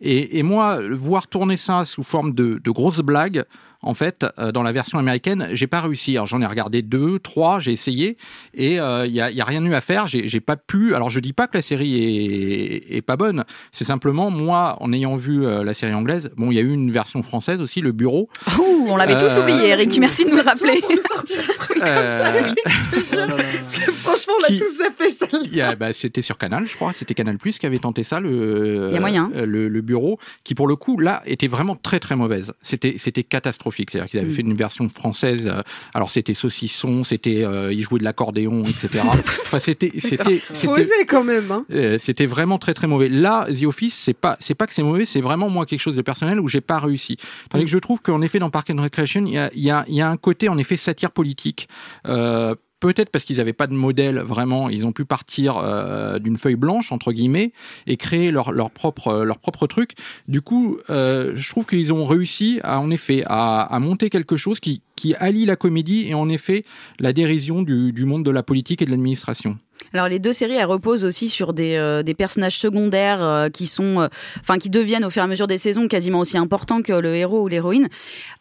Et, 0.00 0.38
et 0.38 0.44
moi, 0.44 0.78
voir 0.92 1.26
tourner 1.26 1.56
ça 1.56 1.84
sous 1.84 2.04
forme 2.04 2.32
de, 2.32 2.60
de 2.62 2.70
grosses 2.70 3.00
blagues. 3.00 3.44
En 3.86 3.94
fait, 3.94 4.26
euh, 4.38 4.52
dans 4.52 4.62
la 4.62 4.72
version 4.72 4.98
américaine, 4.98 5.48
j'ai 5.52 5.66
pas 5.66 5.80
réussi. 5.80 6.12
Alors 6.16 6.26
j'en 6.26 6.40
ai 6.42 6.46
regardé 6.46 6.82
deux, 6.82 7.18
trois, 7.18 7.60
j'ai 7.60 7.72
essayé 7.72 8.16
et 8.54 8.72
il 8.74 9.12
y, 9.14 9.20
a, 9.20 9.30
y 9.30 9.40
a 9.40 9.44
rien 9.44 9.64
eu 9.64 9.74
à 9.74 9.80
faire. 9.80 10.06
J'ai 10.06 10.40
pas 10.40 10.56
pu. 10.56 10.94
Alors 10.94 11.08
je 11.10 11.20
dis 11.20 11.32
pas 11.32 11.46
que 11.46 11.56
la 11.56 11.62
série 11.62 11.94
est, 12.04 12.96
est 12.96 13.02
pas 13.02 13.16
bonne. 13.16 13.44
C'est 13.72 13.84
simplement 13.84 14.30
moi, 14.30 14.76
en 14.80 14.92
ayant 14.92 15.16
vu 15.16 15.44
euh, 15.46 15.62
la 15.64 15.72
série 15.74 15.94
anglaise. 15.94 16.30
Bon, 16.36 16.50
il 16.50 16.56
y 16.56 16.58
a 16.58 16.62
eu 16.62 16.72
une 16.72 16.90
version 16.90 17.22
française 17.22 17.60
aussi, 17.60 17.80
Le 17.80 17.92
Bureau. 17.92 18.28
Ouh, 18.58 18.86
on 18.88 18.96
l'avait 18.96 19.16
tous 19.18 19.36
Euh, 19.38 19.42
oublié, 19.42 19.68
Eric. 19.68 19.96
Merci 19.98 20.24
de 20.24 20.30
nous 20.30 20.36
le 20.36 20.42
rappeler. 20.42 20.80
Pour 20.80 20.90
nous 20.92 21.00
sortir 21.02 21.38
un 21.40 21.54
truc 21.54 21.78
comme 21.78 21.80
ça, 21.80 21.96
Euh, 21.96 22.40
Eric, 22.40 22.58
je 22.66 22.90
te 22.90 23.00
jure. 23.00 23.36
Parce 23.36 23.78
que 23.78 23.92
franchement, 23.92 24.32
on 24.38 24.42
l'a 24.52 24.58
tous 24.58 24.82
fait 24.98 25.10
ça. 25.10 25.26
Il 25.44 25.54
y 25.56 25.60
a- 25.60 25.74
bah, 25.76 25.92
c'était 25.92 26.22
sur 26.22 26.38
Canal, 26.38 26.66
je 26.66 26.74
crois. 26.74 26.92
C'était 26.92 27.14
Canal 27.14 27.38
Plus 27.38 27.58
qui 27.58 27.66
avait 27.66 27.78
tenté 27.78 28.02
ça, 28.04 28.18
le, 28.20 28.88
Il 28.90 28.94
y 28.94 28.96
a 28.96 29.00
moyen. 29.00 29.30
euh, 29.34 29.46
le, 29.46 29.68
le 29.68 29.80
bureau, 29.80 30.18
qui 30.44 30.54
pour 30.54 30.66
le 30.68 30.76
coup 30.76 30.98
là 30.98 31.22
était 31.26 31.46
vraiment 31.48 31.76
très 31.76 32.00
très 32.00 32.16
mauvaise. 32.16 32.52
C'était 32.62 32.94
c'était 32.98 33.22
catastrophique. 33.22 33.75
C'est-à-dire 33.88 34.10
qu'ils 34.10 34.20
avaient 34.20 34.28
Mm. 34.28 34.34
fait 34.34 34.42
une 34.42 34.54
version 34.54 34.88
française. 34.88 35.46
euh, 35.46 35.62
alors 35.94 36.10
c'était 36.10 36.34
saucisson, 36.34 37.04
c'était 37.04 37.44
euh, 37.44 37.72
ils 37.72 37.82
jouaient 37.82 37.98
de 37.98 38.04
l'accordéon, 38.04 38.64
etc. 38.64 39.04
enfin 39.42 39.60
c'était 39.60 39.92
c'était 39.98 40.42
c'était 40.52 41.06
quand 41.06 41.24
même. 41.24 41.50
Hein. 41.50 41.64
euh, 41.72 41.98
c'était 41.98 42.26
vraiment 42.26 42.58
très 42.58 42.74
très 42.74 42.86
mauvais. 42.86 43.08
Là, 43.08 43.46
The 43.48 43.64
Office, 43.64 43.94
c'est 43.94 44.14
pas 44.14 44.36
c'est 44.40 44.54
pas 44.54 44.66
que 44.66 44.74
c'est 44.74 44.82
mauvais, 44.82 45.04
c'est 45.04 45.20
vraiment 45.20 45.48
moi 45.50 45.66
quelque 45.66 45.80
chose 45.80 45.96
de 45.96 46.02
personnel 46.02 46.40
où 46.40 46.48
j'ai 46.48 46.60
pas 46.60 46.78
réussi. 46.78 47.16
Tandis 47.50 47.64
que 47.64 47.70
je 47.70 47.78
trouve 47.78 48.00
qu'en 48.00 48.22
effet 48.22 48.38
dans 48.38 48.50
Park 48.50 48.70
and 48.70 48.82
Recreation, 48.82 49.24
il 49.26 49.32
y 49.32 49.38
a, 49.38 49.50
il 49.54 49.62
y, 49.62 49.70
a, 49.70 49.84
il 49.88 49.94
y 49.94 50.00
a 50.00 50.08
un 50.08 50.16
côté 50.16 50.48
en 50.48 50.58
effet 50.58 50.76
satire 50.76 51.10
politique. 51.10 51.68
Euh, 52.06 52.54
Peut-être 52.86 53.10
parce 53.10 53.24
qu'ils 53.24 53.38
n'avaient 53.38 53.52
pas 53.52 53.66
de 53.66 53.74
modèle 53.74 54.20
vraiment, 54.20 54.68
ils 54.68 54.86
ont 54.86 54.92
pu 54.92 55.04
partir 55.04 55.56
euh, 55.56 56.20
d'une 56.20 56.36
feuille 56.38 56.54
blanche 56.54 56.92
entre 56.92 57.10
guillemets 57.10 57.50
et 57.88 57.96
créer 57.96 58.30
leur, 58.30 58.52
leur 58.52 58.70
propre 58.70 59.24
leur 59.24 59.38
propre 59.40 59.66
truc. 59.66 59.94
Du 60.28 60.40
coup, 60.40 60.78
euh, 60.88 61.32
je 61.34 61.50
trouve 61.50 61.66
qu'ils 61.66 61.92
ont 61.92 62.04
réussi 62.04 62.60
à 62.62 62.78
en 62.78 62.92
effet 62.92 63.24
à, 63.26 63.62
à 63.62 63.78
monter 63.80 64.08
quelque 64.08 64.36
chose 64.36 64.60
qui 64.60 64.82
qui 64.94 65.16
allie 65.16 65.46
la 65.46 65.56
comédie 65.56 66.06
et 66.06 66.14
en 66.14 66.28
effet 66.28 66.64
la 67.00 67.12
dérision 67.12 67.62
du, 67.62 67.92
du 67.92 68.04
monde 68.04 68.24
de 68.24 68.30
la 68.30 68.44
politique 68.44 68.82
et 68.82 68.84
de 68.84 68.90
l'administration. 68.90 69.58
Alors 69.94 70.08
les 70.08 70.18
deux 70.18 70.32
séries, 70.32 70.54
elles 70.54 70.64
reposent 70.66 71.04
aussi 71.04 71.28
sur 71.28 71.52
des, 71.52 71.76
euh, 71.76 72.02
des 72.02 72.14
personnages 72.14 72.58
secondaires 72.58 73.22
euh, 73.22 73.48
qui 73.48 73.66
sont, 73.66 74.00
euh, 74.00 74.08
enfin 74.40 74.58
qui 74.58 74.70
deviennent 74.70 75.04
au 75.04 75.10
fur 75.10 75.22
et 75.22 75.24
à 75.24 75.28
mesure 75.28 75.46
des 75.46 75.58
saisons 75.58 75.88
quasiment 75.88 76.20
aussi 76.20 76.38
importants 76.38 76.82
que 76.82 76.92
le 76.92 77.14
héros 77.14 77.42
ou 77.42 77.48
l'héroïne. 77.48 77.88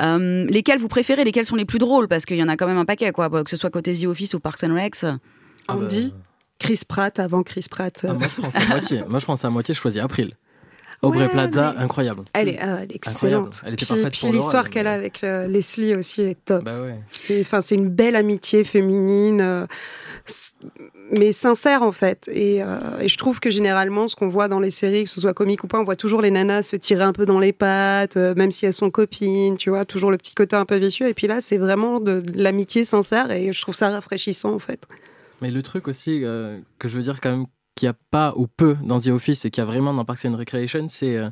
Euh, 0.01 0.45
lesquels 0.45 0.79
vous 0.79 0.87
préférez 0.87 1.23
Lesquels 1.23 1.45
sont 1.45 1.55
les 1.55 1.65
plus 1.65 1.79
drôles? 1.79 2.07
Parce 2.07 2.25
qu'il 2.25 2.37
y 2.37 2.43
en 2.43 2.47
a 2.49 2.57
quand 2.57 2.67
même 2.67 2.77
un 2.77 2.85
paquet, 2.85 3.11
quoi. 3.11 3.29
Que 3.43 3.49
ce 3.49 3.57
soit 3.57 3.69
côté 3.69 3.95
The 3.95 4.05
Office 4.05 4.33
ou 4.33 4.39
Parks 4.39 4.63
and 4.63 4.75
Recs. 4.75 5.05
On 5.69 5.77
dit 5.77 6.13
Chris 6.59 6.81
Pratt 6.87 7.19
avant 7.19 7.43
Chris 7.43 7.65
Pratt. 7.69 8.05
ah, 8.07 8.13
moi 8.13 8.27
je 8.29 8.41
pense 8.41 8.55
à 8.55 8.65
moitié. 8.65 9.01
Moi 9.07 9.19
je 9.19 9.25
pense 9.25 9.45
à 9.45 9.49
moitié. 9.49 9.73
Je 9.73 9.79
choisis 9.79 10.01
April. 10.01 10.35
Aubrey 11.01 11.23
Ouais, 11.25 11.29
Plaza, 11.29 11.73
mais- 11.77 11.83
incroyable. 11.83 12.23
Elle 12.33 12.49
est, 12.49 12.59
ah, 12.59 12.77
elle 12.81 12.91
est 12.91 12.95
excellente. 12.95 13.61
Elle 13.65 13.73
était 13.73 13.85
puis 13.85 13.95
parfaite 14.01 14.13
puis 14.13 14.31
l'histoire 14.31 14.69
qu'elle 14.69 14.87
a 14.87 14.93
avec 14.93 15.23
euh, 15.23 15.47
Leslie 15.47 15.93
aussi 15.95 16.21
est 16.21 16.37
top. 16.45 16.63
Bah 16.63 16.81
ouais. 16.81 16.99
C'est, 17.11 17.41
enfin, 17.41 17.61
c'est 17.61 17.75
une 17.75 17.89
belle 17.89 18.15
amitié 18.15 18.63
féminine, 18.63 19.41
euh, 19.41 19.65
mais 21.11 21.31
sincère 21.31 21.83
en 21.83 21.91
fait. 21.91 22.29
Et, 22.33 22.63
euh, 22.63 22.79
et 22.99 23.07
je 23.07 23.17
trouve 23.17 23.39
que 23.39 23.49
généralement, 23.51 24.07
ce 24.07 24.15
qu'on 24.15 24.27
voit 24.29 24.47
dans 24.47 24.59
les 24.59 24.71
séries, 24.71 25.03
que 25.03 25.09
ce 25.09 25.21
soit 25.21 25.33
comique 25.33 25.63
ou 25.63 25.67
pas, 25.67 25.79
on 25.79 25.83
voit 25.83 25.95
toujours 25.95 26.21
les 26.21 26.31
nanas 26.31 26.63
se 26.63 26.75
tirer 26.75 27.03
un 27.03 27.13
peu 27.13 27.25
dans 27.25 27.39
les 27.39 27.53
pattes, 27.53 28.17
même 28.17 28.51
si 28.51 28.65
elles 28.65 28.73
sont 28.73 28.89
copines, 28.89 29.57
tu 29.57 29.69
vois, 29.69 29.85
toujours 29.85 30.11
le 30.11 30.17
petit 30.17 30.33
côté 30.33 30.55
un 30.55 30.65
peu 30.65 30.77
vicieux. 30.77 31.07
Et 31.07 31.13
puis 31.13 31.27
là, 31.27 31.41
c'est 31.41 31.57
vraiment 31.57 31.99
de, 31.99 32.21
de 32.21 32.41
l'amitié 32.41 32.85
sincère 32.85 33.29
et 33.31 33.53
je 33.53 33.61
trouve 33.61 33.75
ça 33.75 33.89
rafraîchissant 33.89 34.53
en 34.53 34.59
fait. 34.59 34.79
Mais 35.41 35.51
le 35.51 35.61
truc 35.61 35.87
aussi 35.87 36.21
que 36.21 36.87
je 36.87 36.97
veux 36.97 37.03
dire 37.03 37.19
quand 37.21 37.31
même 37.31 37.45
qu'il 37.75 37.87
n'y 37.87 37.91
a 37.91 37.95
pas 38.11 38.33
ou 38.37 38.47
peu 38.47 38.77
dans 38.83 38.99
The 38.99 39.07
Office 39.07 39.45
et 39.45 39.51
qu'il 39.51 39.61
y 39.61 39.63
a 39.63 39.65
vraiment 39.65 39.93
dans 39.93 40.05
Parks 40.05 40.25
and 40.25 40.35
Recreation, 40.37 40.85
c'est 40.87 41.17
euh, 41.17 41.29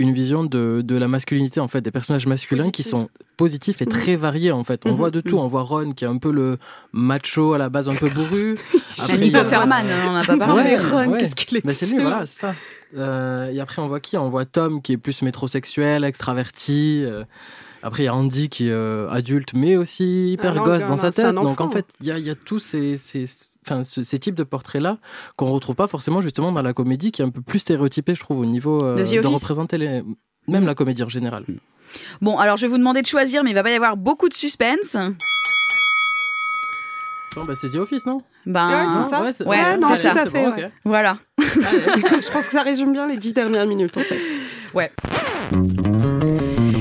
une 0.00 0.12
vision 0.12 0.42
de, 0.44 0.82
de 0.84 0.96
la 0.96 1.06
masculinité 1.06 1.60
en 1.60 1.68
fait, 1.68 1.80
des 1.80 1.92
personnages 1.92 2.26
masculins 2.26 2.70
qui 2.70 2.82
sont 2.82 3.08
positifs 3.36 3.80
et 3.80 3.86
très 3.86 4.16
variés 4.16 4.50
en 4.50 4.64
fait. 4.64 4.82
On 4.86 4.90
Mhm. 4.90 4.96
voit 4.96 5.10
de 5.12 5.20
tout, 5.20 5.38
on 5.38 5.46
voit 5.46 5.62
Ron 5.62 5.92
qui 5.92 6.04
est 6.04 6.08
un 6.08 6.16
peu 6.18 6.32
le 6.32 6.58
macho 6.92 7.52
à 7.54 7.58
la 7.58 7.68
base 7.68 7.88
un 7.88 7.94
peu 7.94 8.08
bourru. 8.08 8.56
C'est 8.96 9.16
il 9.18 9.36
a- 9.36 9.44
Ferman, 9.44 9.86
hein, 9.88 10.06
on 10.08 10.12
n'a 10.14 10.24
pas 10.24 10.36
parlé. 10.36 10.64
mais 10.64 10.78
Ron, 10.78 11.12
ouais. 11.12 11.18
qu'est-ce 11.18 11.36
qu'il 11.36 11.56
est 11.58 11.64
Mais 11.64 11.70
c'est 11.72 11.86
lui, 11.86 11.98
voilà, 12.00 12.26
c'est 12.26 12.40
ça. 12.40 12.54
Euh, 12.96 13.50
et 13.52 13.60
après, 13.60 13.82
on 13.82 13.88
voit 13.88 14.00
qui? 14.00 14.16
On 14.16 14.30
voit 14.30 14.44
Tom 14.44 14.80
qui 14.82 14.92
est 14.92 14.96
plus 14.98 15.22
métrosexuel, 15.22 16.04
extraverti. 16.04 17.02
euh, 17.04 17.24
Après, 17.82 18.02
il 18.04 18.06
y 18.06 18.08
a 18.08 18.14
Andy 18.14 18.48
qui 18.48 18.68
est 18.68 18.72
euh, 18.72 19.08
adulte, 19.10 19.52
mais 19.54 19.76
aussi 19.76 20.32
hyper 20.32 20.56
Ah 20.60 20.64
gosse 20.64 20.86
dans 20.86 20.96
sa 20.96 21.10
tête. 21.12 21.34
Donc, 21.34 21.60
en 21.60 21.70
fait, 21.70 21.86
il 22.00 22.06
y 22.06 22.10
a, 22.12 22.18
y 22.18 22.30
a 22.30 22.34
tous 22.34 22.58
ces, 22.58 22.96
ces, 22.96 23.26
enfin, 23.66 23.82
ce- 23.84 24.02
ces 24.02 24.18
types 24.18 24.34
de 24.34 24.42
portraits-là 24.44 24.98
qu'on 25.36 25.46
retrouve 25.52 25.74
pas 25.74 25.86
forcément 25.86 26.20
justement 26.20 26.52
dans 26.52 26.62
la 26.62 26.72
comédie, 26.72 27.12
qui 27.12 27.22
est 27.22 27.24
un 27.24 27.30
peu 27.30 27.40
plus 27.42 27.58
stéréotypée, 27.60 28.14
je 28.14 28.20
trouve, 28.20 28.38
au 28.40 28.46
niveau 28.46 28.84
euh, 28.84 28.96
De 28.96 29.26
représenter 29.26 29.78
les... 29.78 30.02
même 30.48 30.66
la 30.66 30.74
comédie 30.74 31.02
en 31.02 31.08
général. 31.08 31.44
Bon, 32.20 32.38
alors 32.38 32.56
je 32.56 32.62
vais 32.62 32.68
vous 32.68 32.78
demander 32.78 33.02
de 33.02 33.06
choisir, 33.06 33.44
mais 33.44 33.50
il 33.50 33.54
va 33.54 33.62
pas 33.62 33.70
y 33.70 33.74
avoir 33.74 33.96
beaucoup 33.96 34.28
de 34.28 34.34
suspense. 34.34 34.96
Bon, 37.36 37.44
bah, 37.44 37.54
c'est 37.60 37.68
The 37.70 37.76
Office, 37.76 38.06
non? 38.06 38.22
Ben, 38.46 38.68
Ouais, 38.68 38.74
c'est 39.02 39.10
ça. 39.10 39.22
Ouais, 39.22 39.32
c'est- 39.32 39.44
Ouais, 39.44 39.56
Ouais, 39.60 39.76
non, 39.76 39.88
c'est 39.96 40.08
tout 40.08 40.16
ça. 40.16 40.22
à 40.22 40.30
fait. 40.30 40.44
bon, 40.44 40.52
ouais. 40.56 40.64
ok. 40.66 40.70
voilà. 40.84 41.18
Je 41.38 42.30
pense 42.32 42.46
que 42.46 42.52
ça 42.52 42.62
résume 42.62 42.92
bien 42.92 43.06
les 43.08 43.16
dix 43.16 43.32
dernières 43.32 43.66
minutes 43.66 43.96
en 43.96 44.02
fait. 44.02 44.20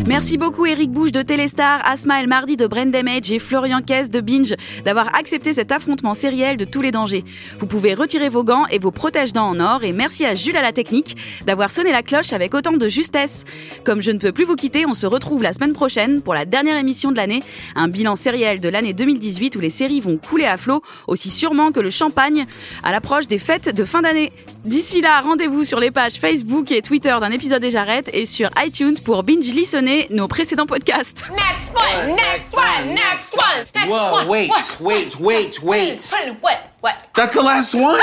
Merci 0.05 0.37
beaucoup 0.37 0.65
Eric 0.65 0.91
Bouche 0.91 1.13
de 1.13 1.21
Téléstar, 1.21 1.79
Asma 1.85 2.19
El 2.19 2.27
Mardi 2.27 2.57
de 2.57 2.67
Brain 2.67 2.87
Damage 2.87 3.31
et 3.31 3.39
Florian 3.39 3.81
Kess 3.81 4.09
de 4.09 4.19
Binge 4.19 4.53
d'avoir 4.83 5.15
accepté 5.15 5.53
cet 5.53 5.71
affrontement 5.71 6.13
sériel 6.13 6.57
de 6.57 6.65
tous 6.65 6.81
les 6.81 6.91
dangers. 6.91 7.23
Vous 7.57 7.67
pouvez 7.67 7.93
retirer 7.93 8.27
vos 8.27 8.43
gants 8.43 8.65
et 8.67 8.79
vos 8.79 8.91
protège-dents 8.91 9.47
en 9.47 9.61
or 9.61 9.85
et 9.85 9.93
merci 9.93 10.25
à 10.25 10.35
Jules 10.35 10.57
à 10.57 10.61
la 10.61 10.73
technique 10.73 11.15
d'avoir 11.45 11.71
sonné 11.71 11.93
la 11.93 12.03
cloche 12.03 12.33
avec 12.33 12.53
autant 12.53 12.73
de 12.73 12.89
justesse. 12.89 13.45
Comme 13.85 14.01
je 14.01 14.11
ne 14.11 14.19
peux 14.19 14.33
plus 14.33 14.43
vous 14.43 14.57
quitter, 14.57 14.85
on 14.85 14.93
se 14.93 15.05
retrouve 15.05 15.41
la 15.41 15.53
semaine 15.53 15.71
prochaine 15.71 16.21
pour 16.21 16.33
la 16.33 16.43
dernière 16.43 16.75
émission 16.75 17.13
de 17.13 17.17
l'année, 17.17 17.39
un 17.75 17.87
bilan 17.87 18.17
sériel 18.17 18.59
de 18.59 18.67
l'année 18.67 18.91
2018 18.91 19.55
où 19.55 19.61
les 19.61 19.69
séries 19.69 20.01
vont 20.01 20.17
couler 20.17 20.45
à 20.45 20.57
flot 20.57 20.81
aussi 21.07 21.29
sûrement 21.29 21.71
que 21.71 21.79
le 21.79 21.89
champagne 21.89 22.45
à 22.83 22.91
l'approche 22.91 23.27
des 23.27 23.39
fêtes 23.39 23.73
de 23.73 23.85
fin 23.85 24.01
d'année. 24.01 24.33
D'ici 24.65 24.99
là, 24.99 25.21
rendez-vous 25.21 25.63
sur 25.63 25.79
les 25.79 25.91
pages 25.91 26.15
Facebook 26.15 26.73
et 26.73 26.81
Twitter 26.81 27.15
d'un 27.21 27.31
épisode 27.31 27.61
des 27.61 27.71
Jarrettes 27.71 28.09
et 28.13 28.25
sur 28.25 28.49
iTunes 28.65 28.95
pour 29.03 29.23
binge 29.23 29.53
listener 29.53 29.92
nos 30.09 30.27
précédents 30.27 30.65
podcasts. 30.65 31.23
Next 31.31 31.73
one, 31.73 32.15
next 32.15 32.55
one, 32.55 32.93
next 32.93 33.35
one, 33.35 33.65
next 33.75 33.89
Whoa, 33.89 34.11
one. 34.11 34.27
wait, 34.27 34.51
wait, 34.79 35.19
wait, 35.19 35.63
wait. 35.63 36.11
What? 36.41 36.59
What? 36.81 36.95
That's 37.15 37.33
the 37.33 37.41
last 37.41 37.73
one. 37.73 37.97